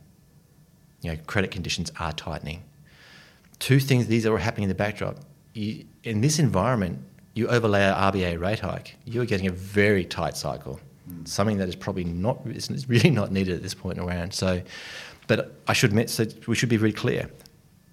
You 1.00 1.12
know, 1.12 1.18
credit 1.26 1.50
conditions 1.50 1.92
are 1.98 2.12
tightening. 2.12 2.62
Two 3.58 3.78
things, 3.78 4.06
these 4.06 4.26
are 4.26 4.36
happening 4.38 4.64
in 4.64 4.68
the 4.68 4.74
backdrop. 4.74 5.18
You, 5.54 5.84
in 6.02 6.20
this 6.20 6.38
environment, 6.38 6.98
you 7.34 7.46
overlay 7.48 7.84
our 7.84 8.12
RBA 8.12 8.40
rate 8.40 8.60
hike, 8.60 8.96
you're 9.04 9.24
getting 9.24 9.46
a 9.46 9.52
very 9.52 10.04
tight 10.04 10.36
cycle, 10.36 10.80
mm. 11.08 11.26
something 11.26 11.58
that 11.58 11.68
is 11.68 11.76
probably 11.76 12.04
not, 12.04 12.40
is 12.46 12.88
really 12.88 13.10
not 13.10 13.30
needed 13.30 13.54
at 13.54 13.62
this 13.62 13.74
point 13.74 13.98
around. 13.98 14.34
So, 14.34 14.60
but 15.28 15.54
I 15.68 15.72
should 15.72 15.90
admit, 15.90 16.10
so 16.10 16.26
we 16.46 16.56
should 16.56 16.68
be 16.68 16.76
very 16.76 16.92
clear. 16.92 17.30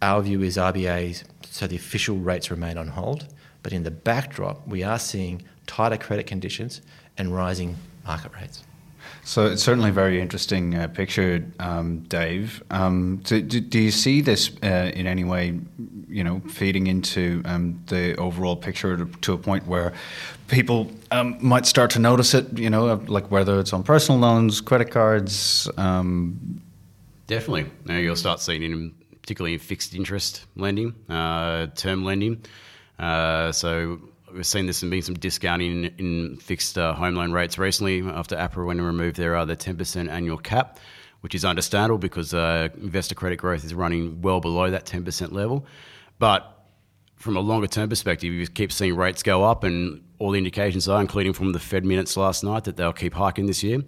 Our 0.01 0.21
view 0.21 0.41
is 0.41 0.57
RBA, 0.57 1.23
so 1.45 1.67
the 1.67 1.75
official 1.75 2.17
rates 2.17 2.49
remain 2.49 2.77
on 2.77 2.87
hold 2.87 3.27
but 3.63 3.73
in 3.73 3.83
the 3.83 3.91
backdrop, 3.91 4.65
we 4.67 4.83
are 4.83 4.99
seeing 4.99 5.41
tighter 5.69 5.97
credit 5.97 6.25
conditions 6.25 6.81
and 7.19 7.33
rising 7.33 7.77
market 8.03 8.31
rates. 8.33 8.63
So 9.23 9.45
it's 9.45 9.61
certainly 9.61 9.91
a 9.91 9.93
very 9.93 10.19
interesting 10.19 10.73
uh, 10.73 10.87
picture, 10.87 11.45
um, 11.59 11.99
Dave. 12.09 12.63
Um, 12.71 13.17
do, 13.17 13.39
do, 13.41 13.59
do, 13.59 13.79
you 13.79 13.91
see 13.91 14.21
this 14.21 14.49
uh, 14.63 14.91
in 14.95 15.05
any 15.05 15.23
way, 15.23 15.59
you 16.07 16.23
know, 16.23 16.39
feeding 16.49 16.87
into 16.87 17.43
um, 17.45 17.79
the 17.87 18.15
overall 18.15 18.55
picture 18.55 18.97
to, 18.97 19.05
to, 19.05 19.33
a 19.33 19.37
point 19.37 19.67
where 19.67 19.93
people 20.47 20.91
um, 21.11 21.37
might 21.39 21.67
start 21.67 21.91
to 21.91 21.99
notice 21.99 22.33
it, 22.33 22.57
you 22.57 22.71
know, 22.71 22.95
like 23.07 23.29
whether 23.29 23.59
it's 23.59 23.73
on 23.73 23.83
personal 23.83 24.19
loans, 24.19 24.61
credit 24.61 24.89
cards? 24.89 25.69
Um? 25.77 26.61
Definitely. 27.27 27.65
Now 27.85 27.97
you'll 27.97 28.15
start 28.15 28.39
seeing 28.39 28.63
it, 28.63 29.21
particularly 29.21 29.53
in 29.53 29.59
fixed 29.59 29.93
interest 29.93 30.45
lending, 30.55 30.95
uh, 31.07 31.67
term 31.75 32.03
lending. 32.03 32.43
Uh, 32.97 33.51
so 33.51 33.99
we've 34.33 34.45
seen 34.45 34.65
this 34.65 34.81
and 34.81 34.91
been 34.91 35.01
some 35.01 35.15
discounting 35.15 35.85
in, 35.85 35.95
in 35.97 36.37
fixed 36.37 36.77
uh, 36.77 36.93
home 36.93 37.15
loan 37.15 37.31
rates 37.31 37.57
recently 37.57 38.01
after 38.01 38.35
APRA 38.35 38.65
went 38.65 38.79
and 38.79 38.87
removed 38.87 39.17
their 39.17 39.35
other 39.35 39.55
10% 39.55 40.09
annual 40.09 40.37
cap, 40.37 40.79
which 41.21 41.35
is 41.35 41.45
understandable 41.45 41.97
because 41.97 42.33
uh, 42.33 42.69
investor 42.81 43.15
credit 43.15 43.37
growth 43.37 43.63
is 43.63 43.73
running 43.73 44.21
well 44.21 44.39
below 44.39 44.69
that 44.69 44.85
10% 44.85 45.31
level. 45.31 45.65
But 46.19 46.59
from 47.19 47.35
a 47.35 47.41
longer 47.41 47.67
term 47.67 47.89
perspective, 47.89 48.33
you 48.33 48.47
keep 48.47 48.71
seeing 48.71 48.95
rates 48.95 49.21
go 49.23 49.43
up, 49.43 49.63
and 49.63 50.03
all 50.19 50.31
the 50.31 50.37
indications 50.37 50.87
are, 50.87 51.01
including 51.01 51.33
from 51.33 51.51
the 51.51 51.59
Fed 51.59 51.85
minutes 51.85 52.15
last 52.17 52.43
night, 52.43 52.63
that 52.63 52.77
they'll 52.77 52.93
keep 52.93 53.13
hiking 53.13 53.45
this 53.45 53.61
year. 53.61 53.83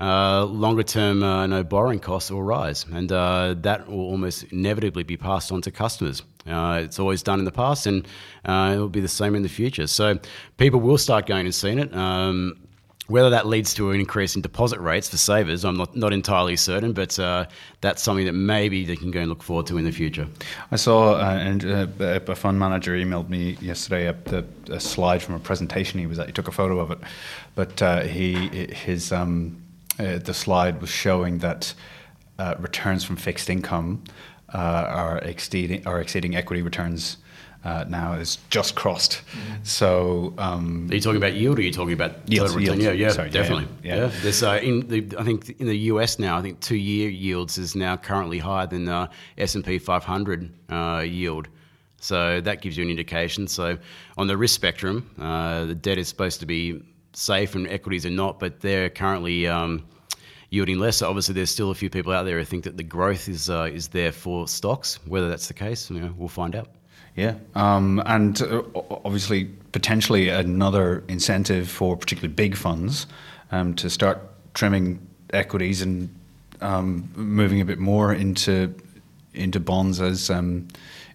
Uh, 0.00 0.44
longer 0.44 0.82
term, 0.82 1.22
uh, 1.22 1.46
no 1.46 1.62
borrowing 1.62 1.98
costs 1.98 2.30
will 2.30 2.42
rise, 2.42 2.86
and 2.90 3.12
uh, 3.12 3.54
that 3.58 3.86
will 3.86 4.00
almost 4.00 4.44
inevitably 4.44 5.02
be 5.02 5.16
passed 5.16 5.52
on 5.52 5.60
to 5.60 5.70
customers. 5.70 6.22
Uh, 6.46 6.80
it's 6.82 6.98
always 6.98 7.22
done 7.22 7.38
in 7.38 7.44
the 7.44 7.52
past, 7.52 7.86
and 7.86 8.06
uh, 8.44 8.72
it 8.74 8.78
will 8.78 8.88
be 8.88 9.00
the 9.00 9.08
same 9.08 9.34
in 9.34 9.42
the 9.42 9.48
future. 9.48 9.86
So 9.86 10.18
people 10.56 10.80
will 10.80 10.98
start 10.98 11.26
going 11.26 11.46
and 11.46 11.54
seeing 11.54 11.78
it. 11.78 11.94
Um, 11.94 12.56
whether 13.10 13.30
that 13.30 13.46
leads 13.46 13.74
to 13.74 13.90
an 13.90 13.98
increase 13.98 14.36
in 14.36 14.42
deposit 14.42 14.78
rates 14.78 15.08
for 15.08 15.16
savers, 15.16 15.64
I'm 15.64 15.76
not, 15.76 15.96
not 15.96 16.12
entirely 16.12 16.54
certain, 16.54 16.92
but 16.92 17.18
uh, 17.18 17.46
that's 17.80 18.02
something 18.02 18.24
that 18.26 18.34
maybe 18.34 18.84
they 18.84 18.94
can 18.94 19.10
go 19.10 19.18
and 19.18 19.28
look 19.28 19.42
forward 19.42 19.66
to 19.66 19.78
in 19.78 19.84
the 19.84 19.90
future. 19.90 20.28
I 20.70 20.76
saw 20.76 21.14
uh, 21.14 21.38
and, 21.40 21.64
uh, 21.64 21.86
a 22.00 22.34
fund 22.36 22.60
manager 22.60 22.92
emailed 22.92 23.28
me 23.28 23.58
yesterday 23.60 24.06
a, 24.06 24.16
a, 24.32 24.44
a, 24.74 24.80
slide 24.80 25.22
from 25.22 25.34
a 25.34 25.40
presentation 25.40 25.98
he 25.98 26.06
was 26.06 26.20
at. 26.20 26.26
He 26.26 26.32
took 26.32 26.46
a 26.46 26.52
photo 26.52 26.78
of 26.78 26.92
it, 26.92 26.98
but 27.56 27.82
uh, 27.82 28.02
he 28.02 28.34
his 28.72 29.10
um, 29.10 29.60
uh, 29.98 30.18
the 30.18 30.32
slide 30.32 30.80
was 30.80 30.90
showing 30.90 31.38
that 31.38 31.74
uh, 32.38 32.54
returns 32.58 33.02
from 33.02 33.16
fixed 33.16 33.50
income 33.50 34.04
are 34.58 35.18
exceeding 35.18 35.86
are 35.86 36.00
exceeding 36.00 36.36
equity 36.36 36.62
returns 36.62 37.18
uh, 37.64 37.84
now 37.88 38.14
is 38.14 38.38
just 38.48 38.74
crossed. 38.74 39.12
Mm-hmm. 39.12 39.64
So, 39.64 40.34
um, 40.38 40.88
are 40.90 40.94
you 40.94 41.00
talking 41.00 41.18
about 41.18 41.34
yield, 41.34 41.58
or 41.58 41.60
are 41.60 41.64
you 41.64 41.72
talking 41.72 41.92
about 41.92 42.12
yield? 42.26 42.58
yields. 42.60 42.82
Yeah, 42.82 42.92
yeah, 42.92 43.10
Sorry, 43.10 43.30
definitely. 43.30 43.68
Yeah, 43.82 43.96
yeah. 43.96 44.02
yeah. 44.02 44.12
There's 44.22 44.42
uh, 44.42 44.60
in 44.62 44.88
the 44.88 45.06
I 45.18 45.24
think 45.24 45.60
in 45.60 45.66
the 45.66 45.76
US 45.76 46.18
now, 46.18 46.38
I 46.38 46.42
think 46.42 46.60
two-year 46.60 47.10
yields 47.10 47.58
is 47.58 47.76
now 47.76 47.96
currently 47.96 48.38
higher 48.38 48.66
than 48.66 48.86
the 48.86 49.10
S 49.36 49.54
and 49.54 49.64
P 49.64 49.78
500 49.78 50.50
uh, 50.70 51.04
yield. 51.06 51.48
So 52.02 52.40
that 52.40 52.62
gives 52.62 52.78
you 52.78 52.84
an 52.84 52.90
indication. 52.90 53.46
So 53.46 53.76
on 54.16 54.26
the 54.26 54.36
risk 54.36 54.54
spectrum, 54.54 55.10
uh, 55.18 55.66
the 55.66 55.74
debt 55.74 55.98
is 55.98 56.08
supposed 56.08 56.40
to 56.40 56.46
be 56.46 56.82
safe 57.12 57.54
and 57.54 57.68
equities 57.68 58.06
are 58.06 58.10
not, 58.10 58.40
but 58.40 58.60
they're 58.60 58.88
currently 58.88 59.46
um, 59.46 59.84
yielding 60.50 60.78
less. 60.78 61.00
Obviously, 61.02 61.34
there's 61.34 61.50
still 61.50 61.70
a 61.70 61.74
few 61.74 61.88
people 61.88 62.12
out 62.12 62.24
there 62.24 62.38
who 62.38 62.44
think 62.44 62.64
that 62.64 62.76
the 62.76 62.82
growth 62.82 63.28
is 63.28 63.48
uh, 63.48 63.70
is 63.72 63.88
there 63.88 64.12
for 64.12 64.46
stocks. 64.46 64.98
Whether 65.06 65.28
that's 65.28 65.48
the 65.48 65.54
case, 65.54 65.90
you 65.90 66.00
know, 66.00 66.14
we'll 66.16 66.28
find 66.28 66.54
out. 66.54 66.68
Yeah, 67.16 67.34
um, 67.54 68.02
and 68.06 68.40
uh, 68.40 68.62
obviously 69.04 69.44
potentially 69.72 70.28
another 70.28 71.02
incentive 71.08 71.68
for 71.68 71.96
particularly 71.96 72.34
big 72.34 72.56
funds 72.56 73.06
um, 73.50 73.74
to 73.74 73.90
start 73.90 74.20
trimming 74.54 75.04
equities 75.32 75.82
and 75.82 76.14
um, 76.60 77.10
moving 77.14 77.60
a 77.60 77.64
bit 77.64 77.78
more 77.78 78.12
into 78.12 78.74
into 79.34 79.60
bonds 79.60 80.00
as 80.00 80.30
um, 80.30 80.68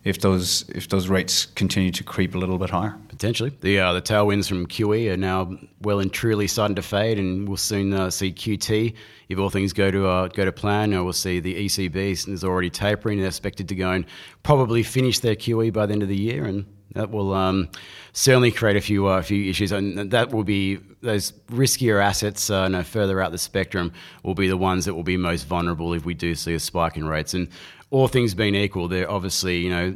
if 0.03 0.21
those 0.21 0.67
if 0.69 0.89
those 0.89 1.07
rates 1.07 1.45
continue 1.45 1.91
to 1.91 2.03
creep 2.03 2.35
a 2.35 2.37
little 2.37 2.57
bit 2.57 2.69
higher. 2.69 2.95
Potentially, 3.17 3.53
the 3.61 3.79
uh, 3.79 3.93
the 3.93 4.01
tailwinds 4.01 4.49
from 4.49 4.67
QE 4.67 5.13
are 5.13 5.15
now 5.15 5.57
well 5.81 6.01
and 6.01 6.11
truly 6.11 6.47
starting 6.47 6.75
to 6.75 6.81
fade, 6.81 7.17
and 7.17 7.47
we'll 7.47 7.55
soon 7.55 7.93
uh, 7.93 8.09
see 8.09 8.33
QT 8.33 8.93
if 9.29 9.39
all 9.39 9.49
things 9.49 9.71
go 9.71 9.89
to 9.89 10.05
uh, 10.05 10.27
go 10.27 10.43
to 10.43 10.51
plan. 10.51 10.93
Or 10.93 11.01
we'll 11.05 11.13
see 11.13 11.39
the 11.39 11.65
ECB 11.65 12.27
is 12.27 12.43
already 12.43 12.69
tapering; 12.69 13.19
they're 13.19 13.27
expected 13.27 13.69
to 13.69 13.75
go 13.75 13.91
and 13.91 14.05
probably 14.43 14.83
finish 14.83 15.19
their 15.19 15.35
QE 15.35 15.71
by 15.71 15.85
the 15.85 15.93
end 15.93 16.03
of 16.03 16.09
the 16.09 16.17
year, 16.17 16.43
and 16.43 16.65
that 16.93 17.09
will 17.09 17.33
um, 17.33 17.69
certainly 18.11 18.51
create 18.51 18.75
a 18.75 18.81
few 18.81 19.07
uh, 19.07 19.21
few 19.21 19.49
issues, 19.49 19.71
and 19.71 20.11
that 20.11 20.33
will 20.33 20.43
be 20.43 20.79
those 20.99 21.31
riskier 21.51 22.03
assets 22.03 22.49
uh, 22.49 22.67
no 22.67 22.83
further 22.83 23.21
out 23.21 23.31
the 23.31 23.37
spectrum 23.37 23.93
will 24.23 24.35
be 24.35 24.49
the 24.49 24.57
ones 24.57 24.83
that 24.83 24.93
will 24.93 25.03
be 25.03 25.15
most 25.15 25.47
vulnerable 25.47 25.93
if 25.93 26.03
we 26.03 26.13
do 26.13 26.35
see 26.35 26.53
a 26.53 26.59
spike 26.59 26.97
in 26.97 27.07
rates. 27.07 27.33
And 27.33 27.47
all 27.91 28.09
things 28.09 28.33
being 28.33 28.55
equal, 28.55 28.89
they're 28.89 29.09
obviously, 29.09 29.59
you 29.59 29.69
know, 29.69 29.95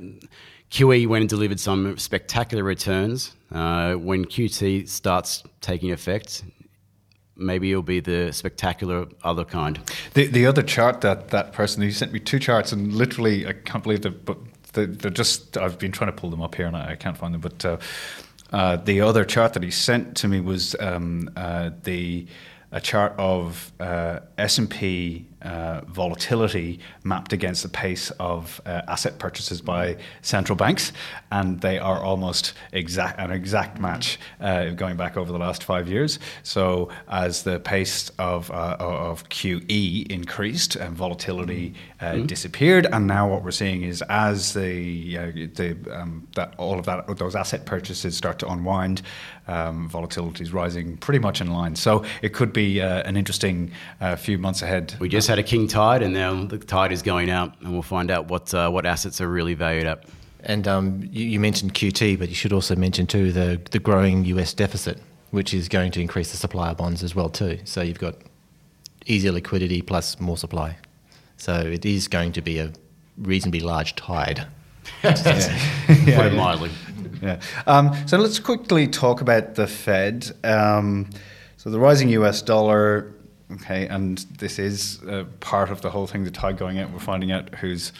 QE 0.71 1.07
went 1.07 1.23
and 1.23 1.29
delivered 1.29 1.59
some 1.59 1.97
spectacular 1.97 2.63
returns. 2.63 3.35
Uh, 3.51 3.93
when 3.93 4.25
QT 4.25 4.87
starts 4.87 5.43
taking 5.61 5.91
effect, 5.91 6.43
maybe 7.35 7.71
it'll 7.71 7.81
be 7.81 7.99
the 7.99 8.31
spectacular 8.31 9.07
other 9.23 9.45
kind. 9.45 9.79
The 10.13 10.27
the 10.27 10.45
other 10.45 10.61
chart 10.61 11.01
that 11.01 11.29
that 11.29 11.53
person 11.53 11.81
he 11.81 11.91
sent 11.91 12.11
me 12.11 12.19
two 12.19 12.39
charts 12.39 12.71
and 12.71 12.93
literally 12.93 13.47
I 13.47 13.53
can't 13.53 13.83
believe 13.83 14.01
that, 14.01 14.25
but 14.25 14.37
they're, 14.73 14.85
just 15.11 15.57
I've 15.57 15.79
been 15.79 15.91
trying 15.91 16.11
to 16.11 16.15
pull 16.15 16.29
them 16.29 16.41
up 16.41 16.53
here 16.53 16.67
and 16.67 16.77
I, 16.77 16.91
I 16.91 16.95
can't 16.95 17.17
find 17.17 17.33
them. 17.33 17.41
But 17.41 17.65
uh, 17.65 17.77
uh, 18.51 18.75
the 18.77 19.01
other 19.01 19.25
chart 19.25 19.53
that 19.53 19.63
he 19.63 19.71
sent 19.71 20.15
to 20.17 20.27
me 20.27 20.39
was 20.39 20.75
um, 20.79 21.29
uh, 21.35 21.71
the 21.83 22.27
a 22.71 22.81
chart 22.81 23.13
of 23.17 23.71
uh, 23.79 24.19
S 24.37 24.57
and 24.57 24.69
P 24.69 25.25
uh, 25.41 25.81
volatility 25.87 26.79
mapped 27.03 27.31
against 27.33 27.63
the 27.63 27.69
pace 27.69 28.11
of 28.19 28.61
uh, 28.65 28.81
asset 28.87 29.19
purchases 29.19 29.61
by 29.61 29.97
central 30.21 30.55
banks, 30.55 30.91
and 31.31 31.61
they 31.61 31.79
are 31.79 32.03
almost 32.03 32.53
exact 32.73 33.19
an 33.19 33.31
exact 33.31 33.79
match 33.79 34.19
uh, 34.41 34.71
going 34.71 34.97
back 34.97 35.17
over 35.17 35.31
the 35.31 35.37
last 35.37 35.63
five 35.63 35.87
years. 35.87 36.19
So 36.43 36.89
as 37.07 37.43
the 37.43 37.59
pace 37.59 38.09
of 38.19 38.51
uh, 38.51 38.75
of 38.79 39.27
QE 39.29 40.11
increased 40.11 40.75
and 40.75 40.95
volatility 40.95 41.73
uh, 42.01 42.05
mm-hmm. 42.05 42.25
disappeared, 42.25 42.85
and 42.91 43.07
now 43.07 43.29
what 43.29 43.43
we're 43.43 43.51
seeing 43.51 43.83
is 43.83 44.01
as 44.09 44.53
the 44.53 45.15
the 45.15 45.77
um, 45.91 46.27
that 46.35 46.53
all 46.57 46.77
of 46.77 46.85
that 46.85 47.17
those 47.17 47.35
asset 47.35 47.65
purchases 47.65 48.17
start 48.17 48.39
to 48.39 48.47
unwind, 48.47 49.01
um, 49.49 49.89
volatility 49.89 50.43
is 50.43 50.53
rising 50.53 50.97
pretty 50.97 51.19
much 51.19 51.41
in 51.41 51.51
line. 51.51 51.75
So 51.75 52.05
it 52.21 52.33
could 52.33 52.53
be 52.53 52.79
an 52.79 53.17
interesting 53.17 53.71
few 54.17 54.37
months 54.37 54.61
ahead. 54.61 54.95
We 54.99 55.09
just 55.09 55.27
had 55.27 55.39
a 55.39 55.43
king 55.43 55.67
tide, 55.67 56.03
and 56.03 56.13
now 56.13 56.45
the 56.45 56.57
tide 56.57 56.91
is 56.91 57.01
going 57.01 57.29
out, 57.29 57.59
and 57.61 57.73
we'll 57.73 57.81
find 57.81 58.11
out 58.11 58.27
what 58.27 58.53
uh, 58.53 58.69
what 58.69 58.85
assets 58.85 59.19
are 59.21 59.27
really 59.27 59.55
valued 59.55 59.87
at. 59.87 60.05
And 60.41 60.67
um, 60.67 61.01
you, 61.11 61.25
you, 61.25 61.39
mentioned 61.39 61.73
QT, 61.73 62.17
but 62.17 62.29
you 62.29 62.35
should 62.35 62.53
also 62.53 62.75
mention 62.75 63.07
too 63.07 63.31
the 63.31 63.59
the 63.71 63.79
growing 63.79 64.25
US 64.25 64.53
deficit, 64.53 64.99
which 65.31 65.53
is 65.53 65.67
going 65.67 65.91
to 65.91 66.01
increase 66.01 66.31
the 66.31 66.37
supply 66.37 66.69
of 66.69 66.77
bonds 66.77 67.03
as 67.03 67.15
well 67.15 67.29
too. 67.29 67.59
So 67.65 67.81
you've 67.81 67.99
got 67.99 68.15
easier 69.05 69.31
liquidity 69.31 69.81
plus 69.81 70.19
more 70.19 70.37
supply. 70.37 70.77
So 71.37 71.53
it 71.53 71.85
is 71.85 72.07
going 72.07 72.33
to 72.33 72.41
be 72.41 72.59
a 72.59 72.71
reasonably 73.17 73.61
large 73.61 73.95
tide. 73.95 74.45
yeah. 75.03 75.13
Put 75.87 76.25
it 76.25 76.33
mildly. 76.33 76.71
Yeah. 77.21 77.39
Um, 77.67 77.95
so 78.07 78.17
let's 78.17 78.39
quickly 78.39 78.87
talk 78.87 79.21
about 79.21 79.55
the 79.55 79.67
Fed. 79.67 80.31
Um, 80.43 81.09
so 81.57 81.69
the 81.69 81.79
rising 81.79 82.09
US 82.09 82.41
dollar 82.41 83.13
Okay, 83.51 83.87
and 83.87 84.19
this 84.37 84.59
is 84.59 85.01
uh, 85.03 85.25
part 85.39 85.71
of 85.71 85.81
the 85.81 85.89
whole 85.89 86.05
thing. 86.05 86.23
The 86.23 86.29
tide 86.31 86.57
going 86.57 86.77
out, 86.77 86.91
we're 86.91 86.99
finding 86.99 87.31
out 87.31 87.55
who's 87.55 87.91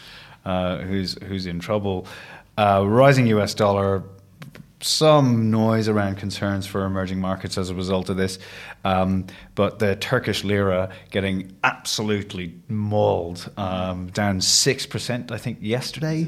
uh, 0.46 0.78
who's 0.78 1.16
who's 1.24 1.48
in 1.48 1.60
trouble. 1.60 2.06
Uh, 2.56 2.86
rising 2.86 3.26
U.S. 3.28 3.56
dollar, 3.56 4.04
some 4.82 5.50
noise 5.50 5.88
around 5.88 6.18
concerns 6.18 6.68
for 6.68 6.86
emerging 6.86 7.20
markets 7.20 7.58
as 7.58 7.72
a 7.72 7.76
result 7.76 8.10
of 8.10 8.18
this, 8.18 8.38
um, 8.84 9.26
but 9.56 9.80
the 9.80 9.96
Turkish 9.96 10.44
lira 10.44 10.92
getting 11.10 11.56
absolutely 11.64 12.54
mauled, 12.68 13.50
um, 13.58 14.08
down 14.08 14.42
six 14.42 14.86
percent, 14.86 15.32
I 15.32 15.40
think, 15.40 15.58
yesterday. 15.62 16.28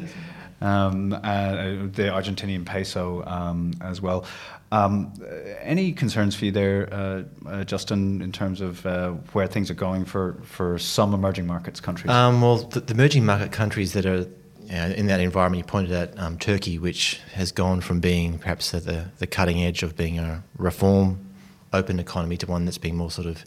Um, 0.62 1.12
uh, 1.12 1.54
the 1.92 2.12
Argentinian 2.12 2.66
peso 2.66 3.24
um, 3.26 3.74
as 3.82 4.00
well. 4.00 4.26
Um, 4.72 5.12
any 5.60 5.92
concerns 5.92 6.36
for 6.36 6.46
you 6.46 6.52
there, 6.52 6.88
uh, 6.94 7.24
uh, 7.46 7.64
Justin, 7.64 8.22
in 8.22 8.32
terms 8.32 8.62
of 8.62 8.86
uh, 8.86 9.10
where 9.34 9.48
things 9.48 9.70
are 9.70 9.76
going 9.76 10.06
for, 10.06 10.38
for 10.44 10.78
some 10.78 11.14
emerging 11.14 11.48
markets 11.48 11.82
countries? 11.82 12.12
Um, 12.12 12.42
well, 12.42 12.58
the, 12.58 12.80
the, 12.80 12.94
emerging 12.94 13.26
market 13.26 13.52
countries 13.52 13.94
that 13.94 14.06
are 14.06 14.28
know, 14.72 14.88
in 14.88 15.08
that 15.08 15.20
environment, 15.20 15.60
you 15.60 15.70
pointed 15.70 15.94
out 15.94 16.18
um, 16.18 16.38
Turkey, 16.38 16.80
which 16.80 17.20
has 17.34 17.52
gone 17.52 17.82
from 17.82 18.00
being 18.00 18.38
perhaps 18.38 18.74
at 18.74 18.86
the, 18.86 19.06
the 19.20 19.28
cutting 19.28 19.64
edge 19.64 19.84
of 19.84 19.96
being 19.96 20.20
a 20.20 20.44
reform, 20.58 21.20
open 21.74 22.00
economy 22.00 22.38
to 22.38 22.48
one 22.48 22.66
that's 22.66 22.78
being 22.78 22.96
more 22.96 23.12
sort 23.12 23.28
of 23.28 23.44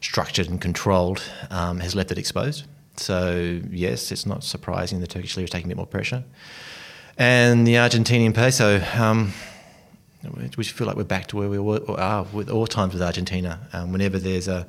structured 0.00 0.48
and 0.48 0.60
controlled, 0.60 1.22
um, 1.50 1.80
has 1.80 1.94
left 1.94 2.10
it 2.10 2.18
exposed. 2.18 2.64
So, 2.96 3.60
yes, 3.70 4.12
it's 4.12 4.26
not 4.26 4.44
surprising 4.44 5.00
the 5.00 5.06
Turkish 5.06 5.36
lira 5.36 5.44
is 5.44 5.50
taking 5.50 5.66
a 5.66 5.70
bit 5.70 5.76
more 5.76 5.86
pressure. 5.86 6.24
And 7.16 7.66
the 7.66 7.74
Argentinian 7.74 8.34
peso, 8.34 8.82
um, 8.96 9.32
we 10.56 10.64
feel 10.64 10.86
like 10.86 10.96
we're 10.96 11.04
back 11.04 11.26
to 11.28 11.36
where 11.36 11.48
we 11.48 11.58
were, 11.58 11.80
are 11.90 12.24
with 12.32 12.50
all 12.50 12.66
times 12.66 12.92
with 12.92 13.02
Argentina. 13.02 13.68
Um, 13.72 13.92
whenever 13.92 14.18
there's 14.18 14.48
a 14.48 14.66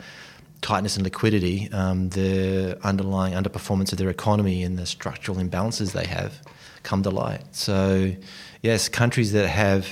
tightness 0.61 0.97
in 0.97 1.03
liquidity, 1.03 1.69
um, 1.71 2.09
the 2.09 2.77
underlying 2.83 3.33
underperformance 3.33 3.91
of 3.91 3.97
their 3.97 4.09
economy 4.09 4.63
and 4.63 4.77
the 4.77 4.85
structural 4.85 5.37
imbalances 5.37 5.93
they 5.93 6.05
have 6.05 6.41
come 6.83 7.03
to 7.03 7.09
light. 7.09 7.43
So, 7.51 8.13
yes, 8.61 8.89
countries 8.89 9.31
that 9.33 9.47
have 9.47 9.87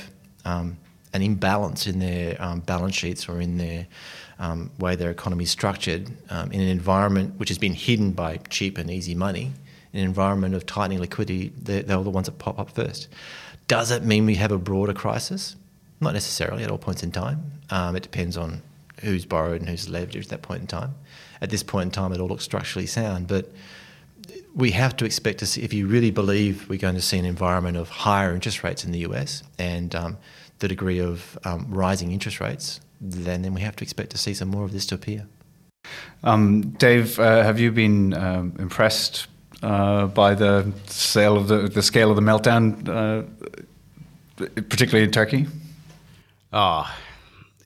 um, 0.46 0.78
an 1.14 1.22
imbalance 1.22 1.88
in 1.88 2.00
their 2.00 2.42
um, 2.42 2.60
balance 2.62 2.96
sheets 2.96 3.30
or 3.30 3.40
in 3.40 3.58
their 3.58 3.88
um, 4.44 4.70
way 4.78 4.96
their 4.96 5.10
economy 5.10 5.46
is 5.46 5.52
structured, 5.52 6.12
um, 6.30 6.52
in 6.52 6.60
an 6.60 6.68
environment 6.68 7.40
which 7.40 7.48
has 7.48 7.58
been 7.58 7.74
hidden 7.74 8.12
by 8.12 8.38
cheap 8.50 8.78
and 8.78 8.92
easy 8.92 9.16
money, 9.16 9.54
in 9.94 10.00
an 10.00 10.06
environment 10.06 10.54
of 10.54 10.66
tightening 10.66 11.00
liquidity, 11.00 11.54
they're, 11.58 11.84
they're 11.84 12.04
the 12.04 12.10
ones 12.10 12.26
that 12.26 12.38
pop 12.40 12.60
up 12.60 12.70
first. 12.70 13.08
Does 13.70 13.90
it 13.90 14.04
mean 14.04 14.26
we 14.26 14.36
have 14.36 14.52
a 14.52 14.58
broader 14.58 14.94
crisis? 14.94 15.56
Not 16.02 16.14
necessarily 16.14 16.64
at 16.64 16.70
all 16.70 16.78
points 16.78 17.04
in 17.04 17.12
time. 17.12 17.54
Um, 17.70 17.96
it 17.96 18.04
depends 18.04 18.36
on 18.36 18.62
who's 19.02 19.26
borrowed 19.26 19.62
and 19.62 19.70
who's 19.70 19.88
leveraged 19.88 20.24
at 20.24 20.30
that 20.30 20.42
point 20.42 20.60
in 20.60 20.68
time. 20.68 20.94
At 21.42 21.50
this 21.50 21.64
point 21.64 21.88
in 21.88 21.92
time, 21.92 22.12
it 22.12 22.20
all 22.20 22.28
looks 22.28 22.44
structurally 22.44 22.86
sound, 22.86 23.28
but 23.28 23.50
we 24.54 24.72
have 24.72 24.98
to 24.98 25.06
expect 25.06 25.40
to 25.40 25.46
see, 25.46 25.62
if 25.62 25.74
you 25.74 25.88
really 25.88 26.12
believe 26.12 26.68
we're 26.68 26.80
going 26.80 26.96
to 26.96 27.02
see 27.02 27.18
an 27.18 27.26
environment 27.26 27.78
of 27.78 27.88
higher 27.88 28.34
interest 28.34 28.62
rates 28.62 28.84
in 28.84 28.92
the 28.92 29.00
US 29.00 29.42
and 29.58 29.96
um, 29.96 30.18
the 30.60 30.68
degree 30.68 31.00
of 31.00 31.38
um, 31.46 31.66
rising 31.70 32.12
interest 32.12 32.42
rates, 32.42 32.82
then, 33.04 33.42
then 33.42 33.54
we 33.54 33.62
have 33.62 33.76
to 33.78 33.84
expect 33.84 34.12
to 34.12 34.18
see 34.18 34.34
some 34.34 34.48
more 34.48 34.64
of 34.64 34.72
this 34.72 34.86
to 34.88 34.96
appear. 34.96 35.28
Um, 36.24 36.70
Dave, 36.72 37.20
uh, 37.20 37.44
have 37.44 37.60
you 37.60 37.72
been 37.72 38.14
um, 38.14 38.54
impressed 38.58 39.28
uh, 39.62 40.08
by 40.08 40.34
the 40.34 40.72
scale 40.86 41.38
of 41.38 41.48
the, 41.48 41.68
the 41.68 41.82
scale 41.82 42.10
of 42.10 42.16
the 42.16 42.22
meltdown, 42.22 42.88
uh, 42.88 43.24
particularly 44.38 45.04
in 45.04 45.12
Turkey? 45.12 45.48
Oh, 46.54 46.90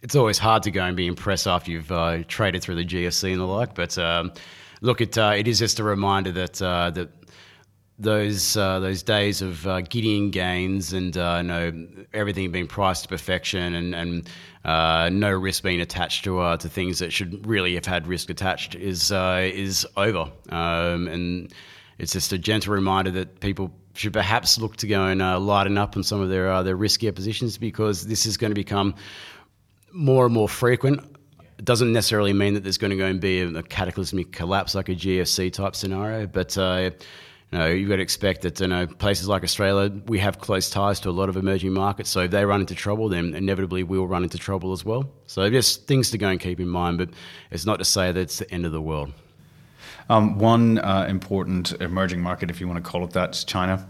it's 0.01 0.15
always 0.15 0.39
hard 0.39 0.63
to 0.63 0.71
go 0.71 0.83
and 0.83 0.97
be 0.97 1.07
impressed 1.07 1.47
after 1.47 1.71
you've 1.71 1.91
uh, 1.91 2.23
traded 2.27 2.61
through 2.61 2.75
the 2.75 2.85
GFC 2.85 3.31
and 3.31 3.41
the 3.41 3.45
like. 3.45 3.75
But 3.75 3.97
um, 3.97 4.31
look, 4.81 5.01
it 5.01 5.17
uh, 5.17 5.33
it 5.35 5.47
is 5.47 5.59
just 5.59 5.79
a 5.79 5.83
reminder 5.83 6.31
that 6.31 6.61
uh, 6.61 6.91
that 6.91 7.09
those 7.99 8.55
uh, 8.55 8.79
those 8.79 9.01
days 9.01 9.41
of 9.41 9.65
uh, 9.65 9.81
Gideon 9.81 10.29
gains 10.29 10.93
and 10.93 11.17
uh, 11.17 11.41
no 11.41 11.71
everything 12.13 12.51
being 12.51 12.67
priced 12.67 13.03
to 13.03 13.09
perfection 13.09 13.73
and 13.73 13.95
and 13.95 14.29
uh, 14.65 15.09
no 15.11 15.31
risk 15.31 15.63
being 15.63 15.81
attached 15.81 16.23
to 16.25 16.39
uh, 16.39 16.57
to 16.57 16.69
things 16.69 16.99
that 16.99 17.11
should 17.11 17.45
really 17.47 17.73
have 17.75 17.85
had 17.85 18.07
risk 18.07 18.29
attached 18.29 18.75
is 18.75 19.11
uh, 19.11 19.49
is 19.51 19.87
over. 19.97 20.31
Um, 20.49 21.07
and 21.07 21.53
it's 21.97 22.13
just 22.13 22.31
a 22.33 22.37
gentle 22.37 22.73
reminder 22.73 23.09
that 23.11 23.39
people 23.39 23.71
should 23.95 24.13
perhaps 24.13 24.59
look 24.59 24.77
to 24.77 24.87
go 24.87 25.05
and 25.05 25.19
lighten 25.45 25.77
up 25.77 25.97
on 25.97 26.03
some 26.03 26.21
of 26.21 26.29
their 26.29 26.61
their 26.63 26.77
riskier 26.77 27.13
positions 27.13 27.57
because 27.57 28.05
this 28.05 28.27
is 28.27 28.37
going 28.37 28.51
to 28.51 28.55
become 28.55 28.93
more 29.91 30.25
and 30.25 30.33
more 30.33 30.47
frequent 30.47 31.01
it 31.57 31.65
doesn't 31.65 31.91
necessarily 31.91 32.33
mean 32.33 32.53
that 32.53 32.61
there's 32.61 32.77
going 32.77 32.91
to 32.91 32.97
go 32.97 33.05
and 33.05 33.19
be 33.19 33.41
a, 33.41 33.47
a 33.47 33.63
cataclysmic 33.63 34.31
collapse 34.31 34.75
like 34.75 34.89
a 34.89 34.95
GFC 34.95 35.51
type 35.51 35.75
scenario, 35.75 36.27
but 36.27 36.55
uh, 36.55 36.91
you 37.51 37.57
know, 37.57 37.67
you've 37.67 37.87
got 37.87 37.95
to 37.95 38.01
expect 38.01 38.41
that 38.41 38.59
you 38.59 38.67
know 38.67 38.87
places 38.87 39.27
like 39.27 39.43
Australia, 39.43 39.89
we 40.07 40.19
have 40.19 40.39
close 40.39 40.69
ties 40.69 40.99
to 41.01 41.09
a 41.09 41.11
lot 41.11 41.29
of 41.29 41.37
emerging 41.37 41.71
markets. 41.71 42.09
So 42.09 42.21
if 42.21 42.31
they 42.31 42.43
run 42.43 42.59
into 42.59 42.75
trouble, 42.75 43.07
then 43.07 43.33
inevitably 43.33 43.83
we'll 43.83 44.07
run 44.07 44.23
into 44.23 44.37
trouble 44.37 44.73
as 44.73 44.83
well. 44.83 45.09
So 45.27 45.49
just 45.49 45.87
things 45.87 46.11
to 46.11 46.17
go 46.17 46.27
and 46.27 46.39
keep 46.39 46.59
in 46.59 46.67
mind, 46.67 46.97
but 46.97 47.09
it's 47.51 47.65
not 47.65 47.79
to 47.79 47.85
say 47.85 48.11
that 48.11 48.19
it's 48.19 48.39
the 48.39 48.51
end 48.51 48.65
of 48.65 48.73
the 48.73 48.81
world. 48.81 49.13
Um, 50.09 50.37
one 50.39 50.79
uh, 50.79 51.05
important 51.09 51.73
emerging 51.81 52.21
market, 52.21 52.49
if 52.49 52.59
you 52.59 52.67
want 52.67 52.83
to 52.83 52.89
call 52.89 53.03
it 53.03 53.11
that, 53.11 53.35
is 53.35 53.43
China. 53.43 53.85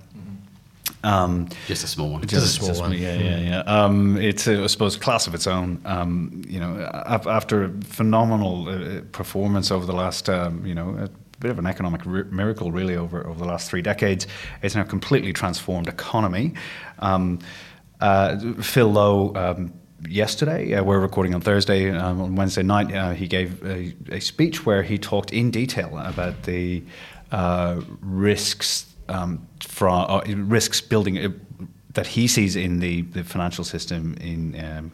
Um, 1.04 1.48
just 1.68 1.84
a 1.84 1.88
small 1.88 2.10
one. 2.10 2.22
Just, 2.22 2.32
just 2.32 2.46
a 2.46 2.50
small 2.50 2.70
just, 2.70 2.82
one. 2.82 2.94
Yeah, 2.94 3.16
yeah, 3.16 3.40
yeah. 3.40 3.60
Um, 3.62 4.18
it's, 4.18 4.48
a, 4.48 4.64
I 4.64 4.68
suppose, 4.68 4.98
class 4.98 5.28
of 5.28 5.36
its 5.36 5.48
own. 5.48 5.80
Um, 5.86 6.44
you 6.48 6.60
know, 6.60 6.90
after 7.06 7.66
a 7.66 7.70
phenomenal 7.84 8.68
uh, 8.68 9.02
performance 9.12 9.72
over 9.72 9.86
the 9.86 9.94
last, 9.94 10.28
um, 10.28 10.66
you 10.66 10.74
know, 10.74 11.08
bit 11.40 11.52
of 11.52 11.60
an 11.60 11.68
economic 11.68 12.06
miracle, 12.06 12.72
really, 12.72 12.96
over, 12.96 13.26
over 13.28 13.40
the 13.40 13.46
last 13.46 13.70
three 13.70 13.82
decades. 13.82 14.28
It's 14.62 14.76
now 14.76 14.82
a 14.82 14.86
completely 14.86 15.34
transformed 15.34 15.88
economy. 15.88 16.54
Um, 17.00 17.40
uh, 18.02 18.38
Phil 18.62 18.92
Lowe. 18.92 19.34
Um, 19.36 19.74
yesterday, 20.08 20.74
uh, 20.74 20.84
we're 20.84 21.00
recording 21.00 21.34
on 21.34 21.42
Thursday. 21.42 21.90
Um, 21.90 22.22
on 22.22 22.36
Wednesday 22.36 22.64
night, 22.64 22.94
uh, 22.94 23.12
he 23.12 23.28
gave 23.28 23.64
a, 23.66 23.96
a, 24.12 24.20
speech 24.20 24.66
where 24.66 24.84
he 24.84 24.98
talked 24.98 25.32
in 25.32 25.52
detail 25.52 25.98
about 25.98 26.44
the 26.44 26.84
uh, 27.32 27.82
risks 28.02 28.94
um, 29.10 29.48
from 29.60 30.06
uh, 30.10 30.22
risks 30.36 30.82
building 30.82 31.18
uh, 31.18 31.30
that 31.94 32.08
he 32.08 32.28
sees 32.28 32.56
in 32.56 32.80
the, 32.80 33.02
the 33.02 33.24
financial 33.24 33.64
system 33.64 34.16
in 34.22 34.60
um, 34.64 34.92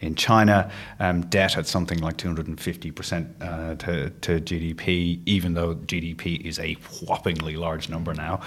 in 0.00 0.14
China, 0.14 0.70
um, 1.00 1.22
debt 1.22 1.56
at 1.56 1.66
something 1.66 1.98
like 1.98 2.16
250% 2.16 3.26
uh, 3.40 3.74
to, 3.76 4.10
to, 4.10 4.40
GDP, 4.40 5.20
even 5.26 5.54
though 5.54 5.74
GDP 5.74 6.40
is 6.44 6.58
a 6.58 6.76
whoppingly 6.76 7.56
large 7.56 7.88
number 7.88 8.14
now. 8.14 8.40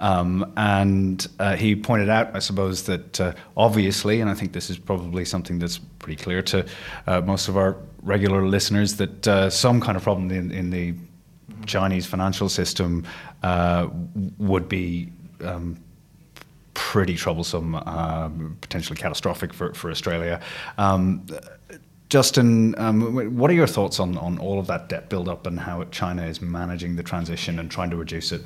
Um, 0.00 0.52
and 0.56 1.26
uh, 1.38 1.56
he 1.56 1.76
pointed 1.76 2.08
out, 2.08 2.34
I 2.34 2.38
suppose, 2.38 2.84
that 2.84 3.20
uh, 3.20 3.34
obviously, 3.56 4.20
and 4.20 4.30
I 4.30 4.34
think 4.34 4.52
this 4.52 4.70
is 4.70 4.78
probably 4.78 5.24
something 5.24 5.58
that's 5.58 5.78
pretty 5.98 6.22
clear 6.22 6.42
to 6.42 6.66
uh, 7.06 7.20
most 7.20 7.48
of 7.48 7.56
our 7.56 7.76
regular 8.02 8.46
listeners, 8.46 8.96
that 8.96 9.28
uh, 9.28 9.50
some 9.50 9.80
kind 9.80 9.96
of 9.96 10.02
problem 10.02 10.30
in, 10.30 10.50
in 10.50 10.70
the 10.70 10.94
Chinese 11.66 12.06
financial 12.06 12.48
system 12.48 13.06
uh, 13.42 13.88
would 14.38 14.68
be 14.68 15.10
um, 15.42 15.78
pretty 16.74 17.16
troublesome, 17.16 17.74
um, 17.74 18.56
potentially 18.60 18.96
catastrophic 18.96 19.54
for, 19.54 19.72
for 19.74 19.90
Australia. 19.90 20.40
Um, 20.78 21.26
Justin, 22.10 22.78
um, 22.78 23.36
what 23.36 23.50
are 23.50 23.54
your 23.54 23.66
thoughts 23.66 23.98
on, 23.98 24.18
on 24.18 24.38
all 24.38 24.60
of 24.60 24.66
that 24.66 24.88
debt 24.88 25.08
buildup 25.08 25.46
and 25.46 25.58
how 25.58 25.82
China 25.84 26.24
is 26.24 26.40
managing 26.40 26.96
the 26.96 27.02
transition 27.02 27.58
and 27.58 27.70
trying 27.70 27.90
to 27.90 27.96
reduce 27.96 28.30
it? 28.30 28.42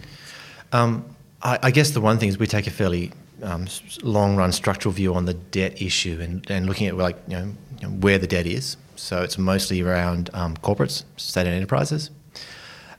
Um, 0.72 1.04
I, 1.42 1.58
I, 1.64 1.70
guess 1.70 1.90
the 1.90 2.00
one 2.00 2.18
thing 2.18 2.28
is 2.28 2.38
we 2.38 2.46
take 2.46 2.66
a 2.66 2.70
fairly 2.70 3.12
um, 3.42 3.66
long 4.02 4.36
run 4.36 4.52
structural 4.52 4.92
view 4.92 5.14
on 5.14 5.24
the 5.24 5.34
debt 5.34 5.82
issue 5.82 6.18
and, 6.20 6.48
and 6.50 6.66
looking 6.66 6.86
at 6.86 6.96
like 6.96 7.16
you 7.26 7.36
know, 7.36 7.88
where 7.88 8.18
the 8.18 8.26
debt 8.26 8.46
is. 8.46 8.76
So 8.96 9.22
it's 9.22 9.38
mostly 9.38 9.80
around 9.82 10.30
um, 10.34 10.56
corporates, 10.58 11.04
state 11.16 11.46
and 11.46 11.54
enterprises 11.54 12.10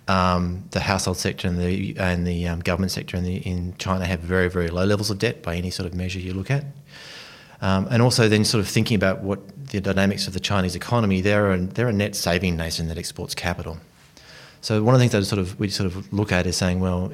um, 0.10 0.64
the 0.72 0.80
household 0.80 1.18
sector 1.18 1.48
and 1.48 1.60
the 1.60 1.96
and 1.98 2.26
the 2.26 2.48
um, 2.48 2.60
government 2.60 2.92
sector 2.92 3.16
in, 3.16 3.24
the, 3.24 3.38
in 3.38 3.76
China 3.78 4.06
have 4.06 4.20
very 4.20 4.50
very 4.50 4.70
low 4.70 4.84
levels 4.84 5.10
of 5.10 5.20
debt 5.20 5.44
by 5.44 5.56
any 5.56 5.70
sort 5.70 5.86
of 5.86 5.94
measure 5.94 6.20
you 6.20 6.34
look 6.34 6.50
at. 6.52 6.66
Um, 7.62 7.88
and 7.92 8.02
also 8.02 8.28
then 8.30 8.46
sort 8.46 8.62
of 8.62 8.68
thinking 8.68 8.96
about 8.96 9.22
what 9.22 9.68
the 9.68 9.82
dynamics 9.82 10.28
of 10.28 10.34
the 10.34 10.40
Chinese 10.40 10.76
economy, 10.76 11.22
they're 11.22 11.52
a, 11.52 11.60
they're 11.60 11.90
a 11.90 11.94
net 11.94 12.16
saving 12.16 12.56
nation 12.56 12.88
that 12.88 12.98
exports 12.98 13.36
capital. 13.36 13.78
So 14.62 14.82
one 14.82 14.96
of 14.96 15.00
the 15.00 15.08
things 15.08 15.12
that 15.12 15.26
sort 15.26 15.40
of 15.40 15.60
we 15.60 15.70
sort 15.70 15.88
of 15.88 16.12
look 16.12 16.32
at 16.32 16.46
is 16.48 16.58
saying, 16.58 16.80
well, 16.80 17.14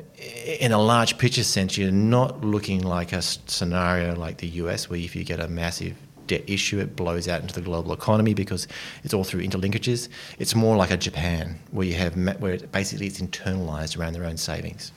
in 0.59 0.71
a 0.71 0.81
large 0.81 1.17
picture 1.17 1.43
sense, 1.43 1.77
you're 1.77 1.91
not 1.91 2.43
looking 2.43 2.83
like 2.83 3.11
a 3.11 3.21
scenario 3.21 4.15
like 4.15 4.37
the 4.37 4.47
US, 4.61 4.89
where 4.89 4.99
if 4.99 5.15
you 5.15 5.23
get 5.23 5.39
a 5.39 5.47
massive 5.47 5.95
debt 6.27 6.43
issue, 6.47 6.79
it 6.79 6.95
blows 6.95 7.27
out 7.27 7.41
into 7.41 7.53
the 7.53 7.61
global 7.61 7.93
economy 7.93 8.33
because 8.33 8.67
it's 9.03 9.13
all 9.13 9.23
through 9.23 9.41
interlinkages. 9.41 10.09
It's 10.39 10.55
more 10.55 10.75
like 10.75 10.91
a 10.91 10.97
Japan, 10.97 11.59
where 11.71 11.85
you 11.85 11.95
have 11.95 12.15
where 12.39 12.53
it 12.53 12.71
basically 12.71 13.07
it's 13.07 13.21
internalized 13.21 13.97
around 13.99 14.13
their 14.13 14.25
own 14.25 14.37
savings. 14.37 14.91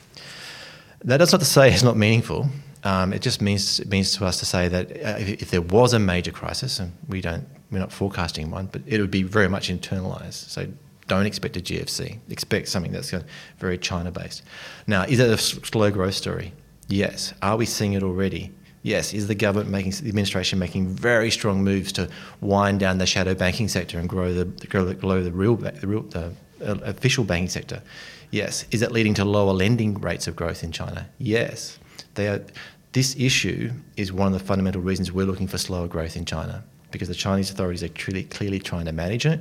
That 1.05 1.21
is 1.21 1.33
not 1.33 1.41
to 1.41 1.47
say 1.47 1.73
it's 1.73 1.83
not 1.83 1.97
meaningful. 1.97 2.49
Um, 2.85 3.13
it 3.13 3.23
just 3.23 3.43
means 3.43 3.81
it 3.81 3.89
means 3.89 4.13
to 4.17 4.25
us 4.25 4.39
to 4.39 4.47
say 4.47 4.69
that 4.69 4.91
uh, 4.91 5.17
if, 5.19 5.43
if, 5.43 5.51
there 5.51 5.63
was 5.63 5.93
a 5.95 5.99
major 5.99 6.31
crisis, 6.31 6.79
and 6.79 6.93
we 7.09 7.21
don't, 7.21 7.45
we're 7.71 7.81
not 7.81 7.93
forecasting 7.93 8.51
one, 8.51 8.67
but 8.67 8.83
it 8.87 9.01
would 9.01 9.11
be 9.11 9.25
very 9.25 9.49
much 9.49 9.69
internalized. 9.69 10.49
So 10.49 10.67
don't 11.09 11.27
expect 11.27 11.57
a 11.57 11.61
GFC. 11.61 12.19
Expect 12.31 12.69
something 12.69 12.93
that's 12.93 13.13
very 13.59 13.79
China 13.79 14.13
based. 14.13 14.43
Now, 14.87 15.03
is 15.03 15.19
it 15.19 15.29
a 15.29 15.39
slow 15.39 15.91
growth 15.91 16.15
story? 16.15 16.53
Yes. 16.87 17.35
Are 17.43 17.57
we 17.57 17.67
seeing 17.67 17.95
it 17.95 18.03
already? 18.03 18.53
Yes, 18.83 19.13
is 19.13 19.27
the 19.27 19.35
government 19.35 19.71
making 19.71 19.93
the 19.93 20.09
administration 20.09 20.59
making 20.59 20.89
very 20.89 21.31
strong 21.31 21.65
moves 21.65 21.93
to 21.93 22.09
wind 22.41 22.81
down 22.81 22.99
the 22.99 23.07
shadow 23.07 23.35
banking 23.35 23.69
sector 23.69 23.99
and 23.99 24.09
grow 24.09 24.33
the 24.33 24.45
grow 24.67 24.85
the, 24.85 24.95
grow 24.95 25.23
the 25.23 25.33
real 25.33 25.57
the, 25.57 25.87
real, 25.87 26.03
the 26.03 26.33
uh, 26.65 26.77
official 26.83 27.25
banking 27.25 27.49
sector? 27.49 27.83
Yes. 28.31 28.67
Is 28.71 28.83
it 28.83 28.93
leading 28.93 29.15
to 29.15 29.25
lower 29.25 29.53
lending 29.53 29.95
rates 29.95 30.27
of 30.27 30.37
growth 30.37 30.63
in 30.63 30.73
China? 30.73 31.09
Yes. 31.19 31.79
They 32.15 32.29
are, 32.29 32.45
this 32.93 33.17
issue 33.17 33.73
is 33.97 34.13
one 34.13 34.33
of 34.33 34.33
the 34.33 34.45
fundamental 34.45 34.83
reasons 34.83 35.13
we're 35.13 35.27
looking 35.27 35.47
for 35.47 35.59
slower 35.59 35.89
growth 35.89 36.17
in 36.17 36.25
China 36.25 36.65
because 36.91 37.09
the 37.09 37.15
Chinese 37.15 37.51
authorities 37.51 37.83
are 37.83 37.89
clearly, 37.89 38.25
clearly 38.25 38.59
trying 38.59 38.87
to 38.87 38.93
manage 38.93 39.27
it, 39.27 39.41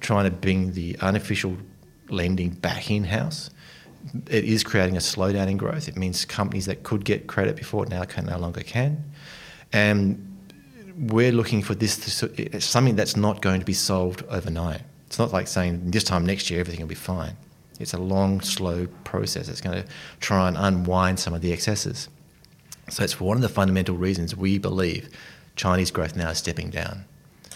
trying 0.00 0.24
to 0.24 0.30
bring 0.30 0.72
the 0.72 0.96
unofficial 1.00 1.56
lending 2.08 2.50
back 2.50 2.90
in 2.90 3.04
house 3.04 3.50
it 4.28 4.44
is 4.44 4.62
creating 4.62 4.96
a 4.96 5.00
slowdown 5.00 5.48
in 5.48 5.56
growth. 5.56 5.88
It 5.88 5.96
means 5.96 6.24
companies 6.24 6.66
that 6.66 6.82
could 6.82 7.04
get 7.04 7.26
credit 7.26 7.56
before 7.56 7.86
now 7.86 8.04
can 8.04 8.26
no 8.26 8.38
longer 8.38 8.62
can. 8.62 9.04
And 9.72 10.22
we're 10.98 11.32
looking 11.32 11.62
for 11.62 11.74
this 11.74 12.18
to, 12.20 12.54
eh, 12.54 12.58
something 12.60 12.96
that's 12.96 13.16
not 13.16 13.42
going 13.42 13.60
to 13.60 13.66
be 13.66 13.74
solved 13.74 14.24
overnight. 14.28 14.82
It's 15.06 15.18
not 15.18 15.32
like 15.32 15.46
saying 15.46 15.90
this 15.90 16.04
time 16.04 16.24
next 16.24 16.50
year 16.50 16.60
everything 16.60 16.80
will 16.80 16.88
be 16.88 16.94
fine. 16.94 17.36
It's 17.78 17.92
a 17.92 17.98
long, 17.98 18.40
slow 18.40 18.86
process. 19.04 19.48
It's 19.48 19.60
going 19.60 19.82
to 19.82 19.88
try 20.20 20.48
and 20.48 20.56
unwind 20.56 21.20
some 21.20 21.34
of 21.34 21.42
the 21.42 21.52
excesses. 21.52 22.08
So 22.88 23.04
it's 23.04 23.20
one 23.20 23.36
of 23.36 23.42
the 23.42 23.48
fundamental 23.48 23.96
reasons 23.96 24.34
we 24.36 24.58
believe 24.58 25.10
Chinese 25.56 25.90
growth 25.90 26.16
now 26.16 26.30
is 26.30 26.38
stepping 26.38 26.70
down. 26.70 27.04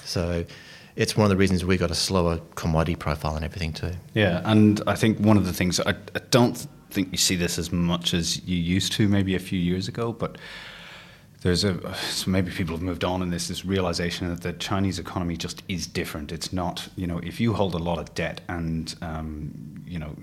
So 0.04 0.44
it's 0.96 1.16
one 1.16 1.24
of 1.24 1.30
the 1.30 1.36
reasons 1.36 1.64
we 1.64 1.76
got 1.76 1.90
a 1.90 1.94
slower 1.94 2.40
commodity 2.54 2.96
profile 2.96 3.36
and 3.36 3.44
everything 3.44 3.72
too. 3.72 3.92
Yeah, 4.14 4.42
and 4.44 4.80
I 4.86 4.94
think 4.94 5.18
one 5.18 5.36
of 5.36 5.46
the 5.46 5.52
things 5.52 5.80
I, 5.80 5.90
I 5.90 6.20
don't 6.30 6.66
think 6.90 7.12
you 7.12 7.18
see 7.18 7.36
this 7.36 7.58
as 7.58 7.72
much 7.72 8.14
as 8.14 8.44
you 8.46 8.56
used 8.56 8.92
to 8.92 9.08
maybe 9.08 9.34
a 9.34 9.38
few 9.38 9.58
years 9.58 9.88
ago, 9.88 10.12
but 10.12 10.38
there's 11.42 11.64
a 11.64 11.94
so 11.96 12.30
maybe 12.30 12.50
people 12.50 12.74
have 12.74 12.82
moved 12.82 13.04
on 13.04 13.22
in 13.22 13.30
this 13.30 13.48
this 13.48 13.64
realization 13.64 14.28
that 14.28 14.42
the 14.42 14.52
Chinese 14.52 14.98
economy 14.98 15.36
just 15.36 15.62
is 15.68 15.86
different. 15.86 16.32
It's 16.32 16.52
not 16.52 16.88
you 16.96 17.06
know 17.06 17.18
if 17.18 17.40
you 17.40 17.54
hold 17.54 17.74
a 17.74 17.78
lot 17.78 17.98
of 17.98 18.14
debt 18.14 18.40
and 18.48 18.94
um, 19.00 19.84
you 19.86 19.98
know 19.98 20.14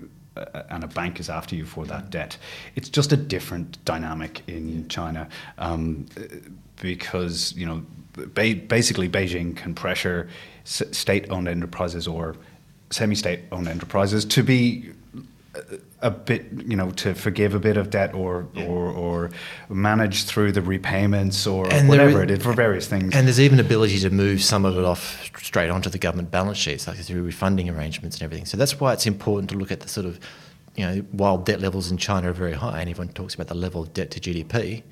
and 0.70 0.84
a 0.84 0.86
bank 0.86 1.18
is 1.18 1.28
after 1.28 1.56
you 1.56 1.64
for 1.64 1.84
that 1.86 2.10
debt. 2.10 2.36
It's 2.76 2.88
just 2.88 3.12
a 3.12 3.16
different 3.16 3.84
dynamic 3.84 4.42
in 4.46 4.88
China 4.88 5.28
um, 5.58 6.06
because 6.80 7.52
you 7.54 7.66
know 7.66 7.84
basically 8.26 9.08
Beijing 9.08 9.56
can 9.56 9.74
pressure 9.74 10.28
state-owned 10.64 11.48
enterprises 11.48 12.06
or 12.06 12.36
semi-state-owned 12.90 13.68
enterprises 13.68 14.24
to 14.24 14.42
be 14.42 14.90
uh, 15.54 15.60
a 16.00 16.10
bit, 16.10 16.46
you 16.66 16.76
know, 16.76 16.90
to 16.92 17.14
forgive 17.14 17.54
a 17.54 17.58
bit 17.58 17.76
of 17.76 17.90
debt 17.90 18.14
or 18.14 18.46
or, 18.56 18.86
or 18.92 19.30
manage 19.68 20.24
through 20.24 20.52
the 20.52 20.62
repayments 20.62 21.46
or 21.46 21.72
And 21.72 21.88
whatever 21.88 22.12
there 22.12 22.22
it 22.22 22.30
is 22.30 22.42
for 22.42 22.52
various 22.52 22.86
things. 22.86 23.14
And 23.14 23.26
there's 23.26 23.40
even 23.40 23.58
ability 23.58 23.98
to 24.00 24.10
move 24.10 24.42
some 24.42 24.64
of 24.64 24.78
it 24.78 24.84
off 24.84 25.28
straight 25.38 25.70
onto 25.70 25.90
the 25.90 25.98
government 25.98 26.30
balance 26.30 26.58
sheets, 26.58 26.86
like 26.86 26.98
through 26.98 27.24
refunding 27.24 27.68
arrangements 27.68 28.16
and 28.16 28.22
everything. 28.22 28.46
So 28.46 28.56
that's 28.56 28.78
why 28.78 28.92
it's 28.92 29.06
important 29.06 29.50
to 29.50 29.56
look 29.56 29.72
at 29.72 29.80
the 29.80 29.88
sort 29.88 30.06
of, 30.06 30.20
you 30.76 30.86
know, 30.86 30.96
while 31.10 31.38
debt 31.38 31.60
levels 31.60 31.90
in 31.90 31.96
China 31.96 32.30
are 32.30 32.32
very 32.32 32.52
high, 32.52 32.80
and 32.80 32.88
everyone 32.88 33.12
talks 33.14 33.34
about 33.34 33.48
the 33.48 33.56
level 33.56 33.82
of 33.82 33.92
debt 33.92 34.12
to 34.12 34.20
GDP, 34.20 34.84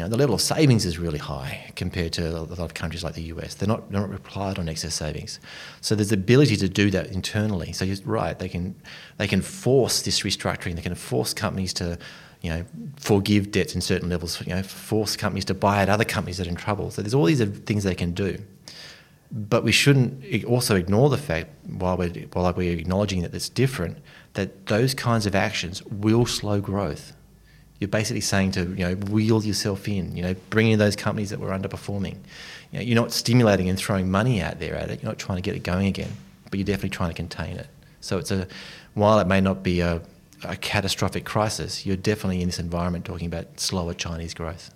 know, 0.00 0.08
the 0.08 0.16
level 0.16 0.34
of 0.34 0.40
savings 0.40 0.84
is 0.84 0.98
really 0.98 1.18
high 1.18 1.72
compared 1.76 2.12
to 2.14 2.28
a 2.30 2.40
lot 2.40 2.58
of 2.58 2.74
countries 2.74 3.02
like 3.02 3.14
the 3.14 3.22
US. 3.34 3.54
They're 3.54 3.68
not, 3.68 3.90
they're 3.90 4.00
not 4.00 4.10
relied 4.10 4.58
on 4.58 4.68
excess 4.68 4.94
savings. 4.94 5.40
So 5.80 5.94
there's 5.94 6.10
the 6.10 6.14
ability 6.14 6.56
to 6.56 6.68
do 6.68 6.90
that 6.90 7.08
internally. 7.08 7.72
So 7.72 7.84
you're 7.84 7.96
right, 8.04 8.38
they 8.38 8.48
can, 8.48 8.74
they 9.18 9.26
can 9.26 9.42
force 9.42 10.02
this 10.02 10.20
restructuring, 10.20 10.76
they 10.76 10.82
can 10.82 10.94
force 10.94 11.34
companies 11.34 11.72
to, 11.74 11.98
you 12.40 12.50
know, 12.50 12.64
forgive 12.96 13.50
debts 13.50 13.74
in 13.74 13.80
certain 13.80 14.08
levels, 14.08 14.40
you 14.46 14.54
know, 14.54 14.62
force 14.62 15.16
companies 15.16 15.44
to 15.46 15.54
buy 15.54 15.82
out 15.82 15.88
other 15.88 16.04
companies 16.04 16.38
that 16.38 16.46
are 16.46 16.50
in 16.50 16.56
trouble. 16.56 16.90
So 16.90 17.02
there's 17.02 17.14
all 17.14 17.24
these 17.24 17.42
things 17.42 17.84
they 17.84 17.94
can 17.94 18.12
do. 18.12 18.38
But 19.32 19.62
we 19.62 19.70
shouldn't 19.70 20.44
also 20.44 20.74
ignore 20.74 21.08
the 21.08 21.18
fact, 21.18 21.50
while 21.66 21.96
we're, 21.96 22.10
while 22.32 22.52
we're 22.52 22.76
acknowledging 22.76 23.22
that 23.22 23.32
it's 23.34 23.48
different, 23.48 23.98
that 24.34 24.66
those 24.66 24.92
kinds 24.94 25.26
of 25.26 25.34
actions 25.34 25.84
will 25.84 26.26
slow 26.26 26.60
growth. 26.60 27.12
You're 27.80 27.88
basically 27.88 28.20
saying 28.20 28.52
to 28.52 28.60
you 28.60 28.86
know 28.86 28.94
wheel 28.94 29.42
yourself 29.42 29.88
in, 29.88 30.16
you 30.16 30.22
know, 30.22 30.34
bring 30.50 30.70
in 30.70 30.78
those 30.78 30.94
companies 30.94 31.30
that 31.30 31.40
were 31.40 31.50
underperforming. 31.50 32.16
You 32.70 32.78
know, 32.78 32.80
you're 32.80 33.02
not 33.02 33.10
stimulating 33.10 33.68
and 33.68 33.78
throwing 33.78 34.10
money 34.10 34.40
out 34.40 34.60
there 34.60 34.76
at 34.76 34.90
it. 34.90 35.02
You're 35.02 35.10
not 35.10 35.18
trying 35.18 35.36
to 35.36 35.42
get 35.42 35.56
it 35.56 35.62
going 35.64 35.86
again, 35.86 36.12
but 36.50 36.58
you're 36.58 36.66
definitely 36.66 36.90
trying 36.90 37.10
to 37.10 37.16
contain 37.16 37.56
it. 37.56 37.66
So 38.00 38.18
it's 38.18 38.30
a 38.30 38.46
while 38.94 39.18
it 39.18 39.26
may 39.26 39.40
not 39.40 39.62
be 39.62 39.80
a, 39.80 40.02
a 40.44 40.56
catastrophic 40.56 41.24
crisis, 41.24 41.84
you're 41.84 41.96
definitely 41.96 42.40
in 42.40 42.48
this 42.48 42.58
environment 42.58 43.04
talking 43.04 43.26
about 43.26 43.58
slower 43.58 43.94
Chinese 43.94 44.34
growth. 44.34 44.72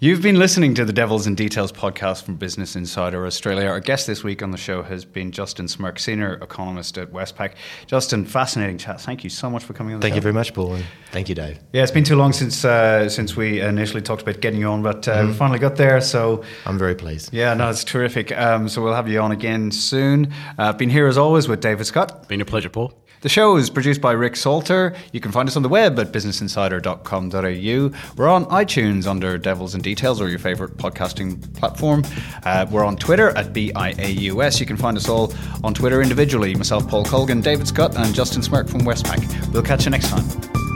You've 0.00 0.22
been 0.22 0.38
listening 0.38 0.74
to 0.74 0.84
the 0.84 0.92
Devils 0.92 1.26
in 1.26 1.34
Details 1.34 1.72
podcast 1.72 2.22
from 2.22 2.36
Business 2.36 2.76
Insider 2.76 3.26
Australia. 3.26 3.66
Our 3.66 3.80
guest 3.80 4.06
this 4.06 4.22
week 4.22 4.44
on 4.44 4.52
the 4.52 4.56
show 4.56 4.84
has 4.84 5.04
been 5.04 5.32
Justin 5.32 5.66
Smirk, 5.66 5.98
senior 5.98 6.34
economist 6.34 6.96
at 6.98 7.10
Westpac. 7.10 7.54
Justin, 7.88 8.24
fascinating 8.24 8.78
chat. 8.78 9.00
Thank 9.00 9.24
you 9.24 9.30
so 9.30 9.50
much 9.50 9.64
for 9.64 9.72
coming 9.72 9.96
on. 9.96 10.00
Thank 10.00 10.12
show. 10.12 10.18
you 10.18 10.20
very 10.20 10.34
much, 10.34 10.54
Paul. 10.54 10.78
Thank 11.10 11.28
you, 11.28 11.34
Dave. 11.34 11.58
Yeah, 11.72 11.82
it's 11.82 11.90
been 11.90 12.04
too 12.04 12.14
long 12.14 12.32
since 12.32 12.64
uh, 12.64 13.08
since 13.08 13.34
we 13.34 13.60
initially 13.60 14.00
talked 14.00 14.22
about 14.22 14.40
getting 14.40 14.60
you 14.60 14.68
on, 14.68 14.84
but 14.84 15.08
uh, 15.08 15.16
mm-hmm. 15.16 15.28
we 15.30 15.34
finally 15.34 15.58
got 15.58 15.74
there. 15.74 16.00
So 16.00 16.44
I'm 16.64 16.78
very 16.78 16.94
pleased. 16.94 17.32
Yeah, 17.32 17.54
no, 17.54 17.68
it's 17.68 17.82
terrific. 17.82 18.30
Um, 18.38 18.68
so 18.68 18.80
we'll 18.84 18.94
have 18.94 19.08
you 19.08 19.18
on 19.18 19.32
again 19.32 19.72
soon. 19.72 20.32
Uh, 20.58 20.72
been 20.74 20.90
here 20.90 21.08
as 21.08 21.18
always 21.18 21.48
with 21.48 21.60
David 21.60 21.88
Scutt. 21.88 22.28
Been 22.28 22.40
a 22.40 22.44
pleasure, 22.44 22.68
Paul. 22.68 22.94
The 23.20 23.28
show 23.28 23.56
is 23.56 23.68
produced 23.68 24.00
by 24.00 24.12
Rick 24.12 24.36
Salter. 24.36 24.94
You 25.12 25.20
can 25.20 25.32
find 25.32 25.48
us 25.48 25.56
on 25.56 25.62
the 25.62 25.68
web 25.68 25.98
at 25.98 26.12
businessinsider.com.au. 26.12 28.14
We're 28.16 28.28
on 28.28 28.44
iTunes 28.46 29.06
under 29.06 29.36
Devils 29.38 29.74
and 29.74 29.82
Details 29.82 30.20
or 30.20 30.28
your 30.28 30.38
favourite 30.38 30.76
podcasting 30.76 31.52
platform. 31.58 32.04
Uh, 32.44 32.66
we're 32.70 32.84
on 32.84 32.96
Twitter 32.96 33.30
at 33.30 33.52
BIAUS. 33.52 34.60
You 34.60 34.66
can 34.66 34.76
find 34.76 34.96
us 34.96 35.08
all 35.08 35.32
on 35.64 35.74
Twitter 35.74 36.00
individually. 36.00 36.54
Myself, 36.54 36.88
Paul 36.88 37.04
Colgan, 37.04 37.40
David 37.40 37.66
Scutt, 37.66 37.96
and 37.96 38.14
Justin 38.14 38.42
Smirk 38.42 38.68
from 38.68 38.82
Westpac. 38.82 39.52
We'll 39.52 39.62
catch 39.62 39.84
you 39.84 39.90
next 39.90 40.10
time. 40.10 40.67